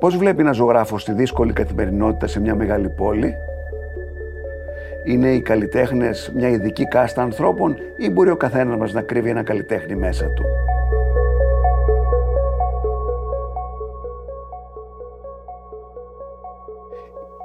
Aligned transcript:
Πώς 0.00 0.16
βλέπει 0.16 0.40
ένα 0.40 0.52
ζωγράφος 0.52 1.04
τη 1.04 1.12
δύσκολη 1.12 1.52
καθημερινότητα 1.52 2.26
σε 2.26 2.40
μια 2.40 2.54
μεγάλη 2.54 2.88
πόλη; 2.88 3.34
Είναι 5.04 5.28
οι 5.28 5.40
καλλιτέχνες 5.40 6.32
μια 6.34 6.48
ειδική 6.48 6.88
κάστα 6.88 7.22
ανθρώπων 7.22 7.76
ή 7.96 8.10
μπορεί 8.10 8.30
ο 8.30 8.36
καθένας 8.36 8.78
μας 8.78 8.92
να 8.92 9.02
κρύβει 9.02 9.30
ένα 9.30 9.42
καλλιτέχνη 9.42 9.94
μέσα 9.96 10.26
του; 10.26 10.44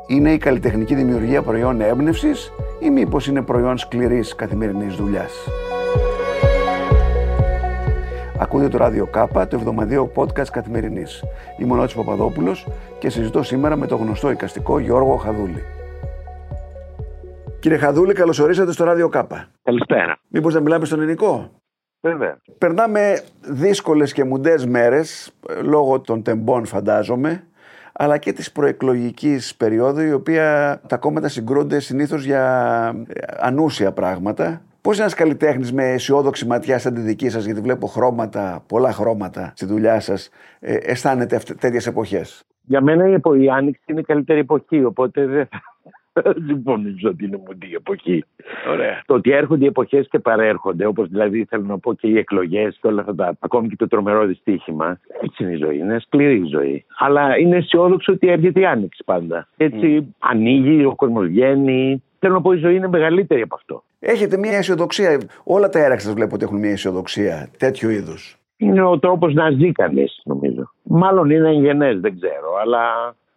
Είναι 0.07 0.31
η 0.31 0.37
καλλιτεχνική 0.37 0.95
δημιουργία 0.95 1.41
προϊόν 1.41 1.81
έμπνευσης 1.81 2.53
ή 2.79 2.89
μήπως 2.89 3.27
είναι 3.27 3.41
προϊόν 3.41 3.77
σκληρής 3.77 4.35
καθημερινής 4.35 4.95
δουλειάς; 4.95 5.47
Ακούτε 8.53 8.67
το 8.67 8.77
ράδιο 8.77 9.05
Κάπα, 9.05 9.47
το 9.47 9.55
εβδομαδιαίο 9.55 10.11
podcast 10.15 10.47
καθημερινής. 10.51 11.23
Είμαι 11.57 11.73
ο 11.73 11.75
Νότης 11.75 11.95
Παπαδόπουλος 11.95 12.67
και 12.99 13.09
συζητώ 13.09 13.43
σήμερα 13.43 13.75
με 13.75 13.87
το 13.87 13.95
γνωστό 13.95 14.31
οικαστικό 14.31 14.79
Γιώργο 14.79 15.15
Χαδούλη. 15.15 15.63
Κύριε 17.59 17.77
Χαδούλη, 17.77 18.13
καλώς 18.13 18.39
ορίσατε 18.39 18.71
στο 18.71 18.83
ράδιο 18.83 19.09
Κάπα. 19.09 19.47
Καλησπέρα. 19.63 20.17
Μήπως 20.27 20.53
να 20.53 20.59
μιλάμε 20.59 20.85
στον 20.85 20.99
ελληνικό; 20.99 21.51
Βέβαια. 22.01 22.37
Περνάμε 22.57 23.21
δύσκολες 23.41 24.13
και 24.13 24.23
μουντές 24.23 24.65
μέρες, 24.65 25.33
λόγω 25.63 25.99
των 25.99 26.23
τεμπών 26.23 26.65
φαντάζομαι, 26.65 27.43
αλλά 27.93 28.17
και 28.17 28.33
της 28.33 28.51
προεκλογικής 28.51 29.55
περίοδου, 29.55 30.01
η 30.01 30.13
οποία 30.13 30.79
τα 30.87 30.97
κόμματα 30.97 31.27
συγκρούνται 31.27 31.79
συνήθως 31.79 32.25
για 32.25 33.05
ανούσια 33.39 33.91
πράγματα. 33.91 34.61
Πώς 34.83 34.99
ένας 34.99 35.13
καλλιτέχνης 35.13 35.73
με 35.73 35.83
αισιόδοξη 35.83 36.47
ματιά 36.47 36.79
σαν 36.79 36.93
τη 36.93 37.01
δική 37.01 37.29
σας, 37.29 37.45
γιατί 37.45 37.61
βλέπω 37.61 37.87
χρώματα, 37.87 38.63
πολλά 38.67 38.91
χρώματα 38.91 39.51
στη 39.55 39.65
δουλειά 39.65 39.99
σας, 39.99 40.29
ε, 40.59 40.75
αισθάνεται 40.81 41.39
τέτοιες 41.59 41.87
εποχές; 41.87 42.43
Για 42.61 42.81
μένα 42.81 43.07
η, 43.07 43.13
εποχή, 43.13 43.43
η 43.43 43.49
άνοιξη 43.49 43.81
είναι 43.85 43.99
η 43.99 44.03
καλύτερη 44.03 44.39
εποχή, 44.39 44.83
οπότε 44.83 45.25
δεν 45.25 45.47
θα 46.13 46.33
συμφωνήσω 46.47 47.09
ότι 47.09 47.25
είναι 47.25 47.39
μοντή 47.45 47.67
η 47.67 47.73
εποχή. 47.73 48.23
Ωραία. 48.71 49.01
Το 49.05 49.13
ότι 49.13 49.31
έρχονται 49.31 49.63
οι 49.63 49.67
εποχές 49.67 50.07
και 50.09 50.19
παρέρχονται, 50.19 50.85
όπως 50.85 51.07
δηλαδή 51.07 51.45
θέλω 51.49 51.63
να 51.63 51.79
πω 51.79 51.93
και 51.93 52.07
οι 52.07 52.17
εκλογές 52.17 52.77
και 52.81 52.87
όλα 52.87 53.01
αυτά 53.01 53.15
τα. 53.15 53.37
ακόμη 53.39 53.67
και 53.67 53.75
το 53.75 53.87
τρομερό 53.87 54.25
δυστύχημα. 54.25 54.99
Έτσι 55.21 55.43
είναι 55.43 55.53
η 55.53 55.57
ζωή, 55.57 55.77
είναι 55.77 55.99
σκληρή 55.99 56.37
η 56.37 56.47
ζωή. 56.51 56.85
Αλλά 56.97 57.37
είναι 57.37 57.55
αισιόδοξο 57.55 58.13
ότι 58.13 58.27
έρχεται 58.27 58.59
η 58.59 58.65
άνοιξη 58.65 59.03
πάντα. 59.05 59.47
Έτσι 59.57 59.97
mm. 60.01 60.13
ανοίγει, 60.19 60.85
ο 60.85 60.95
κόσμος 60.95 61.27
βγαίνει. 61.27 62.03
Θέλω 62.23 62.35
να 62.35 62.41
πω 62.41 62.51
η 62.51 62.57
ζωή 62.57 62.75
είναι 62.75 62.87
μεγαλύτερη 62.87 63.41
από 63.41 63.55
αυτό. 63.55 63.83
Έχετε 63.99 64.37
μια 64.37 64.57
αισιοδοξία. 64.57 65.19
Όλα 65.43 65.69
τα 65.69 65.79
έργα 65.79 65.99
σας 65.99 66.13
βλέπω 66.13 66.35
ότι 66.35 66.43
έχουν 66.43 66.59
μια 66.59 66.71
αισιοδοξία 66.71 67.49
τέτοιου 67.57 67.89
είδους. 67.89 68.37
Είναι 68.57 68.83
ο 68.83 68.99
τρόπος 68.99 69.33
να 69.33 69.49
ζει 69.51 69.71
κανείς, 69.71 70.21
νομίζω. 70.23 70.71
Μάλλον 70.83 71.29
είναι 71.29 71.49
εγγενές, 71.49 71.99
δεν 71.99 72.19
ξέρω, 72.19 72.55
αλλά 72.61 72.81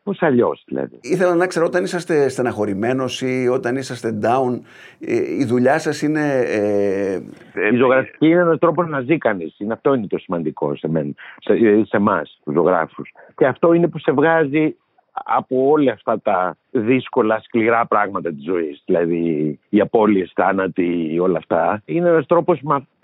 πώς 0.02 0.22
αλλιώς 0.22 0.62
δηλαδή. 0.66 0.98
Ήθελα 1.02 1.34
να 1.34 1.46
ξέρω 1.46 1.66
όταν 1.66 1.84
είσαστε 1.84 2.28
στεναχωρημένος 2.28 3.22
ή 3.22 3.48
όταν 3.48 3.76
είσαστε 3.76 4.18
down, 4.22 4.60
ε, 5.00 5.14
η 5.38 5.44
δουλειά 5.44 5.78
σας 5.78 6.02
είναι. 6.02 6.42
Ε, 6.46 7.14
ε, 7.54 7.68
η 7.72 7.76
ζωγραφική 7.76 8.26
είναι 8.26 8.40
ένας 8.40 8.58
τρόπος 8.58 8.88
να 8.88 9.00
ζει 9.00 9.18
κανείς. 9.18 9.56
Αυτό 9.70 9.94
είναι 9.94 10.06
το 10.06 10.18
σημαντικό 10.18 10.76
σε, 10.76 10.88
μεν, 10.88 11.14
σε, 11.38 11.54
σε 11.84 11.96
εμάς, 11.96 12.40
τους 12.44 12.54
ζωγράφους. 12.54 13.12
Και 13.36 13.46
αυτό 13.46 13.72
είναι 13.72 13.88
που 13.88 13.98
σε 13.98 14.12
βγάζει 14.12 14.76
από 15.24 15.68
όλα 15.70 15.92
αυτά 15.92 16.20
τα 16.20 16.56
δύσκολα, 16.70 17.40
σκληρά 17.44 17.86
πράγματα 17.86 18.30
της 18.30 18.44
ζωής. 18.44 18.82
Δηλαδή 18.84 19.58
οι 19.68 19.80
απώλειες, 19.80 20.32
θάνατοι, 20.34 21.18
όλα 21.20 21.38
αυτά. 21.38 21.82
Είναι 21.84 22.08
ένας 22.08 22.26
τρόπος 22.26 22.60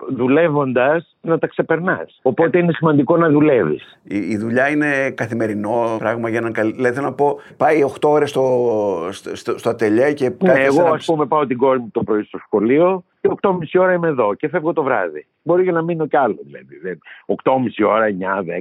δουλεύοντας 0.09 1.15
να 1.21 1.37
τα 1.39 1.47
ξεπερνάς. 1.47 2.19
Οπότε 2.21 2.57
είναι 2.57 2.71
σημαντικό 2.71 3.17
να 3.17 3.29
δουλεύεις. 3.29 3.99
Η, 4.03 4.17
η 4.17 4.37
δουλειά 4.37 4.69
είναι 4.69 5.11
καθημερινό 5.11 5.95
πράγμα 5.99 6.29
για 6.29 6.41
να 6.41 6.49
Δηλαδή 6.49 6.95
θέλω 6.95 7.07
να 7.07 7.13
πω, 7.13 7.39
πάει 7.57 7.83
8 7.99 8.09
ώρες 8.09 8.29
στο, 8.29 9.09
στο, 9.11 9.57
στο 9.57 9.69
ατελιέ 9.69 10.13
και 10.13 10.31
ναι, 10.39 10.51
εγώ 10.51 10.81
ένα... 10.81 10.89
ας 10.89 11.05
πούμε 11.05 11.25
πάω 11.25 11.45
την 11.45 11.57
κόρη 11.57 11.79
μου 11.79 11.89
το 11.91 12.03
πρωί 12.03 12.23
στο 12.23 12.37
σχολείο 12.45 13.03
και 13.23 13.29
8.30 13.41 13.55
ώρα 13.79 13.93
είμαι 13.93 14.07
εδώ 14.07 14.33
και 14.33 14.47
φεύγω 14.47 14.73
το 14.73 14.83
βράδυ. 14.83 15.27
Μπορεί 15.43 15.63
και 15.63 15.71
να 15.71 15.81
μείνω 15.81 16.07
κι 16.07 16.17
άλλο 16.17 16.37
δηλαδή. 16.41 16.99
8.30 17.43 17.87
ώρα, 17.87 18.05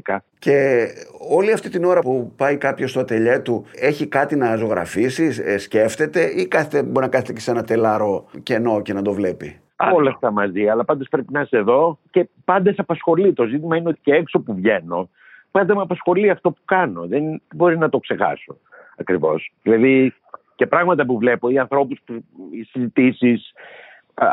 9, 0.06 0.10
10. 0.12 0.16
Και 0.38 0.86
όλη 1.30 1.52
αυτή 1.52 1.68
την 1.68 1.84
ώρα 1.84 2.00
που 2.00 2.32
πάει 2.36 2.56
κάποιος 2.56 2.90
στο 2.90 3.00
ατελιέ 3.00 3.38
του, 3.38 3.64
έχει 3.74 4.06
κάτι 4.06 4.36
να 4.36 4.56
ζωγραφίσει, 4.56 5.42
ε, 5.44 5.58
σκέφτεται 5.58 6.22
ή 6.22 6.46
κάθεται, 6.46 6.82
μπορεί 6.82 7.04
να 7.04 7.10
κάθεται 7.10 7.32
και 7.32 7.40
σε 7.40 7.50
ένα 7.50 7.64
τελάρο 7.64 8.24
κενό 8.42 8.82
και 8.82 8.92
να 8.92 9.02
το 9.02 9.12
βλέπει; 9.12 9.60
Όλα 9.94 10.10
αυτά 10.10 10.30
μαζί, 10.30 10.68
αλλά 10.68 10.84
πάντως 10.84 11.08
πρέπει 11.08 11.32
να 11.32 11.40
είσαι 11.40 11.56
εδώ 11.56 11.98
και 12.10 12.28
πάντα 12.44 12.70
σε 12.70 12.80
απασχολεί. 12.80 13.32
Το 13.32 13.44
ζήτημα 13.44 13.76
είναι 13.76 13.88
ότι 13.88 14.00
και 14.02 14.12
έξω 14.12 14.40
που 14.40 14.54
βγαίνω, 14.54 15.08
πάντα 15.50 15.74
με 15.74 15.82
απασχολεί 15.82 16.30
αυτό 16.30 16.50
που 16.50 16.60
κάνω. 16.64 17.06
Δεν 17.06 17.42
μπορεί 17.54 17.78
να 17.78 17.88
το 17.88 17.98
ξεχάσω 17.98 18.56
ακριβώς. 18.96 19.52
Δηλαδή 19.62 20.14
και 20.54 20.66
πράγματα 20.66 21.06
που 21.06 21.18
βλέπω, 21.18 21.48
οι 21.48 21.58
ανθρώπους, 21.58 21.98
οι 22.50 22.62
συζητήσεις, 22.62 23.52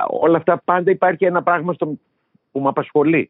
όλα 0.08 0.38
αυτά 0.38 0.62
πάντα 0.66 0.92
υπάρχει 0.92 1.26
ένα 1.26 1.44
πράγμα 1.44 1.74
στο, 1.74 1.86
που 2.52 2.60
με 2.60 2.68
απασχολεί. 2.68 3.30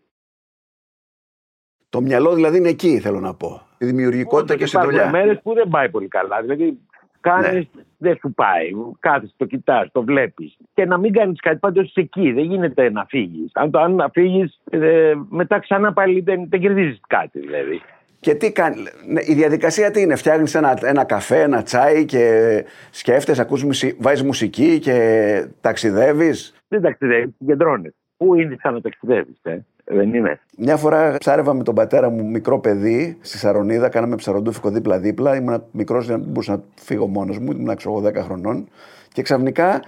Το 1.89 2.01
μυαλό 2.01 2.33
δηλαδή 2.33 2.57
είναι 2.57 2.69
εκεί, 2.69 2.99
θέλω 2.99 3.19
να 3.19 3.33
πω. 3.33 3.61
Η 3.77 3.85
δημιουργικότητα 3.85 4.55
και 4.55 4.65
στη 4.65 4.79
δουλειά. 4.79 5.01
Υπάρχουν 5.01 5.19
μέρες 5.19 5.41
που 5.41 5.53
δεν 5.53 5.67
πάει 5.69 5.89
πολύ 5.89 6.07
καλά. 6.07 6.41
Δηλαδή, 6.41 6.79
κάνεις, 7.19 7.67
ναι. 7.73 7.83
δεν 7.97 8.17
σου 8.17 8.33
πάει. 8.33 8.69
Κάθεσαι, 8.99 9.33
το 9.37 9.45
κοιτάς, 9.45 9.91
το 9.91 10.03
βλέπεις. 10.03 10.57
Και 10.73 10.85
να 10.85 10.97
μην 10.97 11.13
κάνεις 11.13 11.39
κάτι, 11.39 11.57
πάντως 11.57 11.87
είσαι 11.87 11.99
εκεί. 11.99 12.31
Δεν 12.31 12.43
γίνεται 12.43 12.91
να 12.91 13.05
φύγεις. 13.05 13.51
Αν, 13.53 13.69
αν 13.73 13.95
να 13.95 14.09
φύγεις, 14.09 14.59
ε, 14.69 15.13
μετά 15.29 15.59
ξανά 15.59 15.93
πάλι 15.93 16.21
δεν, 16.21 16.49
δεν 16.49 16.59
κερδίζεις 16.59 16.99
κάτι 17.07 17.39
δηλαδή. 17.39 17.81
Και 18.19 18.35
τι 18.35 18.51
κάνει, 18.51 18.75
ναι, 19.07 19.21
η 19.25 19.33
διαδικασία 19.33 19.91
τι 19.91 20.01
είναι, 20.01 20.15
φτιάχνεις 20.15 20.55
ένα, 20.55 20.79
ένα 20.81 21.03
καφέ, 21.03 21.41
ένα 21.41 21.63
τσάι 21.63 22.05
και 22.05 22.65
σκέφτεσαι, 22.91 23.41
ακούς, 23.41 23.65
βάζεις 23.97 24.23
μουσική 24.23 24.79
και 24.79 25.45
ταξιδεύεις; 25.61 26.53
Δεν 26.67 26.81
ταξιδεύεις, 26.81 27.33
συγκεντρώνεις. 27.37 27.93
Πού 28.17 28.35
είναι 28.35 28.55
σαν 28.61 28.73
να 28.73 28.81
ταξιδεύεις, 28.81 29.39
ε; 29.41 29.65
δεν 29.83 30.13
είναι. 30.13 30.39
Μια 30.57 30.77
φορά 30.77 31.15
ψάρευα 31.19 31.53
με 31.53 31.63
τον 31.63 31.75
πατέρα 31.75 32.09
μου 32.09 32.25
μικρό 32.25 32.59
παιδί 32.59 33.17
στη 33.21 33.37
Σαρονίδα, 33.37 33.89
κάναμε 33.89 34.15
ψαροντούφικο 34.15 34.69
δίπλα-δίπλα. 34.69 35.35
Ήμουν 35.35 35.63
μικρός, 35.71 36.07
δεν 36.07 36.19
μπορούσα 36.19 36.51
να 36.51 36.63
φύγω 36.75 37.07
μόνος 37.07 37.39
μου, 37.39 37.51
ήμουν 37.51 37.77
10 38.03 38.15
χρονών. 38.15 38.69
Και 39.13 39.21
ξαφνικά 39.21 39.81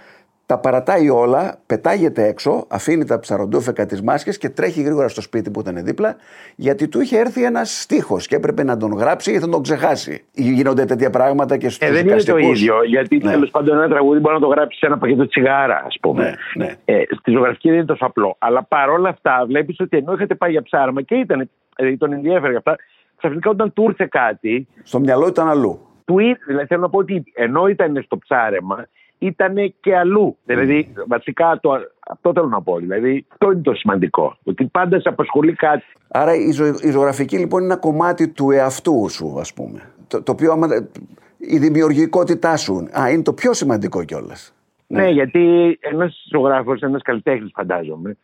τα 0.51 0.59
παρατάει 0.59 1.09
όλα, 1.09 1.59
πετάγεται 1.66 2.28
έξω, 2.28 2.66
αφήνει 2.69 3.06
τα 3.06 3.19
ψαροντούφεκα 3.19 3.85
της 3.85 4.01
μάσκες 4.01 4.38
και 4.38 4.50
τρέχει 4.50 4.81
γρήγορα 4.81 5.07
στο 5.07 5.22
σπίτι 5.22 5.51
που 5.51 5.59
ήταν 5.59 5.84
δίπλα, 5.84 6.16
γιατί 6.56 6.88
του 6.88 7.01
είχε 7.01 7.17
έρθει 7.17 7.44
ένας 7.44 7.81
στίχος 7.81 8.28
και 8.28 8.35
έπρεπε 8.35 8.63
να 8.63 8.78
τον 8.78 8.91
γράψει 8.94 9.31
ή 9.31 9.40
θα 9.40 9.50
τον 9.50 9.61
ξεχάσει. 9.61 10.25
Γίνονται 10.34 10.85
τέτοια 10.85 11.09
πράγματα 11.09 11.57
και 11.57 11.69
στους 11.69 11.88
ε, 11.88 11.91
Δεν 11.91 12.07
είναι 12.07 12.22
το 12.22 12.38
ίδιο, 12.38 12.84
γιατί 12.84 13.17
ναι. 13.17 13.31
τέλος 13.31 13.50
πάντων 13.50 13.78
ένα 13.78 13.88
τραγούδι 13.88 14.19
μπορεί 14.19 14.34
να 14.35 14.41
το 14.41 14.47
γράψεις 14.47 14.79
σε 14.79 14.85
ένα 14.85 14.97
πακέτο 14.97 15.28
τσιγάρα, 15.28 15.84
ας 15.85 15.97
πούμε. 16.01 16.38
Ναι, 16.53 16.66
ναι. 16.66 16.75
Ε, 16.85 17.03
στη 17.19 17.31
ζωγραφική 17.31 17.67
δεν 17.67 17.78
είναι 17.78 17.85
τόσο 17.85 18.06
απλό. 18.06 18.35
Αλλά 18.40 18.63
παρόλα 18.63 19.09
αυτά 19.09 19.44
βλέπεις 19.47 19.79
ότι 19.79 19.97
ενώ 19.97 20.13
είχατε 20.13 20.35
πάει 20.35 20.51
για 20.51 20.61
ψάρμα 20.61 21.01
και 21.01 21.16
ήταν, 21.16 21.50
δηλαδή 21.75 21.97
τον 21.97 22.13
ενδιαφέρει 22.13 22.56
αυτά, 22.56 22.75
ξαφνικά 23.17 23.50
όταν 23.50 23.73
του 23.73 23.84
ήρθε 23.84 24.07
κάτι. 24.11 24.67
Στο 24.84 25.00
μυαλό 25.00 25.28
ήταν 25.28 25.47
αλλού. 25.47 25.79
Του 26.06 26.19
ήρθε, 26.19 26.44
δηλαδή 26.47 26.66
θέλω 26.66 26.81
να 26.81 26.90
πω 26.90 26.97
ότι 26.97 27.23
ενώ 27.34 27.67
ήταν 27.67 28.01
στο 28.06 28.17
ψάρεμα, 28.17 28.88
ήταν 29.22 29.74
και 29.80 29.96
αλλού. 29.96 30.38
Δηλαδή, 30.46 30.94
βασικά 31.08 31.59
το, 31.62 31.72
αυτό 32.09 32.32
θέλω 32.34 32.48
να 32.48 32.62
πω. 32.62 32.78
Δηλαδή, 32.78 33.26
αυτό 33.30 33.52
είναι 33.52 33.62
το 33.62 33.74
σημαντικό. 33.74 34.38
Ότι 34.44 34.66
πάντα 34.66 35.00
σε 35.00 35.09
απασχολεί 35.09 35.54
κάτι. 35.54 35.84
Άρα 36.08 36.36
η, 36.36 36.52
ζω, 36.52 36.66
η 36.66 36.92
ζωγραφική 36.92 37.38
λοιπόν 37.38 37.64
είναι 37.64 37.72
ένα 37.72 37.82
κομμάτι 37.82 38.28
του 38.28 38.52
εαυτού 38.52 39.09
σου, 39.09 39.40
ας 39.40 39.54
πούμε. 39.54 39.82
Το, 40.08 40.24
το 40.24 40.32
οποίο, 40.32 40.59
η 41.38 41.58
δημιουργικότητά 41.58 42.58
σου. 42.58 42.88
Α, 43.00 43.09
είναι 43.09 43.23
το 43.23 43.34
πιο 43.34 43.53
σημαντικό 43.53 44.03
κιόλας. 44.03 44.53
Ναι, 44.88 45.02
ναι 45.02 45.09
γιατί 45.09 45.78
ένας 45.79 46.26
ζωγράφος, 46.32 46.82
ένας 46.82 47.02
καλλιτέχνης, 47.02 47.52
φαντάζομαι, 47.53 48.17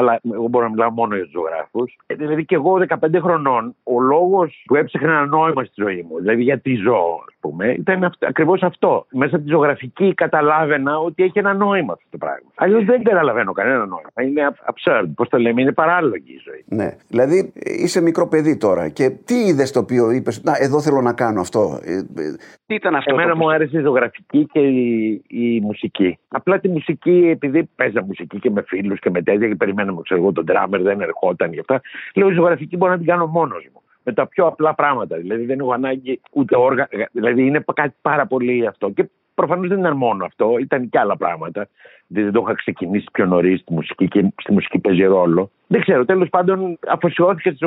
αλλά 0.00 0.20
εγώ 0.34 0.48
μπορώ 0.48 0.64
να 0.64 0.70
μιλάω 0.70 0.90
μόνο 0.90 1.14
για 1.14 1.24
τους 1.24 1.32
ζωγράφους. 1.32 1.96
Ε, 2.06 2.14
δηλαδή 2.14 2.44
και 2.44 2.54
εγώ 2.54 2.72
15 2.88 2.94
χρονών, 3.22 3.74
ο 3.82 4.00
λόγος 4.00 4.62
που 4.66 4.74
έψαχνα 4.76 5.12
ένα 5.12 5.26
νόημα 5.26 5.64
στη 5.64 5.82
ζωή 5.82 6.06
μου, 6.08 6.18
δηλαδή 6.18 6.42
γιατί 6.42 6.74
ζω, 6.74 7.00
ας 7.28 7.34
πούμε, 7.40 7.72
ήταν 7.72 8.12
ακριβώς 8.20 8.62
αυτό. 8.62 9.06
Μέσα 9.10 9.36
από 9.36 9.44
τη 9.44 9.50
ζωγραφική 9.50 10.14
καταλάβαινα 10.14 10.98
ότι 10.98 11.22
έχει 11.22 11.38
ένα 11.38 11.54
νόημα 11.54 11.92
αυτό 11.92 12.06
το 12.10 12.18
πράγμα. 12.18 12.50
Αλλιώς 12.54 12.84
δεν 12.84 13.02
καταλαβαίνω 13.02 13.52
κανένα 13.52 13.86
νόημα. 13.86 14.10
Είναι 14.22 14.54
absurd, 14.72 15.08
πώς 15.14 15.28
το 15.28 15.38
λέμε, 15.38 15.60
είναι 15.60 15.72
παράλογη 15.72 16.32
η 16.32 16.40
ζωή. 16.44 16.64
Ναι. 16.66 16.96
Δηλαδή 17.08 17.52
είσαι 17.62 18.00
μικρό 18.00 18.28
παιδί 18.28 18.56
τώρα 18.56 18.88
και 18.88 19.10
τι 19.24 19.34
είδες 19.34 19.72
το 19.72 19.78
οποίο 19.78 20.10
είπες, 20.10 20.42
Να, 20.42 20.52
εδώ 20.58 20.80
θέλω 20.80 21.00
να 21.00 21.12
κάνω 21.12 21.40
αυτό. 21.40 21.80
Ε, 21.84 21.96
ε, 21.96 22.36
τι 22.66 22.74
ήταν 22.74 22.94
αυτό. 22.94 23.14
Εμένα 23.14 23.36
μου 23.36 23.50
άρεσε 23.50 23.78
η 23.78 23.82
ζωγραφική 23.82 24.46
και 24.52 24.60
η, 24.60 25.22
η 25.28 25.60
μουσική. 25.60 26.18
Απλά 26.28 26.60
τη 26.60 26.68
μουσική, 26.68 27.28
επειδή 27.30 27.68
παίζα 27.76 28.04
μουσική 28.04 28.38
και 28.38 28.50
με 28.50 28.62
φίλους 28.66 28.98
και 29.00 29.10
με 29.10 29.22
τέτοια 29.22 29.48
και 29.48 29.54
περιμέναμε, 29.90 30.00
ξέρω 30.02 30.20
εγώ, 30.20 30.32
τον 30.32 30.44
τράμερ 30.44 30.82
δεν 30.82 31.00
ερχόταν 31.00 31.52
γι' 31.52 31.60
αυτά. 31.60 31.80
Λέω 32.14 32.30
η 32.30 32.34
ζωγραφική 32.34 32.76
μπορώ 32.76 32.92
να 32.92 32.98
την 32.98 33.06
κάνω 33.06 33.26
μόνος 33.26 33.66
μου. 33.72 33.82
Με 34.02 34.12
τα 34.12 34.26
πιο 34.26 34.46
απλά 34.46 34.74
πράγματα. 34.74 35.16
Δηλαδή 35.16 35.44
δεν 35.44 35.60
έχω 35.60 35.72
ανάγκη 35.72 36.20
ούτε 36.32 36.56
όργα. 36.56 36.88
Δηλαδή 37.12 37.46
είναι 37.46 37.64
κάτι 37.74 37.94
πάρα 38.02 38.26
πολύ 38.26 38.66
αυτό. 38.66 38.90
Και 38.90 39.08
προφανώς 39.34 39.68
δεν 39.68 39.78
ήταν 39.78 39.96
μόνο 39.96 40.24
αυτό, 40.24 40.56
ήταν 40.58 40.88
και 40.88 40.98
άλλα 40.98 41.16
πράγματα. 41.16 41.68
Δηλαδή 42.06 42.30
δεν 42.30 42.40
το 42.40 42.46
είχα 42.46 42.54
ξεκινήσει 42.54 43.06
πιο 43.12 43.26
νωρίς 43.26 43.60
στη 43.60 43.72
μουσική 43.72 44.08
και 44.08 44.32
στη 44.36 44.52
μουσική 44.52 44.78
παίζει 44.78 45.04
ρόλο. 45.04 45.50
Δεν 45.66 45.80
ξέρω, 45.80 46.04
τέλος 46.04 46.28
πάντων 46.28 46.78
αφοσιώθηκα 46.86 47.50
στη 47.50 47.58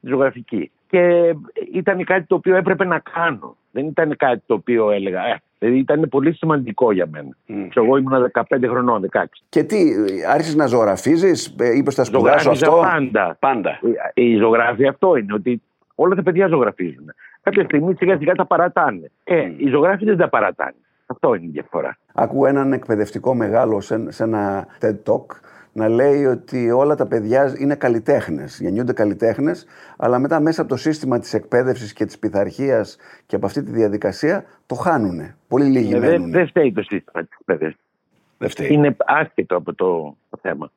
ζωγραφική. 0.00 0.70
Και 0.88 1.34
ήταν 1.72 2.04
κάτι 2.04 2.26
το 2.26 2.34
οποίο 2.34 2.56
έπρεπε 2.56 2.84
να 2.84 2.98
κάνω. 2.98 3.56
Δεν 3.70 3.86
ήταν 3.86 4.16
κάτι 4.16 4.42
το 4.46 4.54
οποίο 4.54 4.90
έλεγα. 4.90 5.26
Ε, 5.26 5.42
δηλαδή 5.58 5.78
ήταν 5.78 6.08
πολύ 6.10 6.32
σημαντικό 6.32 6.92
για 6.92 7.06
μένα. 7.10 7.36
Mm. 7.48 7.68
Εγώ 7.74 7.96
ήμουν 7.96 8.30
15 8.32 8.42
χρονών, 8.68 9.08
16. 9.12 9.24
Και 9.48 9.62
τι, 9.62 9.78
άρχισες 10.30 10.54
να 10.54 10.66
ζωγραφίζεις, 10.66 11.54
ε, 11.58 11.76
είπες 11.76 11.94
θα 11.94 12.04
σπουδάσω 12.04 12.50
αυτό; 12.50 12.78
Πάντα. 12.80 13.36
πάντα. 13.38 13.80
Η, 14.14 14.32
η 14.32 14.36
ζωγράφη 14.36 14.86
αυτό 14.86 15.16
είναι 15.16 15.32
ότι 15.32 15.62
όλα 15.94 16.14
τα 16.14 16.22
παιδιά 16.22 16.46
ζωγραφίζουν. 16.46 17.04
Κάποια 17.42 17.64
στιγμή 17.64 17.94
σιγά 17.94 18.16
σιγά 18.16 18.34
τα 18.34 18.46
παρατάνε. 18.46 19.10
Ε, 19.24 19.46
mm. 19.46 19.54
οι 19.56 19.68
ζωγράφοι 19.68 20.04
δεν 20.04 20.16
τα 20.16 20.28
παρατάνε. 20.28 20.74
Αυτό 21.06 21.34
είναι 21.34 21.46
η 21.46 21.50
διαφορά. 21.50 21.98
Ακούω 22.14 22.46
έναν 22.46 22.72
εκπαιδευτικό 22.72 23.34
μεγάλο 23.34 23.80
σε, 23.80 24.10
σε 24.10 24.22
ένα 24.22 24.66
TED 24.80 24.96
Talk 25.06 25.26
να 25.76 25.88
λέει 25.88 26.24
ότι 26.24 26.70
όλα 26.70 26.94
τα 26.94 27.06
παιδιά 27.06 27.54
είναι 27.58 27.74
καλλιτέχνες, 27.74 28.58
γεννιούνται 28.60 28.92
καλλιτέχνες, 28.92 29.66
αλλά 29.96 30.18
μετά 30.18 30.40
μέσα 30.40 30.60
από 30.60 30.70
το 30.70 30.76
σύστημα 30.76 31.18
της 31.18 31.34
εκπαίδευσης 31.34 31.92
και 31.92 32.04
της 32.04 32.18
πειθαρχίας 32.18 32.96
και 33.26 33.36
από 33.36 33.46
αυτή 33.46 33.62
τη 33.62 33.70
διαδικασία 33.70 34.44
το 34.66 34.74
χάνουν. 34.74 35.34
Πολύ 35.48 35.64
λίγοι 35.64 35.94
ε, 35.94 35.98
μένουν. 35.98 36.30
Δεν 36.30 36.46
φταίει 36.46 36.72
το 36.72 36.82
σύστημα 36.82 37.22
της 37.22 37.36
εκπαίδευσης. 37.40 37.80
Δεν 38.38 38.48
φταίει. 38.48 38.68
Είναι 38.70 38.96
άσχετο 38.98 39.56
από 39.56 39.74
το, 39.74 40.16
το 40.30 40.38
θέμα. 40.42 40.70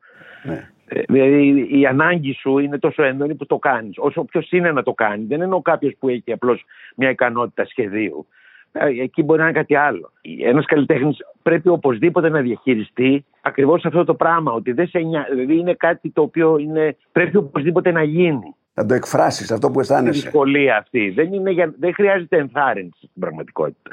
Ναι. 0.44 0.70
Ε, 0.88 1.02
δηλαδή 1.08 1.68
η 1.80 1.86
ανάγκη 1.86 2.34
σου 2.34 2.58
είναι 2.58 2.78
τόσο 2.78 3.04
έντονη 3.04 3.36
που 3.36 3.46
το 3.46 3.58
κάνεις. 3.58 3.98
Όσο 3.98 4.24
ποιο 4.24 4.42
είναι 4.50 4.72
να 4.72 4.84
το 4.84 4.94
κάνεις. 4.94 5.28
Δεν 5.28 5.42
εννοώ 5.42 5.62
κάποιος 5.62 5.96
που 6.00 6.10
έχει 6.10 6.32
απλώς 6.32 6.66
μια 6.96 7.10
ικανότητα 7.10 7.66
σχεδίου. 7.66 8.28
Ε, 8.72 8.86
εκεί 9.02 9.24
μπορεί 9.24 9.40
να 9.40 9.46
είναι 9.48 9.58
κάτι 9.58 9.76
άλλο. 9.76 10.12
Ένας 10.44 10.66
καλλιτέχνης 10.66 11.18
πρέπει 11.42 11.70
οπωσδήποτε 11.70 12.30
να 12.30 12.42
διαχειριστεί 12.42 13.26
ακριβώς 13.42 13.86
αυτό 13.86 14.04
το 14.04 14.14
πράγμα. 14.16 14.52
Ότι 14.52 14.72
δεν 14.72 14.88
σε 14.88 15.00
νοιάζει. 15.00 15.30
Δηλαδή 15.34 15.58
είναι 15.58 15.74
κάτι 15.74 16.10
το 16.10 16.22
οποίο 16.22 16.58
είναι, 16.58 16.98
πρέπει 17.12 17.38
οπωσδήποτε 17.38 17.92
να 17.92 18.04
γίνει. 18.04 18.54
Να 18.74 18.86
το 18.86 18.94
εκφράσεις 18.94 19.52
αυτό 19.52 19.68
που 19.68 19.80
Η 19.80 19.82
αισθάνεσαι. 19.82 20.22
δυσκολία 20.22 20.78
αυτή. 20.78 21.10
Δεν, 21.10 21.34
είναι 21.34 21.52
για, 21.52 21.74
δεν 21.80 21.94
χρειάζεται 21.94 22.38
ενθάρρυνση 22.38 22.98
στην 22.98 23.22
πραγματικότητα. 23.22 23.92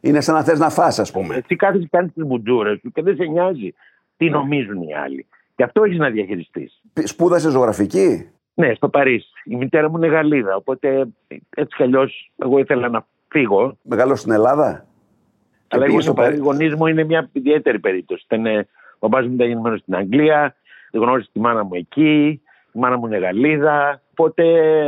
Είναι 0.00 0.20
σαν 0.20 0.34
να 0.34 0.42
θες 0.42 0.58
να 0.58 0.70
φας, 0.70 0.98
ας 0.98 1.10
πούμε. 1.10 1.34
Εσύ 1.34 1.56
κάθεσαι 1.56 1.88
κάνεις 1.90 2.12
τις 2.12 2.24
μπουντζούρε 2.26 2.76
σου 2.76 2.92
και 2.92 3.02
δεν 3.02 3.16
σε 3.16 3.24
νοιάζει 3.24 3.74
τι 4.16 4.30
νομίζουν 4.30 4.82
οι 4.82 4.94
άλλοι. 4.94 5.26
Γι' 5.56 5.62
αυτό 5.62 5.82
έχεις 5.84 5.98
να 5.98 6.10
διαχειριστείς. 6.10 6.80
Σπούδασες 7.04 7.52
ζωγραφική; 7.52 8.30
Ναι, 8.54 8.74
στο 8.74 8.88
Παρίσι. 8.88 9.28
Η 9.44 9.56
μητέρα 9.56 9.90
μου 9.90 9.96
είναι 9.96 10.06
Γαλλίδα. 10.06 10.56
Οπότε 10.56 11.08
έτσι 11.56 11.76
κι 11.76 11.82
αλλιώς 11.82 12.32
εγώ 12.36 12.58
ήθελα 12.58 12.88
να 12.88 13.06
φύγω. 13.32 13.78
Μεγάλο 13.82 14.16
στην 14.16 14.32
Ελλάδα. 14.32 14.86
Και 15.68 15.76
Αλλά 15.76 15.84
πήγες 15.84 15.90
εγώ 15.92 16.00
στο 16.00 16.12
στο 16.12 16.22
Παρί- 16.22 16.36
Οι 16.36 16.40
γονεί 16.40 16.74
μου 16.74 16.86
είναι 16.86 17.04
μια 17.04 17.28
ιδιαίτερη 17.32 17.78
περίπτωση. 17.78 18.22
Ήταν, 18.30 18.46
ε, 18.46 18.68
ο 18.98 19.08
μπαμπάς 19.08 19.26
μου 19.26 19.34
ήταν 19.34 19.46
γεννημένος 19.46 19.80
στην 19.80 19.94
Αγγλία, 19.96 20.56
γνώρισε 20.92 21.28
τη 21.32 21.40
μάνα 21.40 21.64
μου 21.64 21.74
εκεί, 21.74 22.40
η 22.72 22.78
μάνα 22.78 22.96
μου 22.98 23.06
είναι 23.06 23.18
Γαλλίδα. 23.18 24.02
Οπότε 24.10 24.42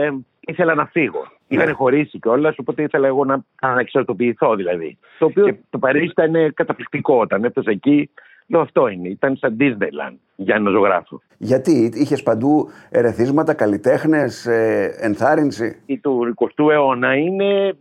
ε, 0.05 0.13
ήθελα 0.41 0.75
να 0.75 0.87
φύγω. 0.87 1.27
Ναι. 1.49 1.63
Είχαν 1.63 1.75
χωρίσει 1.75 2.19
κιόλας, 2.19 2.59
οπότε 2.59 2.83
ήθελα 2.83 3.07
εγώ 3.07 3.25
να 3.25 3.45
αναξαρτοποιηθώ 3.61 4.55
δηλαδή. 4.55 4.99
Το 5.19 5.25
οποίο 5.25 5.59
το 5.71 5.79
Παρίσι 5.79 6.05
ήταν 6.05 6.35
ε, 6.35 6.51
καταπληκτικό. 6.51 7.19
Όταν 7.19 7.45
έφτασα 7.45 7.71
εκεί, 7.71 8.11
λέω 8.47 8.61
αυτό 8.61 8.89
είναι. 8.89 9.09
Ήταν 9.09 9.37
σαν 9.37 9.57
Disneyland 9.61 10.17
για 10.37 10.55
ένα 10.55 10.71
ζωγράφο. 10.71 11.23
Γιατί 11.39 11.93
είχες 11.95 12.23
παντού 12.23 12.69
ερεθίσματα, 12.91 13.55
καλλιτέχνες, 13.55 14.47
ενθάρρυνση; 15.01 15.83
Η 15.87 15.99
του 15.99 16.35
20ου 16.37 16.71
αιώνα 16.71 17.15
είναι. 17.15 17.73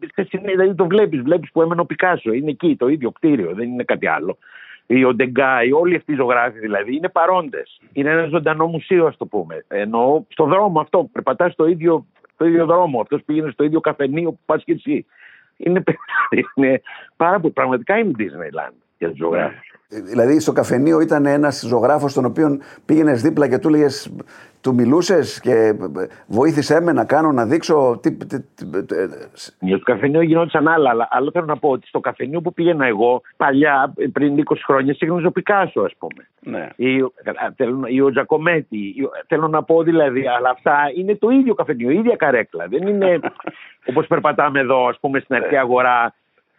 Δηλαδή 0.45 0.75
το 0.75 0.85
βλέπεις, 0.85 1.21
βλέπεις 1.21 1.51
που 1.51 1.61
έμενε 1.61 1.81
ο 1.81 1.85
Πικάσο. 1.85 2.33
Είναι 2.33 2.49
εκεί 2.49 2.75
το 2.75 2.87
ίδιο 2.87 3.11
κτίριο, 3.11 3.53
δεν 3.53 3.69
είναι 3.69 3.83
κάτι 3.83 4.07
άλλο. 4.07 4.37
Η 4.85 5.03
Οντεγκάη, 5.03 5.71
όλοι 5.71 5.95
αυτοί 5.95 6.11
οι 6.11 6.15
ζωγράφοι 6.15 6.59
δηλαδή 6.59 6.95
είναι 6.95 7.09
παρόντες. 7.09 7.81
Είναι 7.93 8.09
ένα 8.09 8.25
ζωντανό 8.25 8.67
μουσείο, 8.67 9.05
ας 9.05 9.17
το 9.17 9.25
πούμε. 9.25 9.65
Ενώ 9.67 10.25
στο 10.29 10.45
δρόμο 10.45 10.79
αυτό, 10.79 11.09
περπατάς 11.11 11.53
στο 11.53 11.67
ίδιο, 11.67 12.05
στο 12.33 12.45
ίδιο 12.45 12.65
δρόμο. 12.65 12.99
Αυτός 12.99 13.23
πήγαινε 13.25 13.51
στο 13.51 13.63
ίδιο 13.63 13.79
καφενείο 13.79 14.31
που 14.31 14.39
πας 14.45 14.63
και 14.63 14.71
εσύ. 14.71 15.05
Είναι, 15.57 15.83
είναι 16.55 16.81
πάρα 17.15 17.39
πολύ. 17.39 17.53
Πραγματικά 17.53 17.97
είναι 17.97 18.11
Disneyland 18.17 18.73
για 18.97 19.09
τους 19.09 19.17
ζωγράφους. 19.17 19.72
Ε, 19.95 20.01
Δηλαδή 20.01 20.39
στο 20.39 20.51
καφενείο 20.51 20.99
ήταν 20.99 21.25
ένας 21.25 21.63
ζωγράφος 21.67 22.13
τον 22.13 22.25
οποίο 22.25 22.59
πήγαινες 22.85 23.21
δίπλα 23.21 23.47
και 23.49 23.57
του 23.57 23.67
έλεγες. 23.67 24.11
Του 24.61 24.73
μιλούσες 24.73 25.39
και 25.39 25.51
ε, 25.51 25.73
βοήθησέ 26.27 26.81
με 26.81 26.91
να 26.91 27.05
κάνω 27.05 27.31
να 27.31 27.45
δείξω. 27.45 27.99
Τι, 28.01 28.11
τι, 28.11 28.25
τι, 28.39 28.65
ε, 28.95 29.07
Για 29.59 29.77
το 29.77 29.83
καφενείο 29.83 30.21
γινόντουσαν 30.21 30.67
άλλα, 30.67 30.89
αλλά 30.89 31.07
άλλο 31.11 31.31
θέλω 31.31 31.45
να 31.45 31.57
πω 31.57 31.69
ότι 31.69 31.87
στο 31.87 31.99
καφενείο 31.99 32.41
που 32.41 32.53
πήγαινα 32.53 32.85
εγώ 32.85 33.21
παλιά, 33.37 33.93
πριν 34.13 34.43
20 34.49 34.55
χρόνια, 34.65 34.93
σύγχρονο 34.93 35.27
ο 35.27 35.31
Πικάσο, 35.31 35.81
ας 35.81 35.93
πούμε. 35.97 36.27
ναι. 36.39 36.69
Ή, 36.75 37.01
ο- 37.01 37.13
α, 37.25 37.51
θέλω 37.55 37.75
να- 37.77 37.89
ή 37.89 38.01
ο 38.01 38.09
Τζακομέτη. 38.11 38.77
ή 38.97 39.03
ο- 39.03 39.11
Θέλω 39.27 39.47
να 39.47 39.63
πω 39.63 39.83
δηλαδή, 39.83 40.27
αλλά 40.27 40.49
αυτά 40.49 40.75
είναι 40.97 41.15
το 41.15 41.29
ίδιο 41.29 41.53
καφενείο, 41.53 41.89
η 41.89 41.95
ίδια 41.97 42.15
καρέκλα. 42.15 42.67
Δεν 42.67 42.87
είναι 42.87 43.19
όπως 43.89 44.07
περπατάμε 44.07 44.59
εδώ, 44.59 44.87
ας 44.87 44.97
πούμε, 44.99 45.19
στην 45.19 45.35
αρχαία 45.35 45.61
αγορά 45.61 46.13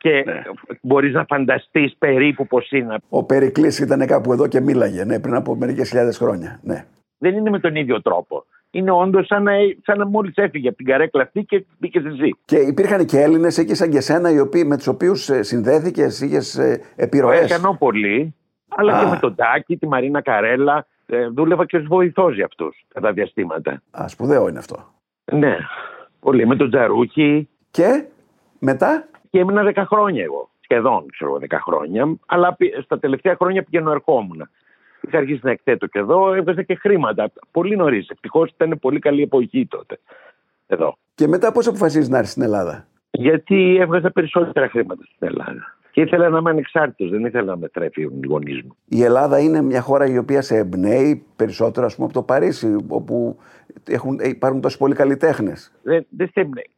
και 0.05 0.23
Ναι. 0.27 0.43
μπορείς 0.81 1.13
να 1.13 1.25
φανταστείς 1.29 1.95
περίπου 1.99 2.47
πώς 2.47 2.71
είναι. 2.71 2.97
Ο 3.09 3.25
Περικλής 3.25 3.79
ήταν 3.79 4.07
κάπου 4.07 4.33
εδώ 4.33 4.47
και 4.47 4.61
μίλαγε 4.61 5.05
ναι, 5.05 5.21
πριν 5.21 5.35
από 5.35 5.55
μερικές 5.57 5.89
χιλιάδες 5.89 6.17
χρόνια. 6.19 6.61
Ναι. 6.63 6.85
Δεν 7.19 7.35
είναι 7.37 7.51
με 7.51 7.59
τον 7.59 7.75
ίδιο 7.75 8.03
τρόπο. 8.03 8.45
Είναι 8.71 8.91
όντως 8.91 9.27
σαν 9.27 9.43
να, 9.43 9.53
σαν 9.85 9.99
να 9.99 10.07
μόλις 10.07 10.37
έφυγε 10.37 10.69
από 10.69 10.77
την 10.77 10.87
καρέκλα 10.87 11.23
αυτή 11.23 11.45
και 11.45 11.65
μπήκε 11.79 11.99
εσύ. 11.99 12.37
Και 12.45 12.57
υπήρχαν 12.57 13.05
και 13.07 13.21
Έλληνες 13.21 13.59
εκεί 13.59 13.75
σαν 13.75 13.91
και 13.91 13.97
εσένα 13.97 14.31
οι 14.31 14.39
οποίοι, 14.41 14.65
με 14.67 14.77
τους 14.77 14.87
οποίους 14.87 15.31
συνδέθηκες, 15.41 16.21
είχες 16.21 16.59
επιρροές; 16.97 17.51
Έκανα 17.51 17.75
πολύ, 17.77 18.35
αλλά 18.69 18.97
Α. 18.97 19.05
και 19.05 19.11
με 19.11 19.17
τον 19.21 19.35
Τάκη, 19.35 19.77
τη 19.77 19.87
Μαρίνα 19.87 20.21
Καρέλα. 20.21 20.87
Ε, 21.07 21.29
δούλευα 21.29 21.67
και 21.67 21.77
ως 21.77 21.85
βοηθός 21.87 22.35
για 22.35 22.45
αυτούς 22.45 22.85
κατά 22.95 23.13
διαστήματα. 23.13 23.83
Α, 23.91 24.09
σπουδαίο 24.09 24.49
είναι 24.49 24.59
αυτό. 24.59 24.77
Ναι, 25.33 25.57
πολύ. 26.21 26.47
Με 26.47 26.57
τον 26.57 26.71
Τζαρούχη 26.71 27.49
Και 27.71 28.05
μετά; 28.59 29.09
Και 29.35 29.41
έμεινα 29.41 29.73
10 29.75 29.85
χρόνια 29.87 30.23
εγώ. 30.23 30.51
Σχεδόν, 30.61 31.07
ξέρω 31.13 31.31
εγώ, 31.31 31.39
10 31.51 31.59
χρόνια. 31.61 32.17
Αλλά 32.27 32.55
πη- 32.55 32.81
στα 32.83 32.99
τελευταία 32.99 33.35
χρόνια 33.41 33.63
πηγαίνω 33.63 33.91
ερχόμουν. 33.91 34.49
Είχα 35.01 35.19
αρχίσει 35.19 35.41
να 35.43 35.51
εκθέτω 35.51 35.87
και 35.87 35.99
εδώ, 35.99 36.35
έβγαζα 36.35 36.63
και 36.63 36.75
χρήματα. 36.75 37.31
Πολύ 37.51 37.77
νωρίς. 37.77 38.09
Ευτυχώς 38.09 38.51
ήταν 38.51 38.79
πολύ 38.81 38.99
καλή 38.99 39.23
εποχή 39.23 39.67
τότε. 39.67 39.99
Εδώ. 40.67 40.97
Και 41.15 41.27
μετά 41.29 41.53
πώς 41.53 41.67
αποφασίζεις 41.67 42.09
να 42.09 42.17
έρθεις 42.17 42.31
στην 42.31 42.43
Ελλάδα; 42.43 42.87
Γιατί 43.11 43.77
έβγαζα 43.81 44.11
περισσότερα 44.11 44.69
χρήματα 44.69 45.03
στην 45.05 45.27
Ελλάδα. 45.29 45.77
Και 45.91 46.01
ήθελα 46.01 46.29
να 46.29 46.39
είμαι 46.39 46.51
ανεξάρτητος, 46.51 47.11
δεν 47.11 47.25
ήθελα 47.25 47.45
να 47.45 47.57
με 47.57 47.69
τρέφουν 47.69 48.23
οι 48.23 48.27
γονείς 48.27 48.63
μου. 48.63 48.77
Η 48.89 49.03
Ελλάδα 49.03 49.39
είναι 49.39 49.63
μια 49.63 49.81
χώρα 49.81 50.07
η 50.07 50.19
οποία 50.19 50.43
σε 50.43 50.57
εμπνέει 50.57 51.25
περισσότερο 51.37 51.87
ας 51.87 51.95
πούμε, 51.95 52.07
από 52.07 52.15
το 52.15 52.23
Παρίσι, 52.23 52.77
όπου 52.89 53.39
έχουν, 53.89 54.19
ε, 54.21 54.29
υπάρχουν 54.29 54.61
τόσοι 54.61 54.79
πολλοί 54.79 54.95
καλλιτέχνες. 54.95 55.73
Δεν, 55.83 56.07
δεν 56.11 56.27
σε 56.33 56.41
εμπνέει. 56.41 56.71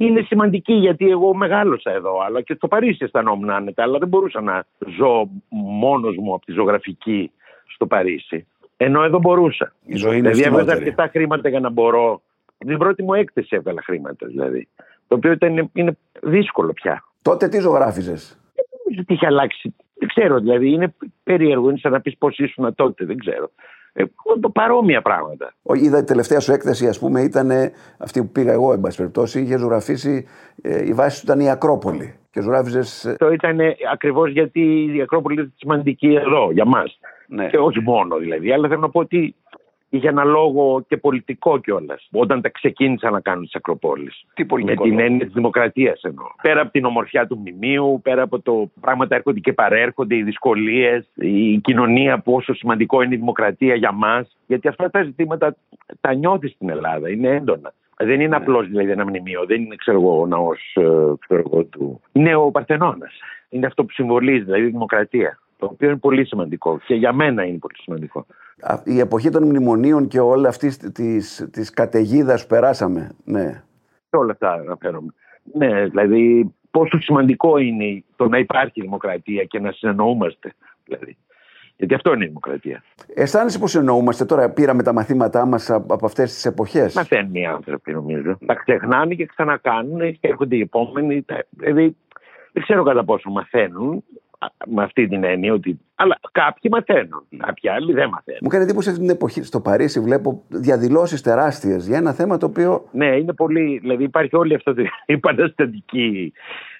Είναι 0.00 0.22
σημαντική 0.22 0.72
γιατί 0.72 1.10
εγώ 1.10 1.34
μεγάλωσα 1.34 1.90
εδώ, 1.90 2.20
αλλά 2.20 2.40
και 2.40 2.54
στο 2.54 2.68
Παρίσι 2.68 3.04
αισθανόμουν 3.04 3.50
άνετα, 3.50 3.82
αλλά 3.82 3.98
δεν 3.98 4.08
μπορούσα 4.08 4.40
να 4.40 4.64
ζω 4.98 5.28
μόνος 5.48 6.16
μου 6.16 6.34
από 6.34 6.44
τη 6.44 6.52
ζωγραφική 6.52 7.30
στο 7.66 7.86
Παρίσι. 7.86 8.46
Ενώ 8.76 9.02
εδώ 9.02 9.18
μπορούσα. 9.18 9.72
Η 9.84 9.96
ζωή 9.96 10.18
είναι 10.18 10.28
Δηλαδή 10.28 10.46
έβγαζα 10.46 10.60
ευθυνότερη. 10.60 10.90
αρκετά 10.90 11.18
χρήματα 11.18 11.48
για 11.48 11.60
να 11.60 11.70
μπορώ. 11.70 12.22
Την 12.58 12.78
πρώτη 12.78 13.02
μου 13.02 13.14
έκθεση 13.14 13.56
έβγαλα 13.56 13.82
χρήματα 13.82 14.26
δηλαδή. 14.26 14.68
Το 15.08 15.14
οποίο 15.14 15.32
ήταν, 15.32 15.70
είναι 15.72 15.96
δύσκολο 16.22 16.72
πια. 16.72 17.04
Τότε 17.22 17.48
τι 17.48 17.58
ζωγράφιζες; 17.58 18.38
Δεν 18.54 18.64
νομίζω 18.84 19.00
ότι 19.00 19.12
είχε 19.12 19.26
αλλάξει. 19.26 19.74
Δεν 19.94 20.08
ξέρω, 20.08 20.38
δηλαδή 20.38 20.70
είναι 20.70 20.94
περίεργο. 21.22 21.68
Είναι 21.68 21.78
σαν 21.78 21.92
να 21.92 22.00
πεις 22.00 22.18
πώς 22.18 22.38
ήσουν 22.38 22.74
τότε, 22.74 23.04
δεν 23.04 23.18
ξέρω. 23.18 23.50
Ε, 23.92 24.04
το 24.40 24.48
παρόμοια 24.50 25.02
πράγματα. 25.02 25.54
Είδα 25.74 25.98
η 25.98 26.04
τελευταία 26.04 26.40
σου 26.40 26.52
έκθεση, 26.52 26.88
ας 26.88 26.98
πούμε, 26.98 27.20
ήταν 27.20 27.50
αυτή 27.98 28.20
που 28.20 28.30
πήγα 28.32 28.52
εγώ, 28.52 28.72
εν 28.72 28.80
πάση 28.80 28.96
περιπτώσει. 28.96 29.40
Είχε 29.40 29.56
ζωγραφίσει, 29.56 30.26
ε, 30.62 30.86
η 30.86 30.92
βάση 30.92 31.20
του 31.20 31.32
ήταν 31.32 31.40
η 31.40 31.50
Ακρόπολη. 31.50 32.14
Και 32.30 32.40
ζωγράφιζε. 32.40 32.78
Αυτό 33.10 33.32
ήταν 33.32 33.58
ακριβώς 33.92 34.30
γιατί 34.30 34.90
η 34.96 35.00
Ακρόπολη 35.00 35.40
είναι 35.40 35.52
σημαντική 35.56 36.14
εδώ 36.14 36.50
για 36.52 36.64
μας. 36.64 36.98
Ναι. 37.28 37.46
Και 37.46 37.58
όχι 37.58 37.80
μόνο 37.80 38.16
δηλαδή, 38.16 38.52
αλλά 38.52 38.68
θέλω 38.68 38.80
να 38.80 38.90
πω 38.90 39.00
ότι 39.00 39.34
είχε 39.90 40.08
ένα 40.08 40.24
λόγο 40.24 40.84
και 40.88 40.96
πολιτικό 40.96 41.58
κιόλας. 41.58 42.08
Όταν 42.12 42.40
τα 42.40 42.48
ξεκίνησαν 42.48 43.12
να 43.12 43.20
κάνουν 43.20 43.44
τις 43.44 43.54
Ακροπόλεις. 43.54 44.24
Τι 44.34 44.42
Με 44.42 44.48
πολιτικό 44.48 44.82
την 44.82 44.92
λόγο; 44.92 45.04
έννοια 45.04 45.24
της 45.24 45.34
δημοκρατίας 45.34 46.02
εννοώ. 46.02 46.26
Πέρα 46.42 46.60
από 46.60 46.70
την 46.70 46.84
ομορφιά 46.84 47.26
του 47.26 47.38
μνημείου, 47.38 48.00
πέρα 48.02 48.22
από 48.22 48.40
το 48.40 48.70
πράγματα 48.80 49.14
έρχονται 49.14 49.40
και 49.40 49.52
παρέρχονται, 49.52 50.16
οι 50.16 50.22
δυσκολίες, 50.22 51.06
η 51.14 51.58
κοινωνία, 51.58 52.18
πόσο 52.18 52.54
σημαντικό 52.54 53.02
είναι 53.02 53.14
η 53.14 53.18
δημοκρατία 53.18 53.74
για 53.74 53.92
μας. 53.92 54.36
Γιατί 54.46 54.68
αυτά 54.68 54.90
τα 54.90 55.02
ζητήματα 55.02 55.56
τα 56.00 56.14
νιώθει 56.14 56.48
στην 56.48 56.70
Ελλάδα, 56.70 57.10
είναι 57.10 57.28
έντονα. 57.28 57.72
Δεν 57.96 58.16
Ναι. 58.16 58.22
είναι 58.22 58.36
απλώς 58.36 58.68
δηλαδή 58.68 58.90
ένα 58.90 59.06
μνημείο, 59.06 59.44
δεν 59.46 59.62
είναι 59.62 59.74
ξέρω 59.74 60.00
εγώ, 60.00 60.20
ο 60.20 60.26
ναός 60.26 60.78
του. 61.70 62.00
Είναι 62.12 62.34
ο 62.34 62.50
Παρθενώνας. 62.50 63.12
Είναι 63.48 63.66
αυτό 63.66 63.84
που 63.84 63.92
συμβολίζει, 63.92 64.44
δηλαδή 64.44 64.62
η 64.62 64.70
δημοκρατία. 64.70 65.38
Το 65.58 65.66
οποίο 65.66 65.88
είναι 65.88 65.98
πολύ 65.98 66.24
σημαντικό 66.24 66.80
και 66.86 66.94
για 66.94 67.12
μένα 67.12 67.44
είναι 67.44 67.58
πολύ 67.58 67.74
σημαντικό. 67.82 68.26
Α, 68.62 68.82
Η 68.84 68.98
εποχή 68.98 69.30
των 69.30 69.44
μνημονίων 69.44 70.08
και 70.08 70.20
όλη 70.20 70.46
αυτή 70.46 70.76
της 71.50 71.70
καταιγίδας 71.70 72.42
που 72.42 72.48
περάσαμε. 72.48 73.10
Ναι. 73.24 73.62
Σε 74.08 74.16
όλα 74.16 74.32
αυτά 74.32 74.52
αναφέρομαι. 74.52 75.14
Ναι, 75.52 75.86
δηλαδή 75.86 76.54
πόσο 76.70 77.00
σημαντικό 77.00 77.56
είναι 77.58 78.04
το 78.16 78.28
να 78.28 78.38
υπάρχει 78.38 78.80
δημοκρατία 78.80 79.44
και 79.44 79.60
να 79.60 79.72
συνεννοούμαστε. 79.72 80.52
Δηλαδή. 80.84 81.16
Γιατί 81.76 81.94
αυτό 81.94 82.12
είναι 82.12 82.24
η 82.24 82.26
δημοκρατία. 82.26 82.82
Αισθάνεσαι 83.14 83.58
πώ 83.58 83.78
εννοούμαστε 83.78 84.24
τώρα, 84.24 84.50
πήραμε 84.50 84.82
τα 84.82 84.92
μαθήματά 84.92 85.46
μας 85.46 85.70
από 85.70 86.06
αυτές 86.06 86.34
τις 86.34 86.44
εποχές; 86.44 86.94
Μαθαίνουν 86.94 87.34
οι 87.34 87.46
άνθρωποι, 87.46 87.92
νομίζω. 87.92 88.38
Τα 88.46 88.54
ξεχνάνε 88.54 89.14
και 89.14 89.26
ξανακάνουν 89.26 90.12
και 90.12 90.28
έρχονται 90.28 90.56
οι 90.56 90.60
επόμενοι. 90.60 91.24
Δηλαδή, 91.50 91.96
δεν 92.52 92.62
ξέρω 92.62 92.82
κατά 92.82 93.04
πόσο 93.04 93.30
μαθαίνουν 93.30 94.04
με 94.66 94.82
αυτή 94.82 95.08
την 95.08 95.24
έννοια 95.24 95.52
ότι. 95.52 95.80
Αλλά 95.94 96.18
κάποιοι 96.32 96.70
μαθαίνουν. 96.74 97.26
Κάποιοι 97.36 97.70
άλλοι 97.70 97.92
δεν 97.92 98.08
μαθαίνουν. 98.08 98.40
Μου 98.42 98.48
κάνει 98.48 98.64
εντύπωση 98.64 98.88
αυτή 98.88 99.00
την 99.00 99.10
εποχή. 99.10 99.42
Στο 99.42 99.60
Παρίσι 99.60 100.00
βλέπω 100.00 100.42
διαδηλώσεις 100.48 101.22
τεράστιες 101.22 101.86
για 101.86 101.96
ένα 101.96 102.12
θέμα 102.12 102.36
το 102.36 102.46
οποίο. 102.46 102.88
Ναι, 102.92 103.06
είναι 103.06 103.32
πολύ. 103.32 103.78
Δηλαδή 103.78 104.02
υπάρχει 104.02 104.36
όλη 104.36 104.54
αυτή 104.54 104.70
η 105.06 105.12
επαναστατική 105.12 106.32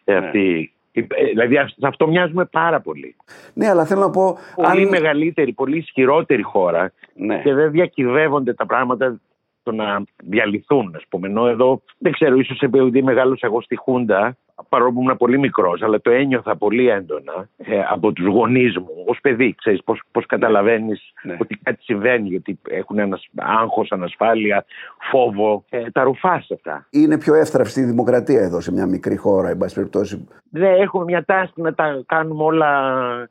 ναι. 0.05 0.15
αυτή 0.15 0.73
ε, 0.93 1.03
δηλαδή 1.25 1.55
σε 1.55 1.87
αυτό 1.87 2.09
μοιάζουμε 2.09 2.45
πάρα 2.45 2.81
πολύ. 2.81 3.17
Ναι, 3.55 3.69
αλλά 3.69 3.85
θέλω 3.85 4.01
να 4.01 4.11
πω. 4.11 4.39
Πολύ 4.55 4.89
μεγαλύτερη, 4.89 5.53
πολύ 5.53 5.77
ισχυρότερη 5.77 6.43
χώρα 6.43 6.93
ναι. 7.15 7.41
και 7.43 7.55
δεν 7.55 7.71
διακυβεύονται 7.71 8.55
τα 8.55 8.67
πράγματα 8.67 9.21
το 9.63 9.73
να 9.73 10.03
διαλυθούν, 10.25 10.93
ας 10.97 11.03
πούμε. 11.09 11.29
Ενώ 11.29 11.47
εδώ 11.47 11.83
δεν 11.99 12.13
ξέρω, 12.13 12.37
ίσως 12.37 12.61
επειδή 12.61 13.03
μεγάλωσα 13.03 13.47
εγώ 13.47 13.63
στη 13.63 13.77
Χούντα, 13.77 14.37
παρόλο 14.69 14.93
που 14.93 15.01
ήμουν 15.01 15.17
πολύ 15.17 15.39
μικρός, 15.39 15.83
αλλά 15.83 16.01
το 16.01 16.11
ένιωθα 16.11 16.57
πολύ 16.57 16.89
έντονα 16.89 17.49
ε, 17.57 17.81
από 17.91 18.13
τους 18.13 18.27
γονείς 18.27 18.77
μου 18.77 19.05
ως 19.07 19.19
παιδί. 19.21 19.55
Ξέρεις 19.59 19.83
πώς 19.85 20.03
πώς 20.13 20.27
καταλαβαίνεις 20.27 21.13
ναι. 21.23 21.37
ότι 21.41 21.57
κάτι 21.63 21.83
συμβαίνει, 21.83 22.29
γιατί 22.29 22.59
έχουν 22.63 22.99
ένα 22.99 23.19
άγχος, 23.37 23.93
ανασφάλεια, 23.93 24.65
φόβο. 25.11 25.65
Ε, 25.71 25.91
τα 25.91 26.03
ρουφάς 26.03 26.51
αυτά. 26.51 26.87
Είναι 26.91 27.19
πιο 27.19 27.35
εύθραυστη 27.35 27.81
η 27.81 27.85
δημοκρατία 27.85 28.41
εδώ 28.41 28.61
σε 28.61 28.73
μια 28.73 28.87
μικρή 28.87 29.17
χώρα, 29.17 29.49
εν 29.49 29.59
πάση 29.59 29.75
περιπτώσει. 29.75 30.29
Δεν 30.51 30.81
έχουμε 30.81 31.05
μια 31.05 31.25
τάση 31.25 31.53
να 31.55 31.75
τα 31.75 32.03
κάνουμε 32.07 32.43
όλα, 32.45 32.71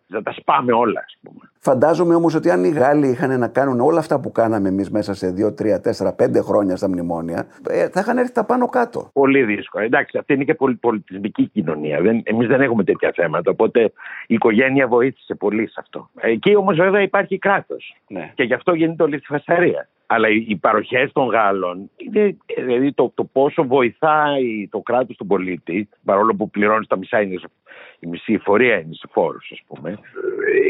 να 0.08 0.22
τα 0.24 0.32
σπάμε 0.32 0.74
όλα, 0.74 1.04
ας 1.06 1.18
πούμε. 1.22 1.52
Φαντάζομαι 1.62 2.16
όμως 2.16 2.36
ότι 2.36 2.50
αν 2.50 2.63
οι 2.63 2.70
Γάλλοι 2.70 3.08
είχαν 3.08 3.39
να 3.39 3.48
κάνουν 3.48 3.80
όλα 3.80 4.00
αυτά 4.00 4.20
που 4.20 4.32
κάναμε 4.32 4.70
εμείς 4.70 4.89
μέσα 4.89 5.13
σε 5.13 5.34
2, 5.38 5.54
3, 5.62 5.80
4, 5.80 6.12
5 6.16 6.42
χρόνια 6.42 6.75
στα 6.75 6.89
μνημόνια, 6.89 7.48
ε, 7.70 7.89
θα 7.89 8.00
είχαν 8.00 8.18
έρθει 8.18 8.32
τα 8.32 8.46
πάνω 8.46 8.66
κάτω. 8.68 9.10
Πολύ 9.13 9.44
δύσκολο. 9.44 9.84
Εντάξει, 9.84 10.18
αυτή 10.18 10.34
είναι 10.34 10.44
και 10.44 10.54
πολιτισμική 10.80 11.48
κοινωνία. 11.48 11.98
Εμείς 12.24 12.48
δεν 12.48 12.62
έχουμε 12.62 12.84
τέτοια 12.84 13.12
θέματα. 13.16 13.51
Οπότε 13.51 13.82
η 14.28 14.34
οικογένεια 14.34 14.88
βοήθησε 14.88 15.36
πολύ 15.36 15.68
σε 15.68 15.75
αυτό. 15.80 16.10
Εκεί 16.20 16.56
όμως 16.56 16.78
βέβαια 16.78 17.01
υπάρχει 17.01 17.38
κράτος. 17.38 17.96
Ναι. 18.08 18.32
Και 18.36 18.44
γι' 18.44 18.54
αυτό 18.54 18.74
γίνεται 18.74 19.04
όλη 19.04 19.20
τη 19.20 19.25
φασαρία. 19.25 19.88
Αλλά 20.12 20.28
οι 20.30 20.56
παροχές 20.56 21.12
των 21.12 21.28
Γάλλων, 21.28 21.89
είναι, 21.98 22.38
δηλαδή 22.58 22.94
το, 22.94 23.12
το 23.16 23.24
πόσο 23.24 23.63
βοηθάει 23.63 24.68
το 24.72 24.80
κράτος 24.80 25.18
τον 25.18 25.28
πολίτη, 25.28 25.89
παρόλο 26.06 26.36
που 26.36 26.50
πληρώνει 26.50 26.86
τα 26.86 26.98
μισά, 26.98 27.22
είναι, 27.22 27.39
η 28.00 28.08
μισή 28.08 28.38
φορεία 28.38 28.80
είναι 28.80 28.94
σε 28.94 29.08
φόρους, 29.12 29.51
ας 29.51 29.62
πούμε, 29.68 30.00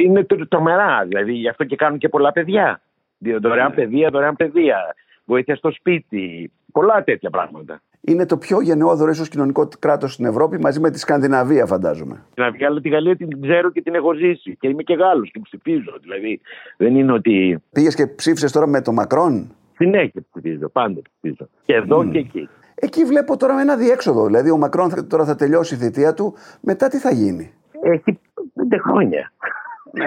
είναι 0.04 0.26
τρομερά. 0.50 1.06
Δηλαδή 1.08 1.34
γι' 1.34 1.50
αυτό 1.50 1.64
και 1.64 1.76
κάνουν 1.76 2.00
και 2.00 2.10
πολλά 2.10 2.32
παιδιά. 2.32 2.82
Δωρεάν 3.18 3.70
ναι. 3.70 3.76
παιδεία, 3.76 4.10
δωρεάν 4.10 4.36
παιδεία. 4.36 4.96
Βοήθεια 5.26 5.56
στο 5.56 5.72
σπίτι. 5.72 6.52
Πολλά 6.72 7.04
τέτοια 7.04 7.30
πράγματα. 7.30 7.82
Είναι 8.02 8.26
το 8.26 8.38
πιο 8.38 8.62
γενναιόδωρο 8.62 9.12
ίσως 9.12 9.30
κοινωνικό 9.30 9.68
κράτος 9.80 10.14
στην 10.14 10.26
Ευρώπη 10.26 10.60
μαζί 10.60 10.80
με 10.80 10.92
τη 10.92 11.00
Σκανδιναβία, 11.00 11.66
φαντάζομαι. 11.66 12.26
Σκανδιναβία, 12.32 12.68
αλλά 12.68 12.82
τη 12.82 12.90
Γαλλία 12.90 13.16
την 13.16 13.42
ξέρω 13.42 13.72
και 13.72 13.82
την 13.82 13.96
έχω 13.96 14.14
ζήσει. 14.14 14.58
Και 14.60 14.68
είμαι 14.68 14.84
και 14.84 14.94
Γάλλος 14.94 15.32
και 15.32 15.40
ψηφίζω. 15.44 15.98
Δηλαδή 16.02 16.42
δεν 16.78 16.96
είναι 16.96 17.12
ότι. 17.12 17.64
Πήγες 17.72 17.96
και 17.96 18.08
ψήφισες 18.08 18.52
τώρα 18.52 18.68
με 18.68 18.82
το 18.82 18.92
Μακρόν; 18.92 19.52
Συνέχεια 19.76 20.22
ψηφίζω, 20.32 20.70
πάντα 20.70 21.02
ψηφίζω. 21.02 21.50
Και 21.66 21.74
εδώ 21.74 22.00
mm. 22.00 22.12
και 22.12 22.18
εκεί. 22.18 22.50
Εκεί 22.76 23.04
βλέπω 23.04 23.38
τώρα 23.38 23.62
ένα 23.62 23.76
διέξοδο. 23.76 24.26
Δηλαδή 24.26 24.50
ο 24.50 24.58
Μακρόν 24.58 25.08
τώρα 25.08 25.26
θα 25.26 25.36
τελειώσει 25.36 25.76
η 25.76 25.78
θητεία 25.78 26.14
του. 26.14 26.34
Μετά 26.62 26.88
τι 26.88 26.98
θα 26.98 27.12
γίνει; 27.12 27.54
Έχει 27.82 28.20
πέντε 28.54 28.78
χρόνια. 28.78 29.32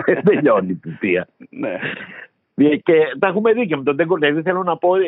Δεν 0.05 0.23
τελειώνει 0.35 0.71
η 0.71 0.81
θητεία. 0.83 1.29
Ναι. 1.51 1.79
Και 2.83 2.93
τα 3.19 3.27
έχουμε 3.27 3.53
δει 3.53 3.67
και 3.67 3.77
με 3.77 3.83
τον 3.83 3.97
Τέγκορ. 3.97 4.19
Δηλαδή 4.19 4.43
θέλω 4.43 4.63
να 4.63 4.77
πω, 4.77 4.97
ε, 4.97 5.01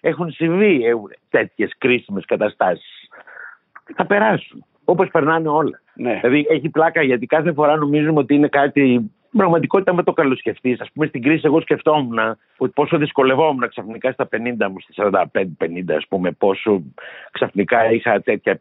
έχουν 0.00 0.30
συμβεί 0.30 0.84
ε, 0.84 0.92
τέτοιες 1.30 1.74
κρίσιμες 1.78 2.24
καταστάσεις. 2.24 3.08
Θα 3.94 4.06
περάσουν. 4.06 4.64
Όπως 4.84 5.08
περνάνε 5.12 5.48
όλα. 5.48 5.80
Ναι. 5.94 6.18
Δηλαδή 6.20 6.46
έχει 6.48 6.68
πλάκα 6.68 7.02
γιατί 7.02 7.26
κάθε 7.26 7.52
φορά 7.52 7.76
νομίζουμε 7.76 8.18
ότι 8.18 8.34
είναι 8.34 8.48
κάτι 8.48 9.10
πραγματικότητα 9.36 9.94
με 9.94 10.02
το 10.02 10.12
καλοσκεφτείς. 10.12 10.80
Α 10.80 10.86
πούμε, 10.92 11.06
στην 11.06 11.22
κρίση, 11.22 11.42
εγώ 11.44 11.60
σκεφτόμουν 11.60 12.18
ότι 12.56 12.72
πόσο 12.74 12.98
δυσκολευόμουν 12.98 13.68
ξαφνικά 13.68 14.12
στα 14.12 14.28
50 14.32 14.36
μου, 14.70 14.76
στα 14.80 15.28
45-50, 15.34 15.94
ας 15.96 16.06
πούμε, 16.08 16.30
πόσο 16.30 16.82
ξαφνικά 17.30 17.90
είχα 17.90 18.20
τέτοια 18.20 18.58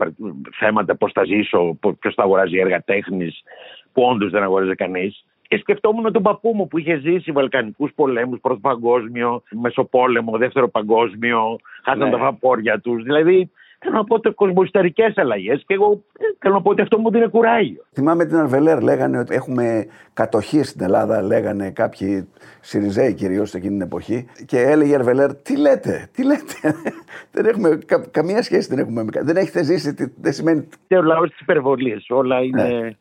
θέματα, 0.60 0.96
πώς 0.96 1.12
θα 1.12 1.24
ζήσω, 1.24 1.77
ποιος 2.00 2.13
θα 2.13 2.24
αγοράζει 2.24 2.58
έργα 2.58 2.82
τέχνης, 2.82 3.44
που 3.91 4.01
όντως 4.03 4.32
δεν 4.32 4.44
αγοράζει 4.44 4.75
κανείς. 4.75 5.25
Και 5.48 5.58
σκεφτόμουν 5.58 6.12
τον 6.12 6.22
παππού 6.22 6.51
μου 6.56 6.68
που 6.68 6.77
είχε 6.77 6.98
ζήσει 6.98 7.32
Βαλκανικούς 7.32 7.92
πολέμους, 7.96 8.39
πρώτο 8.39 8.60
παγκόσμιο, 8.60 9.44
μεσοπόλεμο, 9.50 10.38
δεύτερο 10.38 10.70
παγκόσμιο, 10.70 11.60
χάσαν 11.84 12.06
ναι. 12.06 12.12
τα 12.12 12.18
βαπόρια 12.18 12.80
τους. 12.80 13.04
Δηλαδή, 13.04 13.51
θέλω 13.80 13.96
να 13.96 14.04
πω 14.04 14.16
ότι 14.16 14.30
κοσμοϊσταρικές 14.30 15.18
αλλαγές 15.18 15.63
και 15.68 15.74
εγώ 15.74 16.04
ε, 16.20 16.24
θέλω 16.39 16.54
να 16.54 16.62
πω 16.62 16.70
ότι 16.70 16.82
αυτό 16.82 17.00
μου 17.00 17.12
δίνει 17.12 17.30
κουράγιο. 17.30 17.86
Θυμάμαι 17.94 18.25
την 18.25 18.36
Αρβελέρ, 18.36 18.82
λέγανε 18.82 19.20
ότι 19.20 19.36
έχουμε 19.36 19.88
κατοχή 20.13 20.63
στην 20.63 20.82
Ελλάδα, 20.82 21.22
λέγανε 21.22 21.72
κάποιοι 21.72 22.27
Σιριζέοι 22.62 23.13
κυρίως 23.13 23.54
εκείνη 23.54 23.72
την 23.72 23.82
εποχή. 23.82 24.27
Και 24.46 24.60
έλεγε 24.60 24.92
η 24.92 24.96
Αρβελέρ, 24.96 25.36
τι 25.36 25.58
λέτε, 25.58 26.10
τι 26.13 26.25
λέτε. 26.25 26.75
δεν 27.34 27.46
έχουμε 27.46 27.80
καμία 28.12 28.42
σχέση, 28.44 28.70
δεν, 28.70 28.80
έχουμε, 28.80 29.06
δεν 29.22 29.36
έχετε 29.36 29.63
ζήσει, 29.63 30.13
δεν 30.22 30.34
σημαίνει. 30.34 30.68
Και 30.88 30.98
ο 30.98 31.01
λαός 31.01 31.30
της 31.30 31.39
υπερβολής. 31.39 32.06
Όλα 32.10 32.42
είναι. 32.42 32.98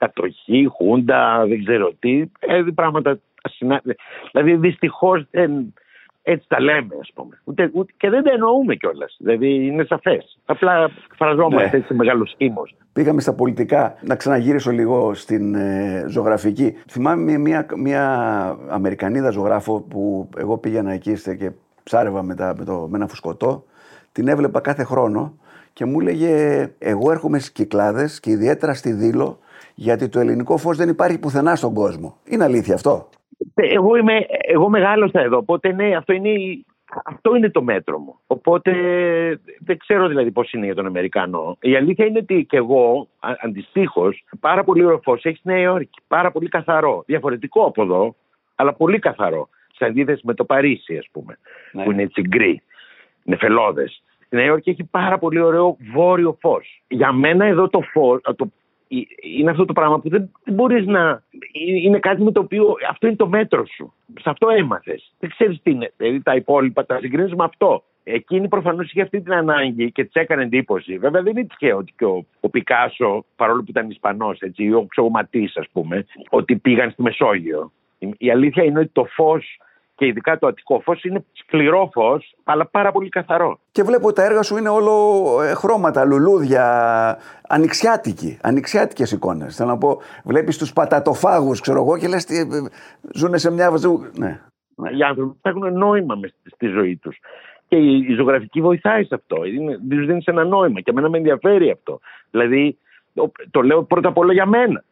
Ναι 0.00 0.06
κατοχή, 0.06 0.66
χούντα, 0.72 1.46
δεν 1.46 1.64
ξέρω 1.64 1.92
τι. 1.98 2.24
Ε, 2.38 2.62
πράγματα. 2.74 3.18
Δηλαδή 4.32 4.56
δυστυχώς 4.56 5.26
έτσι 6.22 6.48
τα 6.48 6.60
λέμε, 6.60 6.94
ας 7.00 7.10
πούμε. 7.14 7.40
Ούτε, 7.44 7.70
ούτε, 7.72 7.92
και 7.96 8.10
δεν 8.10 8.22
τα 8.22 8.30
εννοούμε 8.30 8.74
κιόλας. 8.74 9.16
Δηλαδή 9.18 9.66
είναι 9.66 9.84
σαφές. 9.84 10.38
Απλά 10.44 10.90
φραζόμαστε 11.16 11.70
ναι. 11.70 11.82
έτσι 11.82 11.94
μεγάλο 11.94 12.26
σχήμο. 12.26 12.62
Πήγαμε 12.92 13.20
στα 13.20 13.34
πολιτικά. 13.34 13.94
Να 14.00 14.16
ξαναγυρίσω 14.16 14.70
λίγο 14.70 15.14
στην 15.14 15.54
ε, 15.54 16.04
ζωγραφική. 16.08 16.76
Θυμάμαι 16.90 17.38
μια, 17.38 17.66
μια 17.76 18.04
Αμερικανίδα 18.68 19.30
ζωγράφο 19.30 19.80
που 19.80 20.28
εγώ 20.36 20.58
πήγαινα 20.58 20.92
εκεί 20.92 21.12
και 21.38 21.50
ψάρευα 21.82 22.22
με, 22.22 22.34
τα, 22.34 22.54
με, 22.58 22.64
το, 22.64 22.86
με 22.90 22.96
ένα 22.96 23.06
φουσκωτό. 23.06 23.64
Την 24.12 24.28
έβλεπα 24.28 24.60
κάθε 24.60 24.84
χρόνο 24.84 25.34
και 25.72 25.84
μου 25.84 26.00
έλεγε: 26.00 26.66
Εγώ 26.78 27.10
έρχομαι 27.10 27.38
στις 27.38 27.52
κυκλάδες 27.52 28.20
και 28.20 28.30
ιδιαίτερα 28.30 28.74
στη 28.74 28.92
Δήλο 28.92 29.38
γιατί 29.74 30.08
το 30.08 30.20
ελληνικό 30.20 30.56
φως 30.56 30.76
δεν 30.76 30.88
υπάρχει 30.88 31.18
πουθενά 31.18 31.54
στον 31.54 31.74
κόσμο. 31.74 32.16
Είναι 32.24 32.44
αλήθεια 32.44 32.74
αυτό. 32.74 33.08
Ε, 33.54 33.74
εγώ, 33.74 33.96
είμαι, 33.96 34.26
εγώ 34.40 34.68
μεγάλωσα 34.68 35.20
εδώ, 35.20 35.36
οπότε 35.36 35.72
ναι, 35.72 35.96
αυτό 35.96 36.12
είναι, 36.12 36.30
αυτό 37.04 37.36
είναι 37.36 37.50
το 37.50 37.62
μέτρο 37.62 37.98
μου. 37.98 38.18
Οπότε 38.26 38.72
δεν 39.58 39.78
ξέρω 39.78 40.08
δηλαδή 40.08 40.30
πώς 40.30 40.52
είναι 40.52 40.64
για 40.64 40.74
τον 40.74 40.86
Αμερικανό. 40.86 41.56
Η 41.60 41.76
αλήθεια 41.76 42.06
είναι 42.06 42.18
ότι 42.18 42.44
και 42.48 42.56
εγώ 42.56 43.08
αντιστοίχως 43.40 44.24
πάρα 44.40 44.64
πολύ 44.64 44.84
ωραίο 44.84 45.00
φως 45.02 45.24
έχει 45.24 45.36
στη 45.36 45.48
Νέα 45.48 45.60
Υόρκη. 45.60 46.00
Πάρα 46.08 46.30
πολύ 46.30 46.48
καθαρό. 46.48 47.02
Διαφορετικό 47.06 47.64
από 47.64 47.82
εδώ, 47.82 48.14
αλλά 48.54 48.74
πολύ 48.74 48.98
καθαρό. 48.98 49.48
Σε 49.74 49.84
αντίθεση 49.84 50.20
με 50.24 50.34
το 50.34 50.44
Παρίσι, 50.44 50.96
ας 50.96 51.08
πούμε, 51.12 51.38
ναι. 51.72 51.84
που 51.84 51.90
είναι 51.90 52.02
έτσι 52.02 52.20
γκρι, 52.20 52.62
νεφελώδες. 53.22 54.02
Στη 54.26 54.36
Νέα 54.36 54.44
Υόρκη 54.44 54.70
έχει 54.70 54.84
πάρα 54.84 55.18
πολύ 55.18 55.40
ωραίο 55.40 55.76
βόρειο 55.92 56.36
φως. 56.40 56.82
Για 56.88 57.12
μένα 57.12 57.44
εδώ 57.44 57.68
το 57.68 57.80
φως, 57.80 58.20
το 58.36 58.50
είναι 59.20 59.50
αυτό 59.50 59.64
το 59.64 59.72
πράγμα 59.72 60.00
που 60.00 60.08
δεν, 60.08 60.30
δεν 60.44 60.54
μπορείς 60.54 60.86
να. 60.86 61.22
Είναι 61.82 61.98
κάτι 61.98 62.22
με 62.22 62.32
το 62.32 62.40
οποίο 62.40 62.74
αυτό 62.90 63.06
είναι 63.06 63.16
το 63.16 63.28
μέτρο 63.28 63.66
σου. 63.66 63.92
Σε 64.20 64.30
αυτό 64.30 64.48
έμαθες. 64.48 65.12
Δεν 65.18 65.30
ξέρεις 65.30 65.62
τι 65.62 65.70
είναι. 65.70 65.92
Δηλαδή 65.96 66.22
τα 66.22 66.34
υπόλοιπα 66.34 66.86
τα 66.86 66.98
συγκρίνεις 66.98 67.34
με 67.34 67.44
αυτό. 67.44 67.84
Εκείνη 68.04 68.48
προφανώς 68.48 68.90
είχε 68.90 69.02
αυτή 69.02 69.20
την 69.20 69.32
ανάγκη 69.32 69.92
και 69.92 70.04
της 70.04 70.12
έκανε 70.12 70.42
εντύπωση. 70.42 70.98
Βέβαια 70.98 71.22
δεν 71.22 71.36
είναι 71.36 71.46
τυχαίο 71.46 71.76
ότι 71.76 71.92
και 71.96 72.04
ο, 72.04 72.26
ο 72.40 72.48
Πικάσο, 72.48 73.24
παρόλο 73.36 73.62
που 73.62 73.70
ήταν 73.70 73.90
Ισπανός, 73.90 74.38
ή 74.56 74.72
ο 74.72 74.86
Ξογωματή, 74.88 75.50
ας 75.54 75.66
πούμε, 75.72 76.06
ότι 76.30 76.56
πήγαν 76.56 76.90
στη 76.90 77.02
Μεσόγειο. 77.02 77.72
Η 78.18 78.30
αλήθεια 78.30 78.64
είναι 78.64 78.78
ότι 78.78 78.90
το 78.92 79.04
φως 79.04 79.58
και 80.00 80.06
ειδικά 80.06 80.38
το 80.38 80.46
Αττικό 80.46 80.80
φως 80.80 81.04
είναι 81.04 81.24
σκληρό 81.32 81.90
φως, 81.92 82.34
αλλά 82.44 82.66
πάρα 82.66 82.92
πολύ 82.92 83.08
καθαρό. 83.08 83.58
Και 83.72 83.82
βλέπω 83.82 84.06
ότι 84.06 84.14
τα 84.14 84.24
έργα 84.24 84.42
σου 84.42 84.56
είναι 84.56 84.68
όλο 84.68 84.92
ε, 85.42 85.54
χρώματα, 85.54 86.04
λουλούδια, 86.04 87.18
ανοιξιάτικοι, 87.48 88.38
ανοιξιάτικες 88.42 89.12
εικόνες. 89.12 89.56
Θέλω 89.56 89.68
να 89.68 89.78
πω, 89.78 89.98
βλέπεις 90.24 90.58
τους 90.58 90.72
πατατοφάγους, 90.72 91.60
ξέρω 91.60 91.80
εγώ, 91.80 91.98
και 91.98 92.08
λες, 92.08 92.24
ε, 92.24 92.46
ζουν 93.14 93.38
σε 93.38 93.50
μια. 93.50 93.70
Ναι. 94.16 94.40
Οι 94.98 95.02
άνθρωποι 95.02 95.38
έχουν 95.42 95.72
νόημα 95.78 96.14
στη 96.54 96.66
ζωή 96.66 96.96
τους. 96.96 97.18
Και 97.68 97.76
η 97.76 98.14
ζωγραφική 98.14 98.60
βοηθάει 98.60 99.04
σε 99.04 99.14
αυτό. 99.14 99.36
Τους 99.88 100.06
δίνεις 100.06 100.24
ένα 100.24 100.44
νόημα. 100.44 100.80
Και 100.80 100.90
εμένα 100.90 101.08
με 101.08 101.16
ενδιαφέρει 101.16 101.70
αυτό. 101.70 102.00
Δηλαδή, 102.30 102.78
το 103.50 103.62
λέω 103.62 103.82
πρώτα 103.82 104.08
απ' 104.08 104.18
όλα 104.18 104.32
για 104.32 104.46
μένα. 104.46 104.84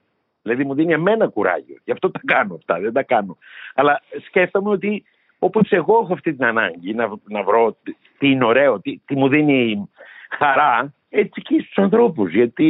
Δηλαδή 0.48 0.64
μου 0.64 0.74
δίνει 0.74 0.92
εμένα 0.92 1.26
κουράγιο. 1.26 1.76
Γι' 1.84 1.92
αυτό 1.92 2.10
τα 2.10 2.20
κάνω 2.24 2.54
αυτά, 2.54 2.80
δεν 2.80 2.92
τα 2.92 3.02
κάνω. 3.02 3.36
Αλλά 3.74 4.00
σκέφτομαι 4.26 4.70
ότι 4.70 5.04
όπως 5.38 5.70
εγώ 5.70 6.00
έχω 6.02 6.12
αυτή 6.12 6.34
την 6.34 6.44
ανάγκη 6.44 6.94
να, 6.94 7.08
να 7.28 7.42
βρω 7.42 7.76
τι 8.18 8.30
είναι 8.30 8.44
ωραίο, 8.44 8.80
τι, 8.80 9.00
τι 9.04 9.16
μου 9.16 9.28
δίνει 9.28 9.88
χαρά 10.38 10.92
έτσι 11.10 11.42
και 11.42 11.60
στους 11.60 11.78
ανθρώπους 11.78 12.32
γιατί 12.32 12.68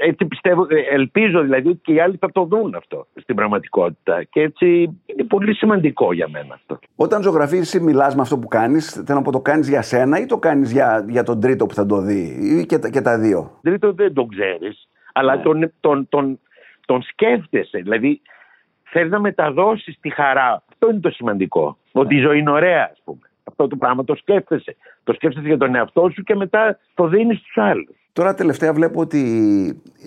έτσι 0.00 0.24
πιστεύω, 0.24 0.66
ελπίζω 0.90 1.42
δηλαδή 1.42 1.68
ότι 1.68 1.80
και 1.82 1.92
οι 1.92 2.00
άλλοι 2.00 2.16
θα 2.16 2.32
το 2.32 2.44
δουν 2.44 2.74
αυτό 2.74 3.06
στην 3.14 3.34
πραγματικότητα 3.34 4.22
και 4.22 4.40
έτσι 4.40 4.66
είναι 5.06 5.24
πολύ 5.28 5.54
σημαντικό 5.54 6.12
για 6.12 6.28
μένα 6.28 6.54
αυτό. 6.54 6.78
Όταν 6.96 7.22
ζωγραφίζεις 7.22 7.74
ή 7.74 7.80
μιλάς 7.80 8.14
με 8.14 8.20
αυτό 8.22 8.38
που 8.38 8.48
κάνεις 8.48 9.02
θέλω 9.06 9.18
να 9.18 9.24
πω 9.24 9.32
το 9.32 9.40
κάνεις 9.40 9.68
για 9.68 9.82
σένα 9.82 10.20
ή 10.20 10.26
το 10.26 10.38
κάνεις 10.38 10.72
για, 10.72 11.04
για 11.08 11.22
τον 11.22 11.40
τρίτο 11.40 11.66
που 11.66 11.74
θα 11.74 11.86
το 11.86 12.00
δει 12.00 12.38
ή 12.40 12.66
και, 12.66 12.78
και 12.90 13.00
τα 13.00 13.18
δύο; 13.18 13.38
Τον 13.38 13.60
τρίτο 13.62 13.92
δεν 13.92 14.14
τον 14.14 14.28
ξέρεις 14.28 14.88
αλλά 15.12 15.36
ναι. 15.36 15.42
τον, 15.42 15.72
τον, 15.80 16.08
τον, 16.08 16.40
τον 16.90 17.02
σκέφτεσαι 17.02 17.78
δηλαδή 17.78 18.20
θέλει 18.82 19.10
να 19.10 19.20
μεταδώσεις 19.20 19.98
τη 20.00 20.10
χαρά. 20.10 20.62
Αυτό 20.72 20.90
είναι 20.90 21.00
το 21.00 21.10
σημαντικό. 21.10 21.78
Ότι 21.92 22.16
η 22.16 22.20
ζωή 22.20 22.38
είναι 22.38 22.50
ωραία, 22.50 22.88
ας 22.92 23.00
πούμε. 23.04 23.20
Αυτό 23.44 23.68
το 23.68 23.76
πράγμα 23.76 24.04
το 24.04 24.14
σκέφτεσαι. 24.14 24.76
Το 25.04 25.12
σκέφτεσαι 25.12 25.46
για 25.46 25.56
τον 25.56 25.74
εαυτό 25.74 26.10
σου 26.14 26.22
και 26.22 26.34
μετά 26.34 26.78
το 26.94 27.08
δίνεις 27.08 27.38
στους 27.38 27.56
άλλους. 27.56 27.96
Τώρα 28.12 28.34
τελευταία 28.34 28.72
βλέπω 28.72 29.00
ότι 29.00 29.20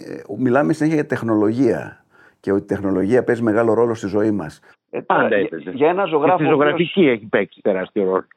ε, 0.07 0.33
μιλάμε 0.37 0.73
συνέχεια 0.73 0.97
για 0.99 1.07
τεχνολογία 1.07 2.05
και 2.39 2.51
ότι 2.51 2.63
η 2.63 2.65
τεχνολογία 2.65 3.23
παίζει 3.23 3.43
μεγάλο 3.43 3.73
ρόλο 3.73 3.93
στη 3.93 4.07
ζωή 4.07 4.31
μας. 4.31 4.59
Ε, 4.89 4.99
πάντα 4.99 5.35
έπαιζε. 5.35 5.71
Για 5.71 5.89
ένα 5.89 6.05
ζωγράφο. 6.05 6.37
Στη 6.37 6.47
ζωγραφική 6.47 7.07
έχει 7.07 7.25
παίξει 7.25 7.61
τεράστιο 7.61 8.03
ρόλο. 8.03 8.27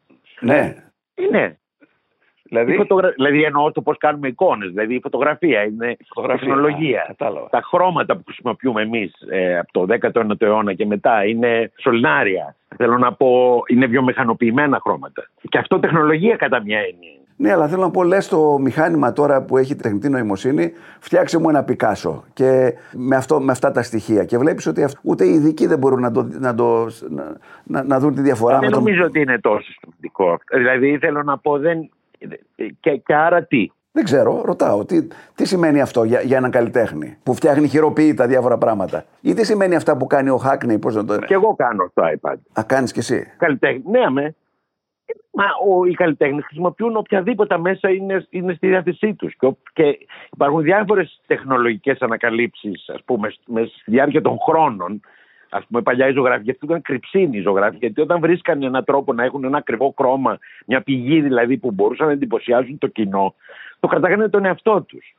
Ναι. 0.41 0.75
Ναι. 1.31 1.57
Δηλαδή, 2.49 2.77
φωτογρα... 2.77 3.11
δηλαδή 3.11 3.43
εννοώ 3.43 3.73
το 3.73 3.83
πώς 3.83 3.99
κάνουμε 3.99 4.29
εικόνες. 4.29 4.69
Δηλαδή 4.69 4.95
η 4.95 5.01
φωτογραφία 5.03 5.63
είναι 5.63 5.97
φωτογραφία, 6.09 6.47
τεχνολογία. 6.47 7.05
Κατάλαβα. 7.07 7.49
Τα 7.49 7.61
χρώματα 7.63 8.17
που 8.17 8.23
χρησιμοποιούμε 8.25 8.83
εμείς 8.83 9.13
ε, 9.31 9.59
από 9.59 9.73
το 9.73 9.87
19ο 10.03 10.43
αιώνα 10.43 10.73
και 10.75 10.87
μετά 10.87 11.25
είναι 11.25 11.73
σωληνάρια. 11.81 12.57
Θέλω 12.77 12.99
να 12.99 13.13
πω, 13.13 13.63
είναι 13.67 13.87
βιομηχανοποιημένα 13.87 14.81
χρώματα. 14.83 15.29
Και 15.49 15.59
αυτό 15.59 15.79
τεχνολογία 15.79 16.37
κατά 16.37 16.63
μια 16.63 16.79
έννοια. 16.79 17.17
Ναι, 17.39 17.53
αλλά 17.53 17.69
θέλω 17.69 17.83
να 17.83 17.91
πω, 17.91 18.03
λες 18.03 18.29
το 18.29 18.59
μηχάνημα 18.59 19.13
τώρα 19.13 19.43
που 19.43 19.57
έχει 19.57 19.77
τεχνητή 19.77 20.09
νοημοσύνη, 20.09 20.73
φτιάξε 20.99 21.39
μου 21.39 21.49
ένα 21.49 21.65
Πικάσο. 21.65 22.25
Και 22.33 22.75
με, 22.93 23.17
αυτό, 23.17 23.41
με 23.41 23.53
αυτά 23.53 23.71
τα 23.71 23.83
στοιχεία. 23.83 24.25
Και 24.25 24.39
βλέπεις 24.39 24.67
ότι 24.67 24.89
ούτε 25.03 25.25
οι 25.25 25.33
ειδικοί 25.33 25.67
δεν 25.67 25.79
μπορούν 25.79 26.01
να, 26.01 26.11
το, 26.11 26.29
να, 26.41 26.55
το, 26.55 26.87
να, 27.65 27.85
να 27.85 27.99
δουν 27.99 28.15
τη 28.15 28.21
διαφορά. 28.21 28.59
Δεν 28.59 28.71
νομίζω 28.71 29.05
ότι 29.05 29.21
είναι 29.21 29.39
τόσο 29.39 29.73
σημαντικό. 29.81 30.39
Δηλαδή, 30.53 30.99
θέλω 30.99 31.23
να 31.23 31.39
πω, 31.39 31.59
δεν, 31.59 31.91
και, 32.81 32.97
και 32.97 33.15
άρα 33.15 33.45
τι; 33.45 33.67
Δεν 33.93 34.05
ξέρω, 34.05 34.43
ρωτάω. 34.45 34.85
Τι, 34.85 35.07
τι 35.35 35.47
σημαίνει 35.47 35.81
αυτό 35.81 36.05
για, 36.05 36.21
για 36.21 36.37
έναν 36.37 36.51
καλλιτέχνη 36.51 37.19
που 37.23 37.35
φτιάχνει 37.35 37.69
χειροποίητα 37.69 38.27
διάφορα 38.27 38.59
πράγματα; 38.59 39.05
Ή 39.21 39.35
τι 39.35 39.45
σημαίνει 39.45 39.75
αυτά 39.75 39.97
που 39.97 40.07
κάνει 40.07 40.31
ο 40.31 40.37
Χάκνεϊ, 40.37 40.79
πώς 40.79 40.95
να 40.95 41.05
το. 41.05 41.19
Και 41.19 41.35
εγώ 41.35 41.55
κάνω 41.55 41.87
στο 41.91 42.03
iPad. 42.03 42.37
Α, 42.53 42.65
κάνεις 42.65 42.93
κι 42.93 42.99
εσύ; 42.99 43.33
Καλλιτέχνη. 43.39 43.83
Ναι, 43.91 44.11
με. 44.11 44.35
Μα 45.31 45.45
ο, 45.69 45.85
οι 45.85 45.95
καλλιτέχνες 45.95 46.45
χρησιμοποιούν 46.45 46.97
οποιαδήποτε 46.97 47.59
μέσα 47.59 47.91
είναι, 47.91 48.27
είναι 48.31 48.55
στη 48.55 48.69
διάθεσή 48.69 49.15
τους. 49.15 49.35
Και, 49.39 49.55
και 49.73 49.99
υπάρχουν 50.33 50.63
διάφορες 50.63 51.21
τεχνολογικές 51.27 52.01
ανακαλύψεις, 52.01 52.89
ας 52.89 53.03
πούμε, 53.05 53.29
στη 53.29 53.91
διάρκεια 53.91 54.23
των 54.23 54.39
χρόνων 54.47 55.01
Α 55.51 55.61
πούμε, 55.61 55.83
παλιά 55.83 56.09
η 56.09 56.13
ζωγραφική 56.13 56.51
αυτή 56.51 56.65
ήταν 56.65 56.83
κρυψίνη 56.83 57.39
η 57.39 57.41
ζωγραφική. 57.41 57.79
Γιατί 57.85 58.01
όταν 58.01 58.21
βρίσκαν 58.21 58.63
έναν 58.63 58.85
τρόπο 58.85 59.13
να 59.13 59.25
έχουν 59.25 59.45
ένα 59.45 59.59
ακριβό 59.59 59.95
χρώμα, 59.99 60.39
μια 60.67 60.81
πηγή 60.81 61.21
δηλαδή 61.21 61.57
που 61.57 61.71
μπορούσαν 61.71 62.07
να 62.07 62.13
εντυπωσιάζουν 62.13 62.79
το 62.79 62.87
κοινό, 62.87 63.35
το 63.81 63.89
κρατάγανε 63.89 64.29
τον 64.29 64.45
εαυτό 64.45 64.83
τους. 64.83 65.15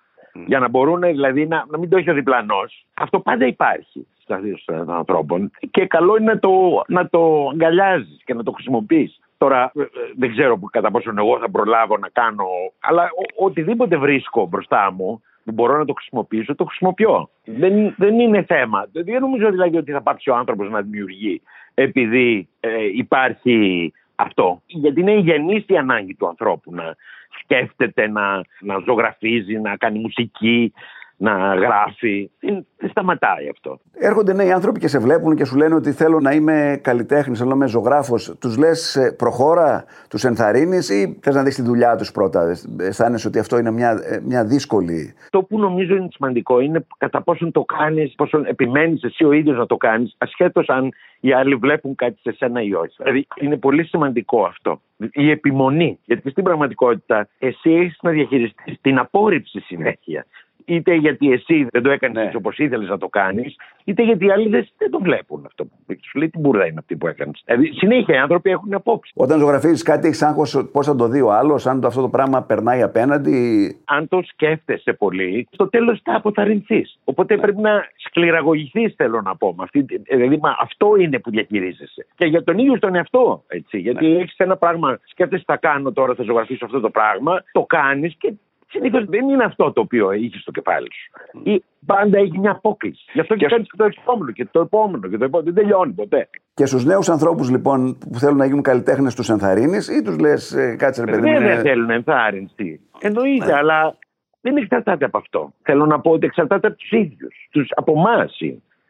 Για 0.45 0.59
να 0.59 0.69
μπορούν 0.69 1.01
δηλαδή 1.01 1.47
να, 1.47 1.65
να 1.69 1.77
μην 1.77 1.89
το 1.89 1.97
έχει 1.97 2.09
ο 2.09 2.13
διπλανός. 2.13 2.85
Αυτό 2.93 3.19
πάντα 3.19 3.45
υπάρχει 3.45 4.07
στα 4.21 4.39
των 4.65 4.91
ανθρώπων. 4.91 5.51
Και 5.71 5.85
καλό 5.85 6.17
είναι 6.17 6.31
να 6.31 6.39
το, 6.39 6.83
να 6.87 7.09
το 7.09 7.49
αγκαλιάζεις 7.51 8.21
και 8.25 8.33
να 8.33 8.43
το 8.43 8.51
χρησιμοποιείς. 8.51 9.19
Τώρα 9.37 9.71
ε, 9.75 9.81
ε, 9.81 9.85
δεν 10.17 10.31
ξέρω 10.31 10.59
κατά 10.71 10.91
πόσο 10.91 11.13
εγώ 11.17 11.39
θα 11.39 11.49
προλάβω 11.49 11.97
να 11.97 12.09
κάνω, 12.09 12.45
αλλά 12.79 13.03
ο, 13.03 13.45
οτιδήποτε 13.45 13.97
βρίσκω 13.97 14.45
μπροστά 14.45 14.91
μου 14.91 15.21
που 15.36 15.36
μπορώ 15.53 15.77
να 15.77 15.85
το 15.85 15.93
χρησιμοποιήσω, 15.93 16.55
το 16.55 16.65
χρησιμοποιώ. 16.65 17.29
Δεν, 17.45 17.93
δεν 17.97 18.19
είναι 18.19 18.43
θέμα. 18.43 18.87
Δεν 18.91 19.21
νομίζω 19.21 19.49
δηλαδή 19.49 19.77
ότι 19.77 19.91
θα 19.91 20.01
πάψει 20.01 20.29
ο 20.29 20.35
άνθρωπος 20.35 20.69
να 20.69 20.81
δημιουργεί 20.81 21.41
επειδή 21.73 22.49
ε, 22.59 22.69
υπάρχει 22.93 23.93
αυτό. 24.15 24.61
Γιατί 24.65 24.99
είναι 24.99 25.13
η 25.13 25.19
γεννήστη 25.19 25.77
ανάγκη 25.77 26.15
του 26.15 26.27
ανθρώπου 26.27 26.73
να 26.73 26.95
σκέφτεται, 27.39 28.07
να, 28.07 28.41
να 28.59 28.77
ζωγραφίζει, 28.85 29.59
να 29.59 29.77
κάνει 29.77 29.99
μουσική, 29.99 30.73
να 31.17 31.55
γράφει. 31.55 32.29
Δεν 32.39 32.65
σταματάει 32.89 33.49
αυτό; 33.49 33.79
Έρχονται 33.93 34.33
νέοι 34.33 34.51
άνθρωποι 34.51 34.79
και 34.79 34.87
σε 34.87 34.99
βλέπουν 34.99 35.35
και 35.35 35.45
σου 35.45 35.57
λένε 35.57 35.75
ότι 35.75 35.91
θέλω 35.91 36.19
να 36.19 36.31
είμαι 36.31 36.79
καλλιτέχνης, 36.83 37.37
θέλω 37.37 37.49
να 37.49 37.55
είμαι 37.55 37.67
ζωγράφος. 37.67 38.35
Τους 38.39 38.57
λες 38.57 38.95
ε, 38.95 39.15
προχώρα, 39.17 39.85
τους 40.09 40.23
ενθαρρύνεις 40.23 40.89
ή 40.89 41.19
θες 41.21 41.35
να 41.35 41.43
δεις 41.43 41.55
τη 41.55 41.61
δουλειά 41.61 41.95
τους 41.95 42.11
πρώτα; 42.11 42.55
Αισθάνεσαι 42.79 43.27
ότι 43.27 43.39
αυτό 43.39 43.57
είναι 43.57 43.71
μια, 43.71 43.91
ε, 44.03 44.19
μια 44.23 44.45
δύσκολη. 44.45 45.13
Το 45.29 45.43
που 45.43 45.59
νομίζω 45.59 45.95
είναι 45.95 46.07
σημαντικό 46.11 46.59
είναι 46.59 46.85
κατά 46.97 47.21
πόσον 47.21 47.51
το 47.51 47.63
κάνεις, 47.63 48.15
πόσον 48.15 48.45
επιμένεις 48.45 49.03
εσύ 49.03 49.23
ο 49.23 49.31
ίδιος 49.31 49.57
να 49.57 49.65
το 49.65 49.77
κάνεις, 49.77 50.15
ασχέτως 50.17 50.69
αν 50.69 50.89
οι 51.19 51.33
άλλοι 51.33 51.55
βλέπουν 51.55 51.95
κάτι 51.95 52.19
σε 52.21 52.31
σένα 52.31 52.61
ή 52.61 52.73
όχι. 52.73 52.95
Δηλαδή 52.97 53.27
είναι 53.41 53.57
πολύ 53.57 53.83
σημαντικό 53.83 54.43
αυτό. 54.43 54.81
Η 55.11 55.29
επιμονή. 55.29 55.99
Γιατί 56.05 56.29
στην 56.29 56.43
πραγματικότητα 56.43 57.27
εσύ 57.39 57.71
έχεις 57.71 57.97
να 58.01 58.11
διαχειριστείς 58.11 58.81
την 58.81 58.97
απόρριψη 58.97 59.59
συνέχεια 59.59 60.25
είτε 60.67 60.95
γιατί 60.95 61.31
εσύ 61.31 61.67
δεν 61.71 61.81
το 61.83 61.89
έκανες 61.89 62.25
ναι. 62.25 62.31
όπως 62.35 62.57
ήθελες 62.57 62.89
να 62.89 62.97
το 62.97 63.07
κάνεις, 63.07 63.55
είτε 63.83 64.03
γιατί 64.03 64.25
οι 64.25 64.31
άλλοι 64.31 64.49
δεν, 64.49 64.67
το 64.91 64.99
βλέπουν 64.99 65.43
αυτό. 65.45 65.67
Σου 66.01 66.17
λέει 66.17 66.29
τι 66.29 66.39
μπουρδα 66.39 66.65
είναι 66.65 66.79
αυτή 66.79 66.95
που 66.95 67.07
έκανες. 67.07 67.41
Δηλαδή 67.45 67.71
συνέχεια 67.73 68.15
οι 68.15 68.17
άνθρωποι 68.17 68.49
έχουν 68.49 68.73
απόψη. 68.73 69.11
Όταν 69.15 69.39
ζωγραφίζεις 69.39 69.83
κάτι, 69.83 70.07
έχεις 70.07 70.21
άγχος 70.21 70.69
πώς 70.71 70.85
θα 70.85 70.95
το 70.95 71.07
δει 71.07 71.21
ο 71.21 71.31
άλλος, 71.31 71.67
αν 71.67 71.81
το, 71.81 71.87
αυτό 71.87 72.01
το 72.01 72.09
πράγμα 72.09 72.43
περνάει 72.43 72.81
απέναντι; 72.81 73.75
Αν 73.85 74.07
το 74.07 74.21
σκέφτεσαι 74.27 74.93
πολύ, 74.93 75.47
στο 75.51 75.69
τέλος 75.69 75.99
θα 76.03 76.15
αποθαρρυνθείς. 76.15 76.99
Οπότε 77.03 77.35
ναι. 77.35 77.41
πρέπει 77.41 77.61
να 77.61 77.87
σκληραγωγηθείς, 77.95 78.93
θέλω 78.95 79.21
να 79.21 79.35
πω. 79.35 79.55
Αυτή, 79.59 79.85
δηλαδή, 80.09 80.37
μα 80.41 80.55
αυτό 80.59 80.95
είναι 80.95 81.19
που 81.19 81.29
διαχειρίζεσαι. 81.29 82.05
Και 82.15 82.25
για 82.25 82.43
τον 82.43 82.57
ίδιο 82.57 82.79
τον 82.79 82.95
εαυτό. 82.95 83.43
Έτσι, 83.47 83.77
γιατί 83.77 84.07
ναι. 84.07 84.19
έχεις 84.19 84.37
ένα 84.37 84.57
πράγμα, 84.57 84.99
σκέφτεσαι, 85.03 85.43
θα 85.47 85.57
κάνω 85.57 85.91
τώρα, 85.91 86.13
θα 86.13 86.23
ζωγραφίσω 86.23 86.65
αυτό 86.65 86.79
το 86.79 86.89
πράγμα, 86.89 87.43
το 87.51 87.63
κάνεις 87.63 88.15
και 88.17 88.33
Συνήθως 88.69 89.05
δεν 89.05 89.29
είναι 89.29 89.43
αυτό 89.43 89.71
το 89.71 89.81
οποίο 89.81 90.11
έχει 90.11 90.31
στο 90.39 90.51
κεφάλι 90.51 90.87
σου. 90.91 91.39
Ή 91.43 91.63
πάντα 91.85 92.17
έχει 92.17 92.39
μια 92.39 92.51
απόκληση. 92.51 93.05
Γι' 93.13 93.19
αυτό 93.19 93.35
και, 93.35 93.45
και 93.45 93.51
κάνει 93.51 93.65
το 93.77 93.83
επόμενο 93.83 94.31
και 94.31 94.45
το 94.51 94.59
επόμενο 94.59 95.07
και 95.07 95.17
το 95.17 95.23
επόμενο. 95.23 95.51
Δεν 95.51 95.63
τελειώνει 95.63 95.93
ποτέ. 95.93 96.29
Και 96.53 96.65
στους 96.65 96.85
νέους 96.85 97.09
ανθρώπους 97.09 97.49
λοιπόν 97.49 97.97
που 98.11 98.19
θέλουν 98.19 98.37
να 98.37 98.45
γίνουν 98.45 98.61
καλλιτέχνες, 98.61 99.15
τους 99.15 99.29
ενθαρρύνεις 99.29 99.87
ή 99.87 100.01
τους 100.01 100.19
λες 100.19 100.53
ε, 100.53 100.75
κάτσε 100.75 101.03
ρε 101.03 101.11
παιδί 101.11 101.29
μου. 101.29 101.39
Δεν 101.39 101.59
θέλουν 101.61 101.89
ενθάρρυνση. 101.89 102.79
Εννοείται, 102.99 103.45
ναι. 103.45 103.53
αλλά 103.53 103.97
δεν 104.41 104.57
εξαρτάται 104.57 105.05
από 105.05 105.17
αυτό. 105.17 105.53
Θέλω 105.61 105.85
να 105.85 105.99
πω 105.99 106.11
ότι 106.11 106.25
εξαρτάται 106.25 106.67
από 106.67 106.77
τους 106.77 106.91
ίδιους. 106.91 107.71
Από 107.75 107.91
εμάς 107.91 108.37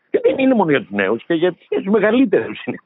Και 0.09 0.19
δεν 0.23 0.37
είναι 0.37 0.53
μόνο 0.53 0.69
για 0.69 0.79
τους 0.79 0.91
νέους 0.91 1.23
και 1.25 1.33
για 1.33 1.55
τους 1.69 1.85
μεγαλύτερους 1.85 2.65
είναι 2.65 2.77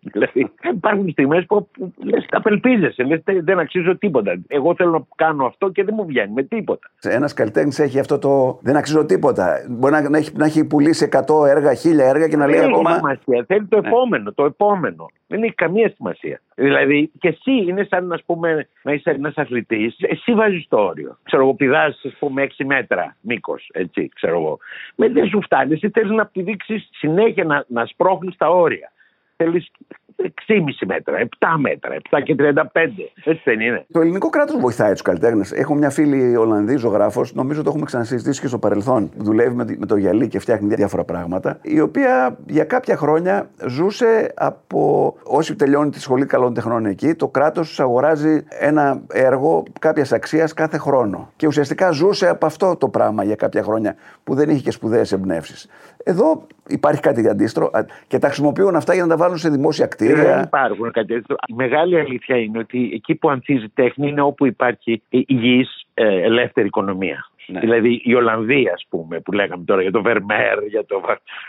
Δηλαδή, 0.00 0.52
υπάρχουν 0.72 1.10
στιγμές 1.10 1.46
που, 1.46 1.68
που 1.70 1.92
λες, 2.04 2.26
απελπίζεσαι, 2.30 3.02
λες, 3.02 3.20
δεν 3.24 3.58
αξίζω 3.58 3.96
τίποτα. 3.96 4.40
Εγώ 4.46 4.74
θέλω 4.74 4.90
να 4.90 5.04
κάνω 5.16 5.46
αυτό 5.46 5.70
και 5.70 5.84
δεν 5.84 5.94
μου 5.96 6.06
βγαίνει 6.06 6.32
με 6.32 6.42
τίποτα. 6.42 6.90
Ένας 7.02 7.34
καλλιτέχνης 7.34 7.78
έχει 7.78 7.98
αυτό 7.98 8.18
το. 8.18 8.58
Δεν 8.62 8.76
αξίζω 8.76 9.04
τίποτα. 9.04 9.66
Μπορεί 9.68 9.92
να, 9.92 10.08
να, 10.08 10.18
έχει, 10.18 10.30
να 10.36 10.44
έχει 10.44 10.64
πουλήσει 10.64 11.08
100 11.12 11.46
έργα, 11.46 11.72
1000 11.72 11.98
έργα 11.98 12.28
και 12.28 12.36
να 12.36 12.46
λέει 12.46 12.58
ακόμα. 12.58 12.82
Δεν 12.82 13.10
έχει 13.10 13.20
σημασία. 13.24 13.44
Θέλει 13.46 13.66
το 13.66 13.80
ναι. 13.80 13.88
επόμενο, 13.88 14.32
το 14.32 14.44
επόμενο. 14.44 15.10
Δεν 15.26 15.42
έχει 15.42 15.54
καμία 15.54 15.92
σημασία. 15.96 16.40
Δηλαδή, 16.54 17.10
και 17.18 17.28
εσύ 17.28 17.52
είναι 17.52 17.86
σαν 17.90 18.06
να, 18.06 18.18
πούμε, 18.26 18.68
να 18.82 18.92
είσαι 18.92 19.10
ένας 19.10 19.34
αθλητής, 19.36 19.96
εσύ 19.98 20.34
βάζεις 20.34 20.68
το 20.68 20.76
όριο. 20.76 21.18
Ξέρω 21.22 21.42
εγώ, 21.42 21.54
πηδάς, 21.54 22.00
ας 22.04 22.16
πούμε, 22.18 22.42
6 22.42 22.64
μέτρα 22.64 23.16
μήκος, 23.20 23.70
έτσι, 23.72 24.08
ξέρω 24.14 24.38
εγώ. 24.38 24.58
Με 24.94 25.08
δεν 25.08 25.28
σου 25.28 25.42
φτάνει, 25.42 25.72
εσύ 25.72 25.90
θέλεις 25.90 26.10
να 26.10 26.26
πηδήξει 26.26 26.88
συνέχεια 26.90 27.44
να, 27.44 27.64
να 27.68 27.86
σπρώχνεις 27.86 28.36
τα 28.36 28.48
όρια 28.48 28.92
θέλει 29.38 29.70
6,5 30.22 30.86
μέτρα, 30.86 31.18
7 31.18 31.58
μέτρα, 31.58 31.94
7 32.10 32.20
και 32.24 32.34
35. 32.38 33.12
Έτσι 33.24 33.42
δεν 33.44 33.60
είναι. 33.60 33.86
Το 33.92 34.00
ελληνικό 34.00 34.28
κράτος 34.28 34.60
βοηθάει 34.60 34.92
τους 34.92 35.02
καλλιτέχνες. 35.02 35.52
Έχω 35.52 35.74
μια 35.74 35.90
φίλη 35.90 36.36
Ολλανδή 36.36 36.76
ζωγράφος, 36.76 37.34
νομίζω 37.34 37.62
το 37.62 37.68
έχουμε 37.68 37.84
ξανασυζητήσει 37.84 38.40
και 38.40 38.46
στο 38.46 38.58
παρελθόν. 38.58 39.10
Δουλεύει 39.16 39.54
με 39.78 39.86
το 39.86 39.96
γυαλί 39.96 40.28
και 40.28 40.38
φτιάχνει 40.38 40.74
διάφορα 40.74 41.04
πράγματα. 41.04 41.58
Η 41.62 41.80
οποία 41.80 42.38
για 42.46 42.64
κάποια 42.64 42.96
χρόνια 42.96 43.48
ζούσε 43.66 44.32
από 44.34 45.14
όσοι 45.22 45.54
τελειώνει 45.54 45.90
τη 45.90 46.00
σχολή 46.00 46.26
καλών 46.26 46.54
τεχνών 46.54 46.86
εκεί, 46.86 47.14
το 47.14 47.28
κράτος 47.28 47.68
τους 47.68 47.80
αγοράζει 47.80 48.44
ένα 48.48 49.00
έργο 49.12 49.62
κάποιας 49.80 50.12
αξίας 50.12 50.52
κάθε 50.52 50.78
χρόνο. 50.78 51.30
Και 51.36 51.46
ουσιαστικά 51.46 51.90
ζούσε 51.90 52.28
από 52.28 52.46
αυτό 52.46 52.76
το 52.76 52.88
πράγμα 52.88 53.24
για 53.24 53.34
κάποια 53.34 53.62
χρόνια 53.62 53.94
που 54.24 54.34
δεν 54.34 54.48
είχε 54.50 54.60
και 54.60 54.70
σπουδαίες 54.70 55.12
εμπνεύσεις. 55.12 55.68
Εδώ 56.04 56.46
υπάρχει 56.68 57.00
κάτι 57.00 57.28
αντίστοιχο 57.28 57.70
και 58.06 58.18
τα 58.18 58.26
χρησιμοποιούν 58.26 58.76
αυτά 58.76 58.94
για 58.94 59.02
να 59.02 59.08
τα 59.08 59.16
βάλουν 59.16 59.38
σε 59.38 59.48
δημόσια 59.48 59.86
κτίρια. 59.86 60.07
Δεν 60.14 60.42
υπάρχουν 60.42 60.90
κάτι 60.90 61.06
τέτοιο. 61.06 61.36
Η 61.46 61.52
μεγάλη 61.52 61.98
αλήθεια 61.98 62.36
είναι 62.36 62.58
ότι 62.58 62.90
εκεί 62.94 63.14
που 63.14 63.30
ανθίζει 63.30 63.68
τέχνη 63.68 64.08
είναι 64.08 64.20
όπου 64.20 64.46
υπάρχει 64.46 65.02
υγιής 65.08 65.86
ε, 65.94 66.22
ελεύθερη 66.22 66.66
οικονομία. 66.66 67.30
Ναι. 67.48 67.60
Δηλαδή 67.60 68.00
η 68.04 68.14
Ολλανδία, 68.14 68.72
ας 68.74 68.86
πούμε, 68.88 69.20
που 69.20 69.32
λέγαμε 69.32 69.64
τώρα 69.64 69.82
για 69.82 69.90
το 69.90 70.02
Βερμέρ, 70.02 70.66
για 70.66 70.84
το. 70.86 71.00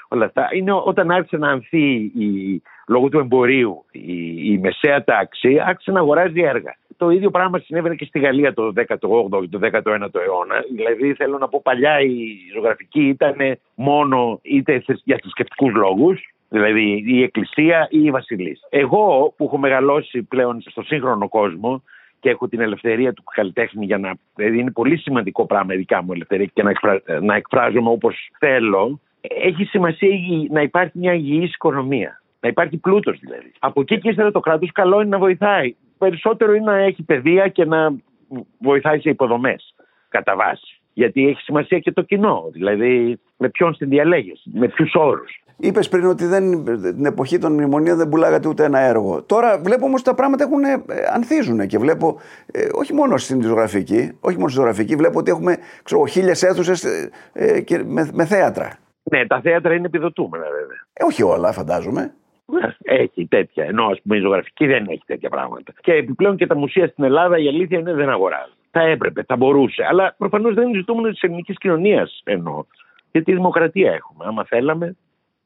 όλα 0.08 0.26
αυτά, 0.26 0.50
είναι 0.52 0.72
όταν 0.72 1.12
άρχισε 1.12 1.38
να 1.38 1.50
ανθεί 1.50 1.94
η, 1.96 2.62
λόγω 2.88 3.10
του 3.10 3.20
εμπορίου 3.20 3.86
η, 3.92 4.52
η 4.52 4.58
μεσαία 4.58 5.04
τάξη, 5.04 5.60
άρχισε 5.66 5.92
να 5.92 6.00
αγοράζει 6.00 6.42
έργα. 6.42 6.76
το 6.98 7.10
ίδιο 7.10 7.30
πράγμα 7.30 7.60
συνέβαινε 7.60 7.96
και 7.96 8.06
στη 8.06 8.20
Γαλλία 8.20 8.54
το 8.54 8.74
18ο 8.76 9.50
και 9.50 9.58
το 9.58 9.60
19ο 9.62 10.22
αιώνα. 10.26 10.64
Δηλαδή, 10.76 11.14
θέλω 11.14 11.38
να 11.38 11.48
πω, 11.48 11.62
παλιά 11.64 12.00
η 12.00 12.38
ζωγραφική 12.54 13.02
ήταν 13.08 13.36
μόνο 13.76 14.40
είτε 14.42 14.84
για 15.04 15.20
θρησκευτικούς 15.22 15.74
λόγους, 15.74 16.34
δηλαδή 16.50 17.04
η 17.08 17.24
Εκκλησία 17.24 17.88
ή 17.90 18.04
η 18.04 18.12
Βασιλή. 18.12 18.60
Εγώ 18.70 19.34
που 19.38 19.44
έχω 19.44 19.58
μεγαλώσει 19.58 20.24
πλέον 20.24 20.62
στο 20.62 20.82
σύγχρονο 20.84 21.30
κόσμο 21.30 21.84
και 22.20 22.30
έχω 22.30 22.48
την 22.48 22.60
ελευθερία 22.60 23.14
του 23.14 23.24
καλλιτέχνη 23.34 23.86
για 23.86 23.98
να. 23.98 24.14
Δηλαδή, 24.36 24.60
είναι 24.60 24.72
πολύ 24.72 24.98
σημαντικό 24.98 25.46
πράγμα 25.46 25.74
η 25.74 25.78
δικά 25.78 26.04
μου 26.04 26.14
ελευθερία 26.14 26.46
και 26.54 26.64
να, 26.64 26.70
εκφρα... 26.70 27.02
να 27.22 27.36
εκφράζομαι 27.36 27.90
όπως 27.90 28.30
θέλω. 28.40 29.00
Έχει 29.22 29.64
σημασία 29.64 30.10
να 30.50 30.62
υπάρχει 30.62 30.98
μια 30.98 31.14
υγιής 31.14 31.54
οικονομία. 31.54 32.22
Να 32.40 32.50
υπάρχει 32.50 32.78
πλούτος 32.78 33.20
δηλαδή. 33.20 33.52
Από 33.60 33.82
εκεί 33.82 34.00
και 34.00 34.10
ύστερα 34.10 34.32
το 34.32 34.40
κράτος 34.40 34.72
καλό 34.72 35.02
είναι 35.02 35.10
να 35.10 35.18
βοηθάει. 35.18 35.76
Περισσότερο 35.98 36.54
είναι 36.54 36.72
να 36.72 36.78
έχει 36.78 37.04
παιδεία 37.04 37.48
και 37.48 37.66
να 37.66 37.96
βοηθάει 38.60 39.00
σε 39.00 39.10
υποδομές 39.10 39.76
κατά 40.10 40.36
βάση. 40.36 40.80
Γιατί 40.94 41.28
έχει 41.28 41.42
σημασία 41.42 41.80
και 41.80 41.92
το 41.92 42.02
κοινό. 42.02 42.50
Δηλαδή, 42.52 43.20
με 43.38 43.50
ποιον 43.50 43.74
συνδιαλέγεις, 43.74 44.42
με 44.54 44.68
ποιους 44.68 44.94
όρους. 44.96 45.44
Είπες 45.60 45.90
πριν 45.90 46.06
ότι 46.06 46.26
δεν, 46.26 46.64
την 46.82 47.06
εποχή 47.06 47.38
των 47.38 47.54
μνημονίων 47.54 47.98
δεν 47.98 48.10
πουλάγατε 48.10 48.48
ούτε 48.48 48.64
ένα 48.64 48.80
έργο. 48.80 49.24
Τώρα 49.24 49.58
βλέπω 49.58 49.86
όμως 49.86 50.00
ότι 50.00 50.10
τα 50.10 50.16
πράγματα 50.16 50.44
έχουν, 50.44 50.64
ε, 50.64 50.84
ανθίζουν 51.14 51.68
και 51.68 51.78
βλέπω 51.78 52.20
ε, 52.52 52.68
όχι 52.74 52.94
μόνο 52.94 53.18
στην 53.18 53.42
ζωγραφική, 53.42 54.18
όχι 54.20 54.38
μόνο 54.38 54.50
στη 54.50 54.60
ζωγραφική, 54.60 54.96
βλέπω 54.96 55.20
ότι 55.20 55.32
έχουμε 55.32 55.58
χίλιες 56.10 56.44
αίθουσες 56.44 56.84
ε, 56.84 57.10
ε 57.34 57.84
με, 57.84 58.10
με 58.14 58.26
θέατρα. 58.26 58.78
Ναι, 59.04 59.28
τα 59.28 59.42
θέατρα 59.42 59.74
είναι 59.74 59.86
επιδοτούμενα 59.86 60.44
βέβαια. 60.44 60.88
Ε, 60.94 61.04
όχι 61.04 61.24
όλα, 61.24 61.52
φαντάζομαι. 61.52 62.14
Έχει 62.82 63.28
τέτοια. 63.28 63.64
Ενώ 63.64 63.86
ας 63.86 64.02
πούμε 64.02 64.18
η 64.18 64.20
ζωγραφική 64.20 64.66
δεν 64.66 64.86
έχει 64.90 65.04
τέτοια 65.06 65.30
πράγματα. 65.30 65.74
Και 65.82 65.94
επιπλέον 65.94 66.36
και 66.36 66.48
τα 66.48 66.56
μουσεία 66.56 66.88
στην 66.88 67.04
Ελλάδα 67.04 67.38
η 67.38 67.48
αλήθεια 67.48 67.80
είναι 67.80 67.94
δεν 67.94 68.10
αγοράζουν. 68.10 68.54
Θα 68.72 68.82
έπρεπε, 68.82 69.24
θα 69.24 69.36
μπορούσε. 69.36 69.86
Αλλά 69.90 70.16
προφανώς 70.18 70.54
δεν 70.54 70.68
είναι 70.68 70.78
ζητούμενο 70.78 71.10
της 71.10 71.22
ελληνικής 71.22 71.58
κοινωνίας 71.58 72.22
εννοώ. 72.24 72.66
Γιατί 73.12 73.34
δημοκρατία 73.34 73.92
έχουμε. 73.92 74.26
Άμα 74.28 74.46
θέλαμε, 74.46 74.96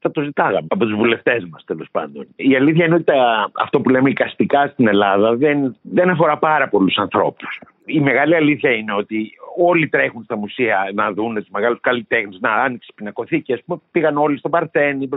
θα 0.04 0.10
το 0.10 0.22
ζητάγαμε 0.22 0.66
από 0.70 0.84
τους 0.84 0.94
βουλευτές 0.94 1.44
μας 1.50 1.64
τέλος 1.64 1.88
πάντων. 1.90 2.26
Η 2.36 2.56
αλήθεια 2.56 2.84
είναι 2.84 2.94
ότι 2.94 3.12
αυτό 3.52 3.80
που 3.80 3.88
λέμε 3.88 4.10
οικαστικά 4.10 4.66
στην 4.66 4.88
Ελλάδα 4.88 5.36
δεν, 5.36 5.76
δεν 5.82 6.10
αφορά 6.10 6.38
πάρα 6.38 6.68
πολλούς 6.68 6.96
ανθρώπους. 6.96 7.60
Η 7.84 8.00
μεγάλη 8.00 8.34
αλήθεια 8.34 8.70
είναι 8.70 8.92
ότι 8.92 9.30
όλοι 9.56 9.88
τρέχουν 9.88 10.22
στα 10.22 10.36
μουσεία 10.36 10.90
να 10.94 11.12
δουν 11.12 11.34
του 11.34 11.46
μεγάλους 11.50 11.80
καλλιτέχνες, 11.80 12.38
να 12.40 12.52
άνοιξει 12.52 12.92
πινακοθήκη. 12.94 13.52
Α 13.52 13.58
πούμε, 13.66 13.80
πήγαν 13.90 14.16
όλοι 14.16 14.38
στο 14.38 14.48
Παρθένη, 14.48 15.08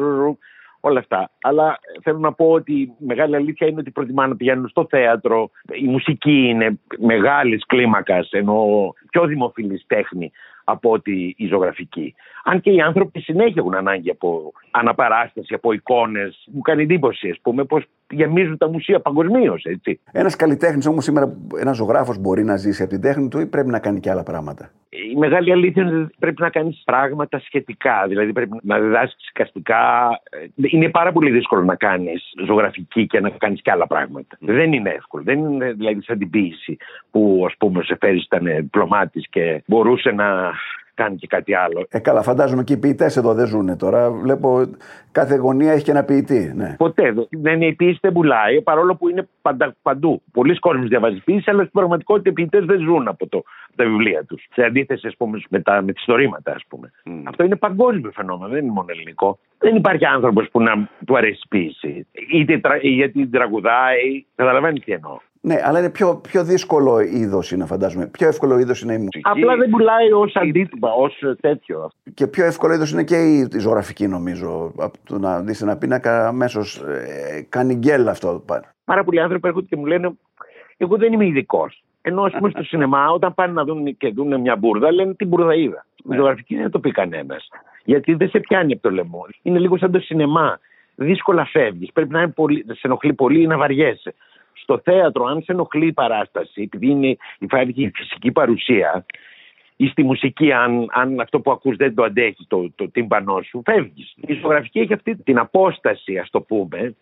όλα 0.80 1.00
αυτά. 1.00 1.30
Αλλά 1.42 1.80
θέλω 2.04 2.18
να 2.18 2.34
πω 2.34 2.52
ότι 2.52 2.74
η 2.74 2.94
μεγάλη 2.98 3.36
αλήθεια 3.36 3.68
είναι 3.68 3.80
ότι 3.80 3.92
προτιμά 3.92 4.28
να 4.28 4.36
πηγαίνουν 4.36 4.68
στο 4.68 4.88
θέατρο. 4.90 5.50
Η 5.74 5.86
μουσική 5.86 6.48
είναι 6.48 6.80
μεγάλης 6.98 7.66
κλίμακας, 7.66 8.30
ενώ 8.32 8.94
πιο 9.10 9.26
δημοφιλής 9.26 9.84
τέχνη 9.88 10.32
από 10.70 10.92
ότι 10.92 11.36
η 11.38 11.48
ζωγραφική. 11.48 12.16
Αν 12.44 12.62
και 12.62 12.72
οι 12.72 12.82
άνθρωποι 12.82 13.20
συνέχεια 13.20 13.56
έχουν 13.58 13.76
ανάγκη 13.76 14.10
από 14.10 14.52
αναπαράσταση, 14.72 15.54
από 15.54 15.72
εικόνες. 15.72 16.48
Μου 16.52 16.62
κάνει 16.62 16.84
εντύπωση, 16.84 17.30
ας 17.30 17.40
πούμε, 17.42 17.64
πώς 17.64 17.84
γεμίζουν 18.10 18.58
τα 18.58 18.70
μουσεία 18.70 19.00
παγκοσμίως, 19.00 19.64
έτσι. 19.64 20.00
Ένας 20.12 20.36
καλλιτέχνης 20.36 20.86
όμως 20.86 21.04
σήμερα, 21.04 21.38
ένας 21.60 21.76
ζωγράφος 21.76 22.18
μπορεί 22.18 22.44
να 22.44 22.56
ζήσει 22.56 22.82
από 22.82 22.92
την 22.92 23.02
τέχνη 23.02 23.28
του 23.28 23.40
ή 23.40 23.46
πρέπει 23.46 23.70
να 23.70 23.80
κάνει 23.80 24.00
και 24.00 24.10
άλλα 24.10 24.24
πράγματα; 24.24 24.72
Η 24.90 25.18
μεγάλη 25.18 25.52
αλήθεια 25.52 25.84
είναι 25.84 26.00
ότι 26.00 26.16
πρέπει 26.20 26.42
να 26.42 26.50
κάνεις 26.50 26.82
πράγματα 26.86 27.40
σχετικά. 27.40 28.06
Δηλαδή 28.08 28.34
πρέπει 28.34 28.60
να 28.64 28.80
διδάσκει 28.80 29.32
καστικά. 29.34 29.80
Είναι 30.56 30.90
πάρα 30.90 31.12
πολύ 31.12 31.32
δύσκολο 31.32 31.64
να 31.64 31.76
κάνεις 31.76 32.34
ζωγραφική 32.46 33.08
και 33.08 33.20
να 33.20 33.30
κάνεις 33.30 33.62
και 33.62 33.72
άλλα 33.72 33.88
πράγματα. 33.88 34.38
Δεν 34.40 34.74
είναι 34.74 34.90
εύκολο. 34.90 35.24
Δεν 35.24 35.40
είναι 35.40 35.72
δηλαδή 35.72 36.02
σαν 36.02 36.18
την 36.18 36.30
ποιήση 36.30 36.78
που 37.12 37.44
ας 37.48 37.56
πούμε 37.58 37.80
ο 37.80 37.84
Σεφέρη 37.84 38.18
ήταν 38.18 38.44
διπλωμάτη 38.44 39.20
και 39.30 39.64
μπορούσε 39.66 40.12
να 40.12 40.52
κάνει 40.98 41.16
και 41.16 41.28
κάτι 41.28 41.54
άλλο. 41.54 41.86
Ε, 41.90 42.00
καλά, 42.00 42.22
φαντάζομαι 42.22 42.64
και 42.64 42.74
οι 42.74 42.78
ποιητές 42.78 43.18
εδώ 43.18 43.34
δεν 43.34 43.48
ζουν 43.48 43.78
τώρα. 43.78 44.12
Βλέπω 44.12 44.66
κάθε 45.12 45.36
γωνία 45.36 45.72
έχει 45.72 45.84
και 45.84 45.92
ένα 45.92 46.04
ποιητή. 46.04 46.54
Ναι. 46.56 46.76
Ποτέ 46.78 47.14
δεν 47.30 47.62
η 47.62 47.74
ποιήση 47.74 47.98
δεν 48.02 48.12
πουλάει, 48.14 48.62
παρόλο 48.62 48.96
που 48.96 49.10
είναι 49.10 49.28
παντα, 49.42 49.76
παντού. 49.82 50.22
Πολλοί 50.32 50.60
κόσμοι 50.60 50.88
διαβάζει 50.88 51.24
ποιήση, 51.24 51.50
αλλά 51.50 51.60
στην 51.60 51.72
πραγματικότητα 51.72 52.30
οι 52.30 52.34
ποιητές 52.34 52.66
δεν 52.66 52.80
ζουν 52.80 53.08
από, 53.08 53.28
το, 53.28 53.38
από 53.68 53.76
τα 53.76 53.84
βιβλία 53.84 54.24
τους. 54.24 54.48
Σε 54.54 54.64
αντίθεση, 54.64 55.08
ας 55.08 55.16
πούμε, 55.18 55.40
με, 55.50 55.60
τα, 55.60 55.82
με 55.82 55.92
τις 55.92 56.04
στορήματα, 56.04 56.52
ας 56.52 56.64
πούμε. 56.68 56.92
Mm. 57.06 57.22
Αυτό 57.24 57.44
είναι 57.44 57.56
παγκόσμιο 57.56 58.12
φαινόμενο, 58.12 58.52
δεν 58.52 58.64
είναι 58.64 58.74
μόνο 58.74 58.88
ελληνικό. 58.90 59.40
Δεν 59.58 59.76
υπάρχει 59.76 60.06
άνθρωπος 60.06 60.50
που 60.52 60.62
να 60.62 60.90
του 61.06 61.18
αρέσει 61.18 61.42
η 61.44 61.48
ποιήση. 61.50 62.08
Είτε 62.32 62.62
γιατί 62.82 63.12
την 63.12 63.32
τραγουδάει. 63.32 64.26
Καταλαβαίνεις 64.36 64.84
τι 64.84 64.92
εννοώ. 64.92 65.18
Ναι, 65.48 65.60
αλλά 65.64 65.80
είναι 65.80 65.90
πιο, 65.90 66.16
πιο 66.16 66.44
δύσκολο 66.44 67.00
είδος 67.00 67.52
είναι, 67.52 67.66
φαντάζομαι. 67.66 68.08
Πιο 68.08 68.28
εύκολο 68.28 68.60
είδος 68.60 68.82
είναι 68.82 68.94
η 68.94 68.98
μουσική. 68.98 69.22
Απλά 69.24 69.56
δεν 69.56 69.70
πουλάει 69.70 70.12
ως 70.12 70.36
αντίτυπα, 70.36 70.92
ως 70.92 71.24
τέτοιο. 71.42 71.90
Και 72.14 72.28
πιο 72.28 72.46
εύκολο 72.46 72.74
είδος 72.74 72.92
είναι 72.92 73.04
και 73.04 73.16
η, 73.16 73.48
η 73.52 73.60
ζωγραφική, 73.60 74.08
νομίζω. 74.08 74.72
Από 74.78 74.98
το 75.04 75.20
να 75.20 75.42
δεις 75.42 75.62
ένα 75.62 75.78
πίνακα, 75.78 76.28
αμέσως 76.28 76.76
ε, 76.78 77.46
κάνει 77.50 77.76
γκέλ 77.76 78.08
αυτό. 78.08 78.44
Πάρα 78.86 79.04
πολλοί 79.04 79.20
άνθρωποι 79.20 79.48
έρχονται 79.48 79.66
και 79.70 79.76
μου 79.76 79.86
λένε: 79.86 80.12
Εγώ 80.78 80.98
δεν 80.98 81.14
είμαι 81.14 81.26
ειδικός. 81.26 81.84
Ενώ 82.02 82.22
ας 82.22 82.34
πούμε 82.38 82.50
στο 82.50 82.64
σινεμά, 82.70 83.10
όταν 83.10 83.34
πάνε 83.34 83.54
να 83.54 83.64
δουν 83.64 83.98
και 83.98 84.10
δουν 84.10 84.42
μια 84.42 84.56
μπουρδα, 84.56 84.92
λένε 84.92 85.14
την 85.14 85.28
μπουρδα 85.28 85.56
είδα. 85.56 85.86
Ναι. 86.04 86.16
Η 86.16 86.20
ζωγραφική 86.20 86.56
δεν 86.56 86.70
το 86.70 86.80
πει 86.80 86.92
κανένας. 86.92 87.50
Γιατί 87.84 88.14
δεν 88.14 88.30
σε 88.30 88.40
πιάνει 88.40 88.74
από 88.74 88.82
το 88.82 88.92
λαιμό. 88.92 89.26
Είναι 89.42 89.60
λίγο 89.60 89.78
σαν 89.78 89.92
το 89.92 90.00
σινεμά. 90.00 90.60
Δύσκολα 90.96 91.46
φεύγεις. 91.46 91.92
Πρέπει 91.94 92.12
να 92.14 92.22
είναι 92.22 92.32
πολύ, 92.32 92.66
σε 92.68 92.82
ενοχλεί 92.82 93.14
πολύ 93.14 93.42
ή 93.42 93.48
να 93.48 93.58
βαριέσαι 93.58 94.14
στο 94.68 94.82
θέατρο, 94.84 95.26
αν 95.26 95.42
σε 95.42 95.52
ενοχλεί 95.52 95.88
η 95.88 95.94
παράσταση, 95.94 96.62
επειδή 96.62 96.88
είναι, 96.88 97.18
υπάρχει 97.40 97.84
η 97.84 97.92
φυσική 97.96 98.32
παρουσία, 98.32 99.06
ή 99.76 99.88
στη 99.88 100.04
μουσική, 100.04 100.52
αν, 100.52 100.88
αν 100.92 101.20
αυτό 101.20 101.40
που 101.40 101.52
ακούς 101.52 101.76
δεν 101.76 101.96
το 101.96 102.04
αντέχει 102.04 102.46
το, 102.48 102.72
το 102.76 102.90
τύμπανό 102.90 103.42
σου, 103.42 103.62
φεύγεις. 103.66 104.14
Η 104.16 104.34
ζωγραφική 104.34 104.80
έχει 104.80 104.94
αυτή 104.94 105.16
την 105.16 105.38
απόσταση, 105.38 106.18
ας 106.18 106.30
το 106.30 106.42
πούμε, 106.42 106.96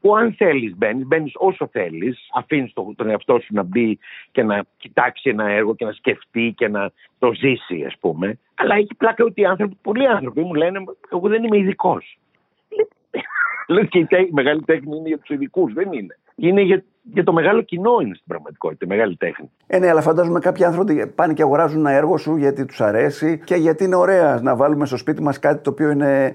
που 0.00 0.16
αν 0.16 0.34
θέλεις 0.34 0.76
μπαίνεις, 0.76 1.06
μπαίνεις 1.06 1.32
όσο 1.34 1.68
θέλεις, 1.72 2.28
αφήνεις 2.34 2.72
το, 2.72 2.92
τον 2.96 3.10
εαυτό 3.10 3.38
σου 3.38 3.54
να 3.54 3.62
μπει 3.62 3.98
και 4.32 4.42
να 4.42 4.64
κοιτάξει 4.76 5.30
ένα 5.30 5.48
έργο 5.48 5.74
και 5.74 5.84
να 5.84 5.92
σκεφτεί 5.92 6.54
και 6.56 6.68
να 6.68 6.90
το 7.18 7.32
ζήσει, 7.32 7.84
ας 7.86 7.94
πούμε. 8.00 8.38
Αλλά 8.54 8.74
έχει 8.74 8.94
πλάκα 8.96 9.24
ότι 9.24 9.40
οι 9.40 9.44
άνθρωποι, 9.44 9.76
πολλοί 9.82 10.06
άνθρωποι 10.06 10.40
μου 10.40 10.54
λένε, 10.54 10.84
εγώ 11.12 11.28
δεν 11.28 11.44
είμαι 11.44 11.58
ειδικός. 11.58 12.18
Λες 13.68 13.88
και 13.88 13.98
η, 13.98 14.06
η 14.10 14.32
μεγάλη 14.32 14.62
τέχνη 14.62 14.96
είναι 14.96 15.08
για 15.08 15.18
τους 15.18 15.28
ειδικούς, 15.28 15.72
δεν 15.72 15.92
είναι 15.92 16.14
είναι 16.40 16.60
για, 16.60 16.84
για 17.02 17.24
το 17.24 17.32
μεγάλο 17.32 17.62
κοινό 17.62 18.00
είναι 18.00 18.14
στην 18.14 18.26
πραγματικότητα, 18.26 18.84
η 18.84 18.88
μεγάλη 18.88 19.16
τέχνη. 19.16 19.50
Ε, 19.66 19.78
ναι, 19.78 19.88
αλλά 19.88 20.00
φαντάζομαι 20.00 20.38
κάποιοι 20.38 20.64
άνθρωποι 20.64 21.06
πάνε 21.06 21.32
και 21.32 21.42
αγοράζουν 21.42 21.78
ένα 21.78 21.90
έργο 21.90 22.16
σου 22.16 22.36
γιατί 22.36 22.64
τους 22.64 22.80
αρέσει 22.80 23.40
και 23.44 23.54
γιατί 23.54 23.84
είναι 23.84 23.96
ωραία 23.96 24.40
να 24.42 24.56
βάλουμε 24.56 24.86
στο 24.86 24.96
σπίτι 24.96 25.22
μας 25.22 25.38
κάτι 25.38 25.62
το 25.62 25.70
οποίο 25.70 25.90
είναι 25.90 26.32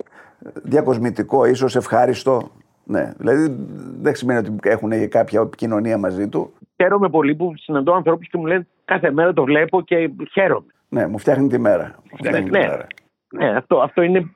διακοσμητικό, 0.53 1.45
ίσως 1.45 1.75
ευχάριστο. 1.75 2.51
Ναι, 2.83 3.13
δηλαδή 3.17 3.55
δεν 4.01 4.15
σημαίνει 4.15 4.39
ότι 4.39 4.55
έχουν 4.63 5.09
κάποια 5.09 5.41
επικοινωνία 5.41 5.97
μαζί 5.97 6.29
του. 6.29 6.53
Χαίρομαι 6.75 7.09
πολύ 7.09 7.35
που 7.35 7.53
συναντώ 7.55 7.93
ανθρώπους 7.93 8.27
και 8.27 8.37
μου 8.37 8.45
λένε 8.45 8.67
κάθε 8.85 9.11
μέρα 9.11 9.33
το 9.33 9.43
βλέπω 9.43 9.81
και 9.81 10.09
χαίρομαι. 10.31 10.67
Ναι, 10.89 11.07
μου 11.07 11.17
φτιάχνει 11.17 11.47
τη 11.47 11.59
μέρα. 11.59 11.95
φτιάχνει 12.17 12.39
ναι, 12.39 12.45
τη 12.45 12.51
μέρα. 12.51 12.87
ναι, 13.29 13.55
αυτό, 13.57 13.79
αυτό 13.79 14.01
είναι 14.01 14.35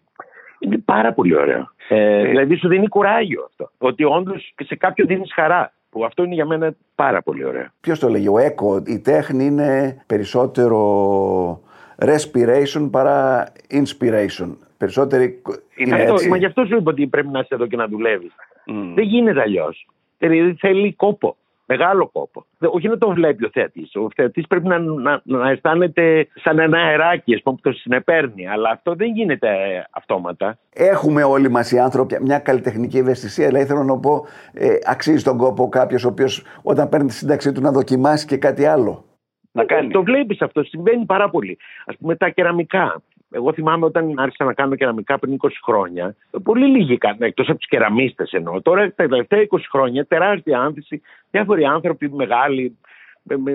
είναι 0.59 0.77
πάρα 0.77 1.13
πολύ 1.13 1.35
ωραίο. 1.35 1.69
Ε, 1.87 2.23
δηλαδή 2.23 2.55
σου 2.55 2.67
δίνει 2.67 2.87
κουράγιο 2.87 3.43
αυτό. 3.49 3.71
Ότι 3.77 4.03
όντως 4.03 4.53
και 4.55 4.63
σε 4.63 4.75
κάποιον 4.75 5.07
δίνεις 5.07 5.33
χαρά. 5.33 5.73
Που 5.89 6.05
αυτό 6.05 6.23
είναι 6.23 6.33
για 6.33 6.45
μένα 6.45 6.73
πάρα 6.95 7.21
πολύ 7.21 7.45
ωραίο. 7.45 7.67
Ποιος 7.81 7.99
το 7.99 8.09
λέγει, 8.09 8.27
ο 8.27 8.37
Έκο, 8.37 8.83
η 8.85 8.99
τέχνη 8.99 9.45
είναι 9.45 10.01
περισσότερο 10.07 11.61
respiration 11.97 12.87
παρά 12.91 13.51
inspiration. 13.71 14.55
Περισσότερη. 14.77 15.41
Είναι, 15.75 15.95
είναι 15.95 16.11
αυτό, 16.11 16.27
μα 16.27 16.37
γι' 16.37 16.45
αυτό 16.45 16.65
σου 16.65 16.75
είπα 16.75 16.91
ότι 16.91 17.07
πρέπει 17.07 17.27
να 17.27 17.39
είσαι 17.39 17.53
εδώ 17.53 17.67
και 17.67 17.75
να 17.75 17.87
δουλεύεις. 17.87 18.31
Mm. 18.67 18.91
Δεν 18.95 19.03
γίνεται 19.03 19.41
αλλιώς. 19.41 19.87
Δηλαδή 20.17 20.55
θέλει 20.59 20.93
κόπο. 20.93 21.35
Μεγάλο 21.71 22.07
κόπο. 22.07 22.45
Όχι 22.59 22.87
να 22.87 22.97
τον 22.97 23.13
βλέπει 23.13 23.45
ο 23.45 23.49
θεατής. 23.53 23.95
Ο 23.95 24.07
θεατής 24.15 24.47
πρέπει 24.47 24.67
να, 24.67 24.79
να, 24.79 25.21
να 25.23 25.49
αισθάνεται 25.49 26.27
σαν 26.35 26.59
ένα 26.59 26.77
αεράκι 26.77 27.41
που 27.43 27.55
το 27.61 27.71
συνεπέρνει. 27.71 28.47
Αλλά 28.47 28.69
αυτό 28.69 28.95
δεν 28.95 29.11
γίνεται 29.11 29.49
αυτόματα. 29.91 30.57
Έχουμε 30.73 31.23
όλοι 31.23 31.49
μας 31.49 31.71
οι 31.71 31.79
άνθρωποι 31.79 32.17
μια 32.21 32.39
καλλιτεχνική 32.39 32.97
ευαισθησία. 32.97 33.47
Δηλαδή 33.47 33.65
θέλω 33.65 33.83
να 33.83 33.99
πω, 33.99 34.25
ε, 34.53 34.75
αξίζει 34.85 35.23
τον 35.23 35.37
κόπο 35.37 35.69
κάποιος 35.69 36.03
ο 36.03 36.07
οποίος 36.07 36.43
όταν 36.61 36.89
παίρνει 36.89 37.07
τη 37.07 37.13
σύνταξή 37.13 37.51
του 37.51 37.61
να 37.61 37.71
δοκιμάσει 37.71 38.25
και 38.25 38.37
κάτι 38.37 38.65
άλλο. 38.65 39.03
Να 39.51 39.65
κάνει. 39.65 39.91
Το 39.91 40.03
βλέπεις 40.03 40.41
αυτό, 40.41 40.63
συμβαίνει 40.63 41.05
πάρα 41.05 41.29
πολύ. 41.29 41.57
Α 41.85 41.93
πούμε 41.93 42.15
τα 42.15 42.29
κεραμικά. 42.29 43.01
Εγώ 43.31 43.53
θυμάμαι 43.53 43.85
όταν 43.85 44.13
άρχισα 44.19 44.43
να 44.43 44.53
κάνω 44.53 44.75
κεραμικά 44.75 45.19
πριν 45.19 45.37
20 45.41 45.47
χρόνια, 45.63 46.15
πολύ 46.43 46.65
λίγοι 46.65 46.97
κάνουν, 46.97 47.21
εκτός 47.21 47.49
από 47.49 47.57
τους 47.57 47.67
κεραμίστες 47.67 48.31
εννοώ. 48.31 48.61
Τώρα 48.61 48.93
τα 48.95 49.07
τελευταία 49.07 49.47
20 49.49 49.57
χρόνια 49.71 50.05
τεράστια 50.05 50.59
άνθηση, 50.59 51.01
διάφοροι 51.31 51.65
άνθρωποι 51.65 52.09
μεγάλοι, 52.09 52.77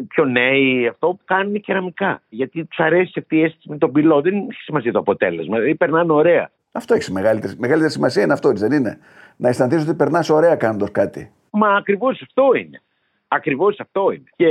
πιο 0.09 0.25
νέοι, 0.25 0.87
αυτό 0.87 1.19
κάνουν 1.25 1.61
κεραμικά. 1.61 2.23
Γιατί 2.29 2.65
τους 2.65 2.79
αρέσει 2.79 3.13
αυτή 3.19 3.37
η 3.37 3.43
αίσθηση 3.43 3.69
με 3.69 3.79
τον 3.79 3.93
πυλό. 3.93 4.21
Δεν 4.21 4.35
έχει 4.35 4.63
σημασία 4.63 4.93
το 4.93 4.99
αποτέλεσμα. 4.99 5.57
Δηλαδή 5.57 5.75
περνάνε 5.75 6.13
ωραία. 6.13 6.51
Αυτό 6.73 6.95
έχει 6.95 7.13
μεγαλύτερη, 7.13 7.55
μεγαλύτερη 7.59 7.93
σημασία, 7.93 8.23
είναι 8.23 8.33
αυτό, 8.33 8.53
δεν 8.53 8.73
είναι; 8.73 8.99
Να 9.37 9.49
αισθανθείς 9.49 9.83
ότι 9.83 9.95
περνάς 9.95 10.31
ωραία 10.31 10.57
κάνοντας 10.57 10.91
κάτι. 10.91 11.33
Μα 11.51 11.77
ακριβώς 11.77 12.23
αυτό 12.23 12.55
είναι. 12.55 12.83
Ακριβώς 13.29 13.81
αυτό 13.81 14.11
είναι. 14.11 14.25
Και 14.37 14.47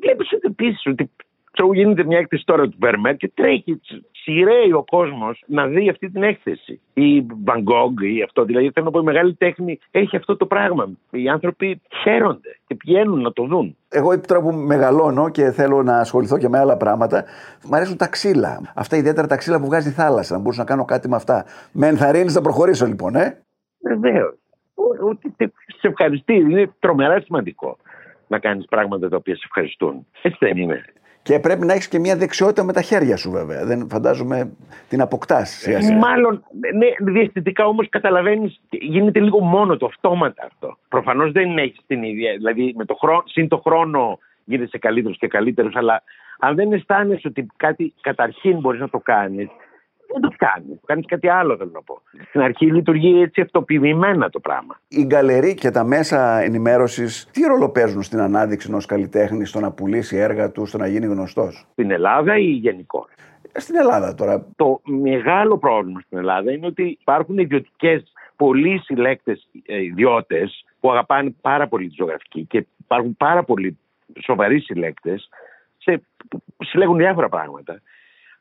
βλέπεις 0.00 0.32
ότι 0.32 0.46
επίσης 0.46 0.86
ότι 0.86 1.10
ξέρω, 1.52 1.74
γίνεται 1.74 2.04
μια 2.04 2.18
έκθεση 2.18 2.44
τώρα 2.44 2.68
του 2.68 2.76
Βέρμερ 2.80 3.16
και 3.16 3.30
τρέχει, 3.34 3.80
σειραίει 4.28 4.72
ο 4.72 4.84
κόσμος 4.90 5.44
να 5.46 5.66
δει 5.66 5.88
αυτή 5.88 6.10
την 6.10 6.22
έκθεση. 6.22 6.80
Η 6.94 7.26
Van 7.44 7.62
ή 8.00 8.22
αυτό. 8.22 8.44
Δηλαδή, 8.44 8.70
θέλω 8.70 8.86
να 8.86 8.90
πω, 8.90 8.98
η 9.00 9.02
μεγάλη 9.02 9.34
τέχνη 9.34 9.78
έχει 9.90 10.16
αυτό 10.16 10.36
το 10.36 10.46
πράγμα. 10.46 10.88
Οι 11.10 11.28
άνθρωποι 11.28 11.80
χαίρονται 12.02 12.58
και 12.66 12.74
πηγαίνουν 12.74 13.20
να 13.20 13.32
το 13.32 13.44
δουν. 13.44 13.76
Εγώ 13.88 14.20
τώρα 14.20 14.40
που 14.40 14.52
μεγαλώνω 14.52 15.28
και 15.28 15.50
θέλω 15.50 15.82
να 15.82 15.98
ασχοληθώ 15.98 16.38
και 16.38 16.48
με 16.48 16.58
άλλα 16.58 16.76
πράγματα, 16.76 17.24
μου 17.64 17.76
αρέσουν 17.76 17.96
τα 17.96 18.06
ξύλα. 18.06 18.72
Αυτά 18.74 18.96
ιδιαίτερα 18.96 19.26
τα 19.26 19.36
ξύλα 19.36 19.60
που 19.60 19.66
βγάζει 19.66 19.88
η 19.88 19.92
θάλασσα. 19.92 20.34
Να 20.34 20.40
μπορούσα 20.40 20.60
να 20.60 20.66
κάνω 20.66 20.84
κάτι 20.84 21.08
με 21.08 21.16
αυτά. 21.16 21.44
Με 21.72 21.86
ενθαρρύνεις 21.86 22.34
να 22.34 22.40
προχωρήσω 22.40 22.86
λοιπόν, 22.86 23.14
ε; 23.14 23.42
Βεβαίως. 23.82 24.34
Ότι 25.10 25.34
σε 25.78 25.88
ευχαριστεί. 25.88 26.34
Είναι 26.34 26.70
τρομερά 26.78 27.20
σημαντικό 27.20 27.76
να 28.26 28.38
κάνεις 28.38 28.64
πράγματα 28.64 29.08
τα 29.08 29.16
οποία 29.16 29.34
σε 29.34 29.42
ευχαριστούν. 29.44 30.06
Έτσι 30.22 30.38
δεν 30.40 30.56
είναι. 30.56 30.84
Και 31.28 31.38
πρέπει 31.38 31.66
να 31.66 31.72
έχεις 31.72 31.88
και 31.88 31.98
μια 31.98 32.16
δεξιότητα 32.16 32.64
με 32.64 32.72
τα 32.72 32.82
χέρια 32.82 33.16
σου, 33.16 33.30
βέβαια. 33.30 33.64
Δεν 33.64 33.88
φαντάζομαι 33.90 34.50
την 34.88 35.00
αποκτάς. 35.00 35.66
Μάλλον, 35.98 36.44
ναι, 36.74 37.12
διαισθητικά 37.12 37.66
όμως 37.66 37.88
καταλαβαίνεις, 37.88 38.60
γίνεται 38.70 39.20
λίγο 39.20 39.40
μόνο 39.40 39.76
το 39.76 39.86
αυτόματα 39.86 40.44
αυτό. 40.46 40.76
Προφανώς 40.88 41.32
δεν 41.32 41.58
έχεις 41.58 41.80
την 41.86 42.02
ίδια. 42.02 42.32
Δηλαδή, 42.32 42.74
με 42.76 42.84
το 42.84 42.94
χρόνο, 42.94 43.22
συν 43.26 43.48
το 43.48 43.56
χρόνο 43.56 44.18
γίνεσαι 44.44 44.78
καλύτερος 44.78 45.18
και 45.18 45.28
καλύτερος, 45.28 45.76
αλλά 45.76 46.02
αν 46.38 46.54
δεν 46.54 46.72
αισθάνεσαι 46.72 47.28
ότι 47.28 47.46
κάτι 47.56 47.94
καταρχήν 48.00 48.58
μπορείς 48.58 48.80
να 48.80 48.88
το 48.88 48.98
κάνεις, 48.98 49.48
δεν 50.12 50.20
το 50.20 50.32
κάνει. 50.36 50.80
Κάνεις 50.86 51.06
κάτι 51.06 51.28
άλλο, 51.28 51.56
θέλω 51.56 51.70
να 51.74 51.82
πω. 51.82 52.02
Στην 52.28 52.40
αρχή 52.40 52.72
λειτουργεί 52.72 53.20
έτσι 53.22 53.40
αυτοποιημένα 53.40 54.30
το 54.30 54.40
πράγμα. 54.40 54.80
Η 54.88 55.04
γκαλερί 55.04 55.54
και 55.54 55.70
τα 55.70 55.84
μέσα 55.84 56.40
ενημέρωσης 56.40 57.28
τι 57.32 57.42
ρόλο 57.42 57.68
παίζουν 57.70 58.02
στην 58.02 58.20
ανάδειξη 58.20 58.66
ενός 58.70 58.86
καλλιτέχνη, 58.86 59.44
στο 59.44 59.60
να 59.60 59.72
πουλήσει 59.72 60.16
έργα 60.16 60.50
του, 60.50 60.66
στο 60.66 60.78
να 60.78 60.86
γίνει 60.86 61.06
γνωστός; 61.06 61.66
Στην 61.72 61.90
Ελλάδα 61.90 62.38
ή 62.38 62.50
γενικώ; 62.50 63.06
Στην 63.52 63.76
Ελλάδα 63.76 64.14
τώρα. 64.14 64.46
Το 64.56 64.80
μεγάλο 64.84 65.58
πρόβλημα 65.58 66.00
στην 66.00 66.18
Ελλάδα 66.18 66.52
είναι 66.52 66.66
ότι 66.66 66.98
υπάρχουν 67.00 67.38
ιδιωτικές, 67.38 68.12
πολλοί 68.36 68.78
συλλέκτες 68.78 69.48
ε, 69.66 69.82
ιδιώτες 69.82 70.64
που 70.80 70.90
αγαπάνε 70.90 71.34
πάρα 71.40 71.68
πολύ 71.68 71.88
τη 71.88 71.94
ζωγραφική 71.98 72.44
και 72.44 72.66
υπάρχουν 72.76 73.16
πάρα 73.16 73.42
πολύ 73.42 73.78
σοβαροί 74.20 74.60
συλλέκτες 74.60 75.28
που 76.28 76.64
συλλέγουν 76.64 76.96
διάφορα 76.96 77.28
πράγματα 77.28 77.80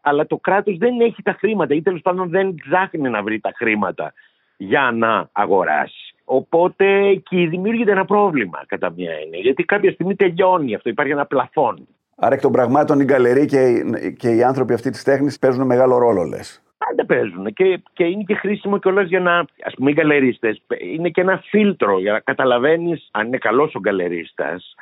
αλλά 0.08 0.28
το 0.28 0.38
κράτος 0.38 0.78
δεν 0.78 1.00
έχει 1.00 1.22
τα 1.22 1.36
χρήματα 1.40 1.74
ή 1.74 1.82
τέλος 1.82 2.02
πάντων 2.02 2.30
δεν 2.30 2.56
ψάχνει 2.56 3.10
να 3.10 3.24
βρει 3.24 3.40
τα 3.40 3.52
χρήματα 3.56 4.14
για 4.58 4.92
να 4.94 5.30
αγοράσει. 5.32 6.16
Οπότε 6.26 6.86
εκεί 7.08 7.48
δημιουργείται 7.48 7.92
ένα 7.92 8.06
πρόβλημα 8.06 8.64
κατά 8.68 8.92
μία 8.96 9.12
έννοια. 9.12 9.40
Γιατί 9.40 9.64
κάποια 9.64 9.92
στιγμή 9.92 10.16
τελειώνει 10.16 10.76
αυτό, 10.76 10.90
υπάρχει 10.90 11.12
ένα 11.12 11.26
πλαφόν. 11.26 11.88
Άρα 12.16 12.36
εκ 12.36 12.42
των 12.42 12.52
πραγμάτων 12.52 13.00
η 13.00 13.04
γκαλερί 13.04 13.46
και, 13.46 13.84
και 14.18 14.30
οι 14.30 14.44
άνθρωποι 14.44 14.74
αυτή 14.74 14.90
της 14.90 15.04
τέχνης 15.04 15.40
παίζουν 15.40 15.66
μεγάλο 15.66 15.98
ρόλο, 15.98 16.24
λες. 16.24 16.62
Πάντα 16.78 17.06
παίζουν 17.06 17.54
και, 17.54 17.82
και 17.94 18.04
είναι 18.04 18.24
και 18.24 18.36
χρήσιμο 18.36 18.78
κιόλα 18.78 19.02
για 19.02 19.20
να. 19.20 19.40
Α 19.40 19.72
πούμε, 19.76 19.90
οι 19.90 19.94
γκαλερίστες 19.94 20.62
είναι 20.94 21.10
και 21.10 21.22
ένα 21.22 21.42
φίλτρο 21.50 22.00
για 22.00 22.12
να 22.12 22.20
καταλαβαίνεις 22.20 23.10
αν 23.12 23.28
είναι 23.28 23.38
καλός 23.38 23.76
ο 23.76 23.80
γκαλερίστας 23.80 24.76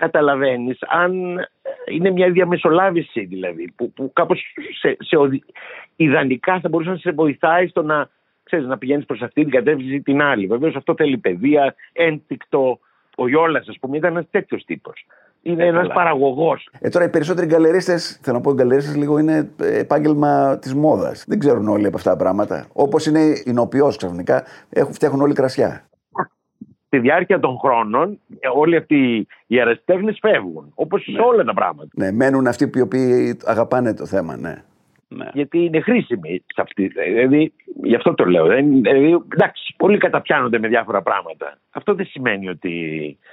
καταλαβαίνεις 0.00 0.78
αν 0.88 1.12
είναι 1.90 2.10
μια 2.10 2.30
διαμεσολάβηση 2.30 3.24
δηλαδή 3.24 3.72
που, 3.76 3.92
που 3.92 4.10
κάπως 4.12 4.54
σε, 4.80 4.96
σε, 5.00 5.16
ιδανικά 5.96 6.60
θα 6.60 6.68
μπορούσε 6.68 6.90
να 6.90 6.96
σε 6.96 7.10
βοηθάει 7.12 7.66
στο 7.66 7.82
να, 7.82 8.08
ξέρεις, 8.42 8.66
να 8.66 8.78
πηγαίνεις 8.78 9.06
προς 9.06 9.22
αυτή 9.22 9.42
την 9.42 9.50
κατεύθυνση 9.50 9.94
ή 9.94 10.02
την 10.02 10.22
άλλη. 10.22 10.46
Βεβαίως 10.46 10.76
αυτό 10.76 10.94
θέλει 10.96 11.18
παιδεία, 11.18 11.74
ένστικτο. 11.92 12.78
Ο 13.16 13.28
Γιώλας 13.28 13.68
ας 13.68 13.78
πούμε 13.80 13.96
ήταν 13.96 14.10
ένας 14.12 14.26
τέτοιος 14.30 14.64
τύπος. 14.64 15.06
Είναι 15.42 15.64
ε, 15.64 15.66
ένας 15.66 15.88
παραγωγός. 15.88 16.68
Ε, 16.80 16.88
τώρα 16.88 17.04
οι 17.04 17.10
περισσότεροι 17.10 17.46
γκαλερίστες, 17.46 18.20
θέλω 18.22 18.36
να 18.36 18.42
πω, 18.42 18.50
οι 18.50 18.54
γκαλερίστες 18.54 18.96
λίγο 18.96 19.18
είναι 19.18 19.50
επάγγελμα 19.58 20.58
της 20.58 20.74
μόδας. 20.74 21.24
Δεν 21.28 21.38
ξέρουν 21.38 21.68
όλοι 21.68 21.86
από 21.86 21.96
αυτά 21.96 22.10
τα 22.10 22.16
πράγματα. 22.16 22.66
Όπως 22.72 23.06
είναι 23.06 23.20
η 23.44 23.52
νοποιό 23.52 23.92
ξαφνικά, 23.96 24.44
έχουν, 24.70 24.92
φτιάχνουν 24.92 25.20
όλοι 25.20 25.34
κρασιά 25.34 25.89
στη 26.90 26.98
διάρκεια 26.98 27.40
των 27.40 27.58
χρόνων 27.58 28.18
όλοι 28.54 28.76
αυτοί 28.76 29.26
οι 29.46 29.58
αεραστέχνε 29.58 30.14
φεύγουν. 30.20 30.72
Όπως 30.74 31.06
ναι. 31.06 31.14
σε 31.14 31.20
όλα 31.20 31.44
τα 31.44 31.54
πράγματα. 31.54 31.88
Ναι, 31.94 32.12
μένουν 32.12 32.46
αυτοί 32.46 32.68
που 32.68 32.88
αγαπάνε 33.44 33.94
το 33.94 34.06
θέμα, 34.06 34.36
ναι. 34.36 34.62
ναι. 35.08 35.28
Γιατί 35.32 35.64
είναι 35.64 35.80
χρήσιμοι 35.80 36.44
σε 36.46 36.60
αυτή. 36.60 36.86
Δηλαδή, 36.86 37.52
γι' 37.82 37.94
αυτό 37.94 38.14
το 38.14 38.24
λέω. 38.24 38.46
Δηλαδή, 38.46 39.22
εντάξει, 39.32 39.74
πολλοί 39.76 39.98
καταπιάνονται 39.98 40.58
με 40.58 40.68
διάφορα 40.68 41.02
πράγματα. 41.02 41.58
Αυτό 41.70 41.94
δεν 41.94 42.06
σημαίνει 42.06 42.48
ότι 42.48 42.72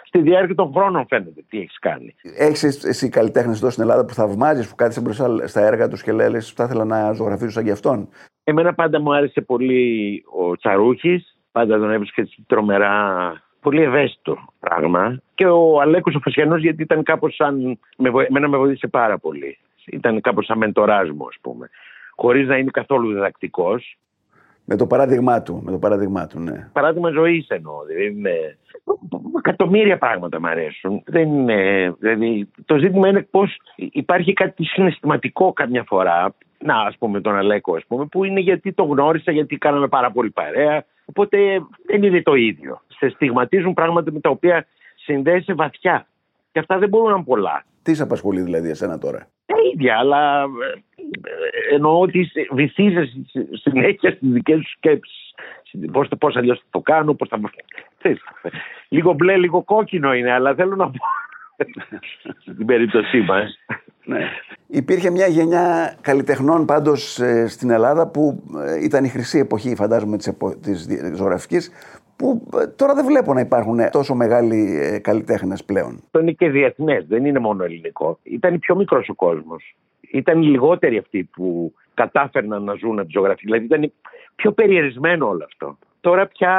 στη 0.04 0.22
διάρκεια 0.22 0.56
των 0.56 0.74
χρόνων 0.74 1.06
φαίνεται 1.08 1.43
τι 1.50 1.60
έχεις 1.60 1.80
κάνει. 1.80 2.15
Έχεις 2.38 2.84
εσύ 2.84 3.10
καλλιτέχνες 3.10 3.58
εδώ 3.58 3.70
στην 3.70 3.84
Ελλάδα 3.84 4.06
που 4.06 4.13
θαυμάζεις, 4.13 4.70
που 4.70 4.76
κάθεσαι 4.76 5.02
μπροστά 5.02 5.48
στα 5.48 5.62
έργα 5.62 5.88
τους 5.88 6.04
και 6.04 6.12
λέει: 6.12 6.39
Θα 6.39 6.63
ήθελα 6.63 6.86
να 6.86 7.12
ζωγραφίσω 7.12 7.52
σαν 7.52 7.63
κι 7.63 7.72
αυτόν. 7.72 8.10
Εμένα 8.43 8.74
πάντα 8.74 9.02
μου 9.02 9.13
άρεσε 9.15 9.41
πολύ 9.41 10.24
ο 10.39 10.56
Τσαρούχης. 10.56 11.32
Πάντα 11.52 11.78
τον 11.78 11.91
έβρισκε 11.91 12.28
τρομερά 12.48 12.96
πολύ 13.62 13.82
ευαίσθητο 13.82 14.38
πράγμα. 14.60 15.22
Και 15.36 15.46
ο 15.46 15.82
Αλέκος 15.82 16.15
ο 16.15 16.20
Φασιανός 16.20 16.62
γιατί 16.62 16.82
ήταν 16.82 17.04
κάπως 17.04 17.36
σαν... 17.36 17.80
Με, 17.98 18.10
εμένα 18.28 18.48
με 18.48 18.58
βοήθησε 18.58 18.88
πάρα 18.88 19.17
πολύ. 19.17 19.58
Ήταν 19.86 20.22
κάπως 20.22 20.46
σαν 20.46 20.58
μεντοράς 20.58 21.10
μου, 21.10 21.28
ας 21.28 21.36
πούμε. 21.41 21.70
Χωρίς 22.15 22.48
να 22.48 22.58
είναι 22.58 22.70
καθόλου 22.74 23.13
διδακτικός. 23.13 23.98
Με 24.65 24.76
το 24.76 24.88
παράδειγμά 24.88 25.41
του, 25.41 25.62
με 25.65 25.72
το 25.72 25.78
παράδειγμά 25.78 26.28
του, 26.28 26.39
ναι. 26.39 26.70
Παράδειγμα 26.74 27.10
ζωής 27.10 27.48
εννοώ. 27.48 27.84
Δηλαδή 27.86 28.06
είναι... 28.06 28.58
Εκατομμύρια 29.38 29.98
πράγματα 29.98 30.39
μου 30.39 30.48
αρέσουν. 30.48 31.02
Δεν 31.06 31.28
είναι... 31.28 31.89
δηλαδή, 32.00 32.50
το 32.65 32.78
ζήτημα 32.78 33.08
είναι 33.08 33.22
πώς 33.22 33.58
υπάρχει 33.76 34.34
κάτι 34.34 34.63
συναισθηματικό 34.63 35.54
καμιά 35.54 35.84
φορά. 35.84 36.36
Να, 36.60 36.82
ας 36.82 36.98
πούμε, 36.98 37.22
τον 37.22 37.36
Αλέκο, 37.36 37.76
ας 37.76 37.86
πούμε, 37.88 38.06
που 38.06 38.24
είναι 38.24 38.39
γιατί 38.39 38.74
το 38.74 38.84
γνώρισα, 38.84 39.32
γιατί 39.32 39.58
κάναμε 39.58 39.88
πάρα 39.88 40.12
πολύ 40.12 40.30
παρέα. 40.30 40.86
Οπότε 41.10 41.38
δεν 41.86 42.04
είναι 42.04 42.22
το 42.22 42.34
ίδιο 42.34 42.82
σε 42.88 43.10
στιγματίζουν 43.10 43.74
πράγματα 43.74 44.12
με 44.12 44.20
τα 44.20 44.30
οποία 44.30 44.65
συνδέεσαι 44.96 45.54
βαθιά. 45.54 46.08
Και 46.52 46.60
αυτά 46.60 46.78
δεν 46.78 46.89
μπορούν 46.89 47.10
να 47.10 47.15
είναι 47.15 47.24
πολλά. 47.26 47.63
Τι 47.84 47.93
σε 47.93 48.04
απασχολεί 48.04 48.41
δηλαδή 48.41 48.70
εσένα 48.70 48.98
τώρα; 48.98 49.28
Τα 49.46 49.56
ίδια, 49.74 49.98
αλλά 49.98 50.41
ε, 50.41 51.76
εννοώ 51.76 52.00
ότι 52.00 52.32
βυθίζεσαι 52.52 53.26
συνέχεια 53.52 54.12
στις 54.12 54.30
δικές 54.30 54.58
σου 54.58 54.72
σκέψεις. 54.78 55.34
Πώς 55.91 56.08
πώς 56.20 56.36
αλλιώς 56.36 56.58
θα 56.58 56.65
το 56.70 56.80
κάνω, 56.80 57.13
πώς 57.13 57.28
θα. 57.28 57.39
Λίγο 58.89 59.13
μπλε, 59.13 59.38
λίγο 59.38 59.63
κόκκινο 59.63 60.13
είναι, 60.13 60.32
αλλά 60.32 60.56
θέλω 60.56 60.76
να 60.76 60.86
πω. 60.86 60.98
Στην 62.41 62.65
περίπτωσή 62.65 63.22
μας. 63.22 63.60
Ναι. 64.08 64.20
Υπήρχε 64.67 65.10
μια 65.10 65.28
γενιά 65.28 65.96
καλλιτεχνών 66.02 66.65
πάντως 66.65 67.20
ε, 67.20 67.48
στην 67.48 67.70
Ελλάδα 67.70 68.08
που 68.08 68.43
ε, 68.65 68.84
ήταν 68.84 69.04
η 69.04 69.10
χρυσή 69.10 69.39
εποχή 69.39 69.76
φαντάζομαι 69.76 70.17
της, 70.17 70.28
επο... 70.28 70.56
της 70.58 70.88
ζωγραφικής 71.15 71.72
που 72.15 72.48
ε, 72.62 72.67
τώρα 72.67 72.93
δεν 72.93 73.06
βλέπω 73.06 73.34
να 73.34 73.39
υπάρχουν 73.39 73.80
τόσο 73.91 74.15
μεγάλοι 74.15 74.80
ε, 74.82 75.00
καλλιτέχνες 75.00 75.63
πλέον. 75.63 76.04
Το 76.12 76.20
είναι 76.20 76.32
και 76.32 76.50
διεθνές, 76.50 77.06
δεν 77.08 77.26
είναι 77.26 77.39
μόνο 77.39 77.63
ελληνικό. 77.63 78.20
Ήταν 78.24 78.60
πιο 78.60 78.76
μικρός 78.76 79.10
ο 79.10 79.13
κόσμος. 79.13 79.76
Ήταν 80.12 80.41
οι 80.41 80.46
λιγότεροι 80.46 80.98
αυτοί 80.98 81.24
που 81.24 81.74
κατάφερναν 81.93 82.63
να 82.63 82.74
ζουν 82.74 83.00
από 83.00 83.08
τη 83.08 83.13
ζωγραφία. 83.17 83.43
Δηλαδή 83.43 83.65
ήταν 83.65 83.91
πιο 84.36 84.52
περιερισμένο 84.52 85.28
όλο 85.28 85.43
αυτό. 85.43 85.78
Τώρα 86.02 86.28
πια 86.28 86.54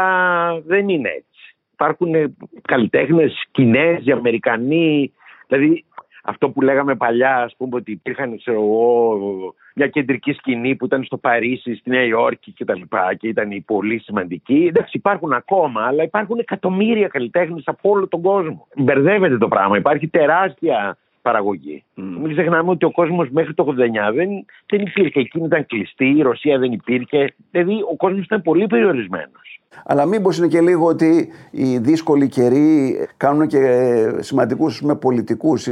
δεν 0.66 0.88
είναι 0.88 1.08
έτσι. 1.08 1.56
Υπάρχουν 1.72 2.36
καλλιτέχνες 2.62 3.46
Κινέζοι, 3.50 4.10
Αμερικανοί. 4.10 5.12
Δηλαδή 5.46 5.84
αυτό 6.22 6.50
που 6.50 6.60
λέγαμε 6.60 6.94
παλιά, 6.94 7.36
ας 7.36 7.54
πούμε, 7.56 7.76
ότι 7.76 7.90
υπήρχαν, 7.90 8.38
ξέρω 8.38 8.60
εγώ, 8.60 9.18
μια 9.74 9.86
κεντρική 9.86 10.32
σκηνή 10.32 10.76
που 10.76 10.84
ήταν 10.84 11.04
στο 11.04 11.16
Παρίσι, 11.16 11.74
στη 11.74 11.90
Νέα 11.90 12.04
Υόρκη 12.04 12.52
κτλ. 12.52 12.72
Και, 12.72 13.16
και 13.18 13.28
ήταν 13.28 13.64
πολύ 13.66 13.98
σημαντική. 13.98 14.66
Εντάξει, 14.68 14.96
υπάρχουν 14.96 15.32
ακόμα, 15.32 15.86
αλλά 15.86 16.02
υπάρχουν 16.02 16.38
εκατομμύρια 16.38 17.08
καλλιτέχνες 17.08 17.62
από 17.66 17.90
όλο 17.90 18.08
τον 18.08 18.22
κόσμο. 18.22 18.66
Μπερδεύεται 18.76 19.38
το 19.38 19.48
πράγμα. 19.48 19.76
Υπάρχει 19.76 20.08
τεράστια 20.08 20.96
παραγωγή. 21.28 21.84
Mm. 21.96 22.02
Μην 22.22 22.32
ξεχνάμε 22.32 22.70
ότι 22.70 22.84
ο 22.84 22.90
κόσμος 22.90 23.28
μέχρι 23.30 23.54
το 23.54 23.66
89 23.68 24.14
δεν, 24.14 24.28
δεν 24.66 24.80
υπήρχε. 24.80 25.20
Εκείνη 25.20 25.44
ήταν 25.44 25.66
κλειστή, 25.66 26.06
η 26.06 26.22
Ρωσία 26.22 26.58
δεν 26.58 26.72
υπήρχε. 26.72 27.34
Δηλαδή 27.50 27.74
ο 27.92 27.96
κόσμος 27.96 28.24
ήταν 28.24 28.42
πολύ 28.42 28.66
περιορισμένος. 28.66 29.60
Αλλά 29.84 30.06
μήπως 30.06 30.38
είναι 30.38 30.46
και 30.46 30.60
λίγο 30.60 30.86
ότι 30.86 31.28
οι 31.50 31.78
δύσκολοι 31.78 32.28
καιροί 32.28 32.96
κάνουν 33.16 33.46
και 33.46 33.60
σημαντικούς 34.18 34.82
πολιτικούς, 35.00 35.68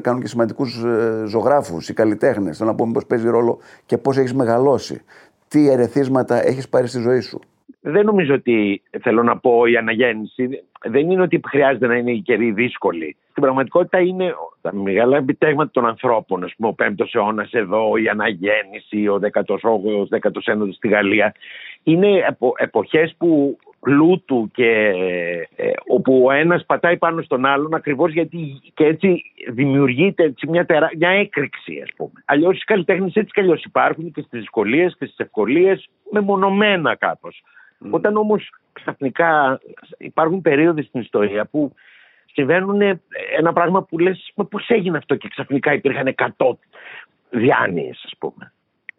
κάνουν 0.00 0.20
και 0.20 0.26
σημαντικούς 0.26 0.82
ε, 0.84 1.24
ζωγράφους, 1.26 1.88
οι 1.88 1.94
καλλιτέχνες. 1.94 2.56
Θέλω 2.56 2.70
να 2.70 2.76
πω, 2.76 2.86
μήπως 2.86 3.06
παίζει 3.06 3.28
ρόλο 3.28 3.58
και 3.86 3.98
πώς 3.98 4.16
έχεις 4.16 4.34
μεγαλώσει. 4.34 5.00
Τι 5.48 5.70
ερεθίσματα 5.70 6.46
έχεις 6.46 6.68
πάρει 6.68 6.86
στη 6.86 7.00
ζωή 7.00 7.20
σου. 7.20 7.40
Δεν 7.80 8.04
νομίζω 8.04 8.34
ότι 8.34 8.82
θέλω 9.00 9.22
να 9.22 9.38
πω 9.38 9.66
η 9.66 9.76
αναγέννηση. 9.76 10.62
Δεν 10.84 11.10
είναι 11.10 11.22
ότι 11.22 11.40
χρειάζεται 11.48 11.86
να 11.86 11.96
είναι 11.96 12.10
οι 12.10 12.20
καιροί 12.20 12.50
δύσκολοι. 12.50 13.16
Στην 13.30 13.42
πραγματικότητα 13.42 14.00
είναι 14.00 14.34
τα 14.60 14.74
μεγάλα 14.74 15.16
επιτέγματα 15.16 15.70
των 15.70 15.86
ανθρώπων. 15.86 16.44
Α 16.44 16.50
πούμε, 16.56 16.68
ο 16.68 16.74
5ο 16.82 17.06
αιώνας 17.12 17.52
εδώ, 17.52 17.96
η 17.96 18.08
αναγέννηση, 18.08 19.08
ο 19.08 19.20
18ο, 19.32 19.58
ο 19.62 20.06
19ο 20.10 20.72
στη 20.72 20.88
Γαλλία. 20.88 21.34
Είναι 21.82 22.24
επο, 22.28 22.52
εποχές 22.56 23.14
που 23.18 23.58
πλούτου 23.82 24.50
και 24.52 24.92
ε, 25.56 25.70
όπου 25.86 26.22
ο 26.24 26.30
ένας 26.30 26.64
πατάει 26.66 26.96
πάνω 26.96 27.22
στον 27.22 27.46
άλλον 27.46 27.74
ακριβώς 27.74 28.12
γιατί 28.12 28.60
και 28.74 28.84
έτσι 28.84 29.22
δημιουργείται 29.48 30.22
έτσι 30.22 30.46
μια, 30.46 30.66
τερά, 30.66 30.90
μια 30.96 31.08
έκρηξη 31.08 31.80
ας 31.82 31.88
πούμε. 31.96 32.22
Αλλιώς 32.24 32.60
οι 32.60 32.64
καλλιτέχνες 32.64 33.14
έτσι 33.14 33.32
κι 33.32 33.40
αλλιώς 33.40 33.64
υπάρχουν 33.64 34.12
και 34.12 34.20
στις 34.20 34.40
δυσκολίες 34.40 34.96
και 34.98 35.04
στις 35.04 35.18
ευκολίες 35.18 35.88
μεμονωμένα 36.10 36.94
κάπως. 36.94 37.42
Mm. 37.84 37.90
Όταν 37.90 38.16
όμως 38.16 38.50
ξαφνικά 38.72 39.60
υπάρχουν 39.98 40.40
περίοδοι 40.40 40.82
στην 40.82 41.00
ιστορία 41.00 41.44
που 41.44 41.74
συμβαίνουν 42.32 42.80
ένα 43.38 43.52
πράγμα 43.52 43.82
που 43.82 43.98
λες 43.98 44.32
πώς 44.50 44.68
έγινε 44.68 44.96
αυτό 44.96 45.16
και 45.16 45.28
ξαφνικά 45.28 45.72
υπήρχαν 45.72 46.06
εκατό 46.06 46.58
διάνοιες 47.30 48.02
ας 48.04 48.12
πούμε. 48.18 48.52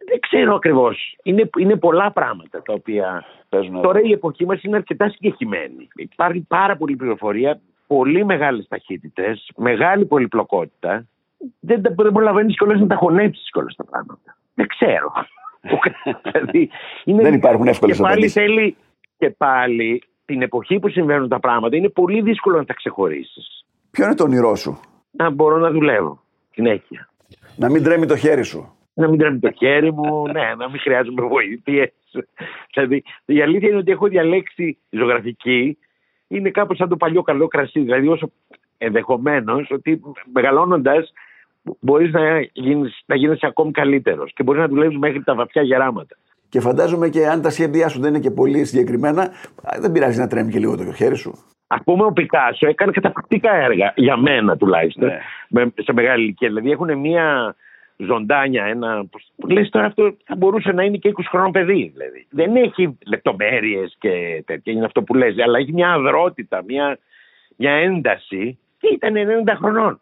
Δεν 0.06 0.20
ξέρω 0.20 0.54
ακριβώς. 0.54 1.16
Είναι, 1.22 1.50
είναι 1.58 1.76
πολλά 1.76 2.12
πράγματα 2.12 2.62
τα 2.62 2.72
οποία. 2.72 3.24
Παίζουν 3.48 3.80
Τώρα 3.80 4.00
η 4.00 4.12
εποχή 4.12 4.46
μας 4.46 4.62
είναι 4.62 4.76
αρκετά 4.76 5.08
συγκεκριμένη. 5.08 5.88
Υπάρχει 5.94 6.44
πάρα 6.48 6.76
πολλή 6.76 6.96
πληροφορία, 6.96 7.60
πολύ 7.86 8.24
μεγάλες 8.24 8.66
ταχύτητες, 8.68 9.50
μεγάλη 9.56 10.04
πολυπλοκότητα. 10.06 11.06
Δεν, 11.60 11.82
δεν 11.82 12.12
προλαβαίνεις 12.12 12.56
κιόλας 12.56 12.80
να 12.80 12.86
τα 12.86 12.94
χωνέψεις 12.94 13.50
κιόλας 13.50 13.74
τα 13.76 13.84
πράγματα. 13.84 14.36
Δεν 14.54 14.66
ξέρω. 14.66 15.12
δηλαδή, 16.24 16.70
είναι... 17.04 17.22
Δεν 17.22 17.34
υπάρχουν 17.34 17.66
εύκολες 17.66 17.96
Και 17.96 18.02
πάλι 18.02 18.28
θέλει. 18.28 18.76
Και 19.18 19.30
πάλι 19.30 20.02
την 20.24 20.42
εποχή 20.42 20.78
που 20.78 20.88
συμβαίνουν 20.88 21.28
τα 21.28 21.40
πράγματα 21.40 21.76
είναι 21.76 21.88
πολύ 21.88 22.22
δύσκολο 22.22 22.56
να 22.56 22.64
τα 22.64 22.74
ξεχωρίσεις. 22.74 23.64
Ποιο 23.90 24.04
είναι 24.04 24.14
το 24.14 24.24
όνειρό 24.24 24.54
σου, 24.54 24.80
Να 25.10 25.30
μπορώ 25.30 25.56
να 25.56 25.70
δουλεύω 25.70 26.20
συνέχεια. 26.50 27.08
Να 27.56 27.70
μην 27.70 27.82
τρέμει 27.82 28.06
το 28.06 28.16
χέρι 28.16 28.42
σου 28.42 28.74
να 28.94 29.08
μην 29.08 29.18
τρέμει 29.18 29.38
το 29.38 29.50
χέρι 29.50 29.92
μου, 29.92 30.26
ναι, 30.26 30.54
να 30.58 30.68
μην 30.70 30.80
χρειάζομαι 30.80 31.26
βοήθειες. 31.26 31.92
δηλαδή, 32.74 33.02
η 33.24 33.42
αλήθεια 33.42 33.68
είναι 33.68 33.78
ότι 33.78 33.90
έχω 33.90 34.06
διαλέξει 34.08 34.78
ζωγραφική, 34.90 35.78
είναι 36.28 36.50
κάπως 36.50 36.76
σαν 36.76 36.88
το 36.88 36.96
παλιό 36.96 37.22
καλό 37.22 37.48
κρασί. 37.48 37.80
Δηλαδή, 37.80 38.08
όσο 38.08 38.30
ενδεχομένως 38.78 39.70
ότι 39.70 40.00
μεγαλώνοντας 40.32 41.12
μπορείς 41.80 42.12
να, 42.12 42.40
γίνεις, 42.52 43.02
να 43.06 43.16
γίνεσαι 43.16 43.46
ακόμη 43.46 43.70
καλύτερος 43.70 44.32
και 44.32 44.42
μπορείς 44.42 44.60
να 44.60 44.68
δουλεύεις 44.68 44.98
μέχρι 44.98 45.22
τα 45.22 45.34
βαθιά 45.34 45.62
γεράματα. 45.62 46.16
Και 46.48 46.60
φαντάζομαι 46.60 47.08
και 47.08 47.26
αν 47.26 47.42
τα 47.42 47.50
σχέδιά 47.50 47.88
σου 47.88 48.00
δεν 48.00 48.10
είναι 48.10 48.22
και 48.22 48.30
πολύ 48.30 48.64
συγκεκριμένα, 48.64 49.30
δεν 49.80 49.92
πειράζει 49.92 50.18
να 50.18 50.26
τρέμει 50.26 50.50
και 50.50 50.58
λίγο 50.58 50.76
το 50.76 50.92
χέρι 50.92 51.16
σου. 51.16 51.32
Α 51.66 51.82
πούμε, 51.82 52.04
ο 52.04 52.12
Πικάσο 52.12 52.68
έκανε 52.68 52.92
καταπληκτικά 52.92 53.54
έργα, 53.54 53.92
για 53.96 54.16
μένα 54.16 54.56
τουλάχιστον, 54.56 55.08
ναι. 55.48 55.64
σε 55.74 55.92
μεγάλη 55.92 56.22
ηλικία. 56.22 56.48
Δηλαδή 56.48 56.70
έχουν 56.70 56.98
μια 56.98 57.54
ζωντάνια, 57.96 58.64
ένα. 58.64 59.04
Λες 59.48 59.68
τώρα 59.68 59.86
αυτό 59.86 60.16
θα 60.24 60.36
μπορούσε 60.36 60.72
να 60.72 60.82
είναι 60.82 60.96
και 60.96 61.12
20 61.16 61.22
χρόνων 61.28 61.50
παιδί. 61.50 61.90
Δηλαδή. 61.94 62.26
Δεν 62.30 62.56
έχει 62.56 62.98
λεπτομέρειες 63.06 63.96
και 63.98 64.42
τέτοια, 64.46 64.72
είναι 64.72 64.84
αυτό 64.84 65.02
που 65.02 65.14
λες, 65.14 65.34
αλλά 65.38 65.58
έχει 65.58 65.72
μια 65.72 65.92
αδρότητα, 65.92 66.62
μια, 66.66 66.98
μια 67.56 67.72
ένταση 67.72 68.58
και 68.78 68.88
ήταν 68.92 69.14
90 69.46 69.52
χρονών; 69.58 70.00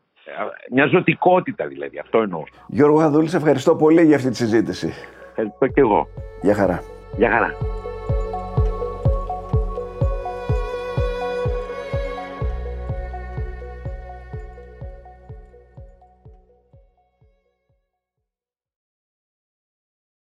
Μια 0.70 0.86
ζωτικότητα 0.86 1.66
δηλαδή, 1.66 1.98
αυτό 1.98 2.18
εννοώ. 2.18 2.42
Γιώργο 2.66 2.98
Χαδούλη, 2.98 3.28
σε 3.28 3.36
ευχαριστώ 3.36 3.76
πολύ 3.76 4.04
για 4.04 4.16
αυτή 4.16 4.28
τη 4.28 4.36
συζήτηση. 4.36 4.92
Ευχαριστώ 5.28 5.66
και 5.66 5.80
εγώ. 5.80 6.08
Γεια 6.42 6.54
χαρά. 6.54 6.82
Γεια 7.16 7.30
χαρά. 7.30 7.54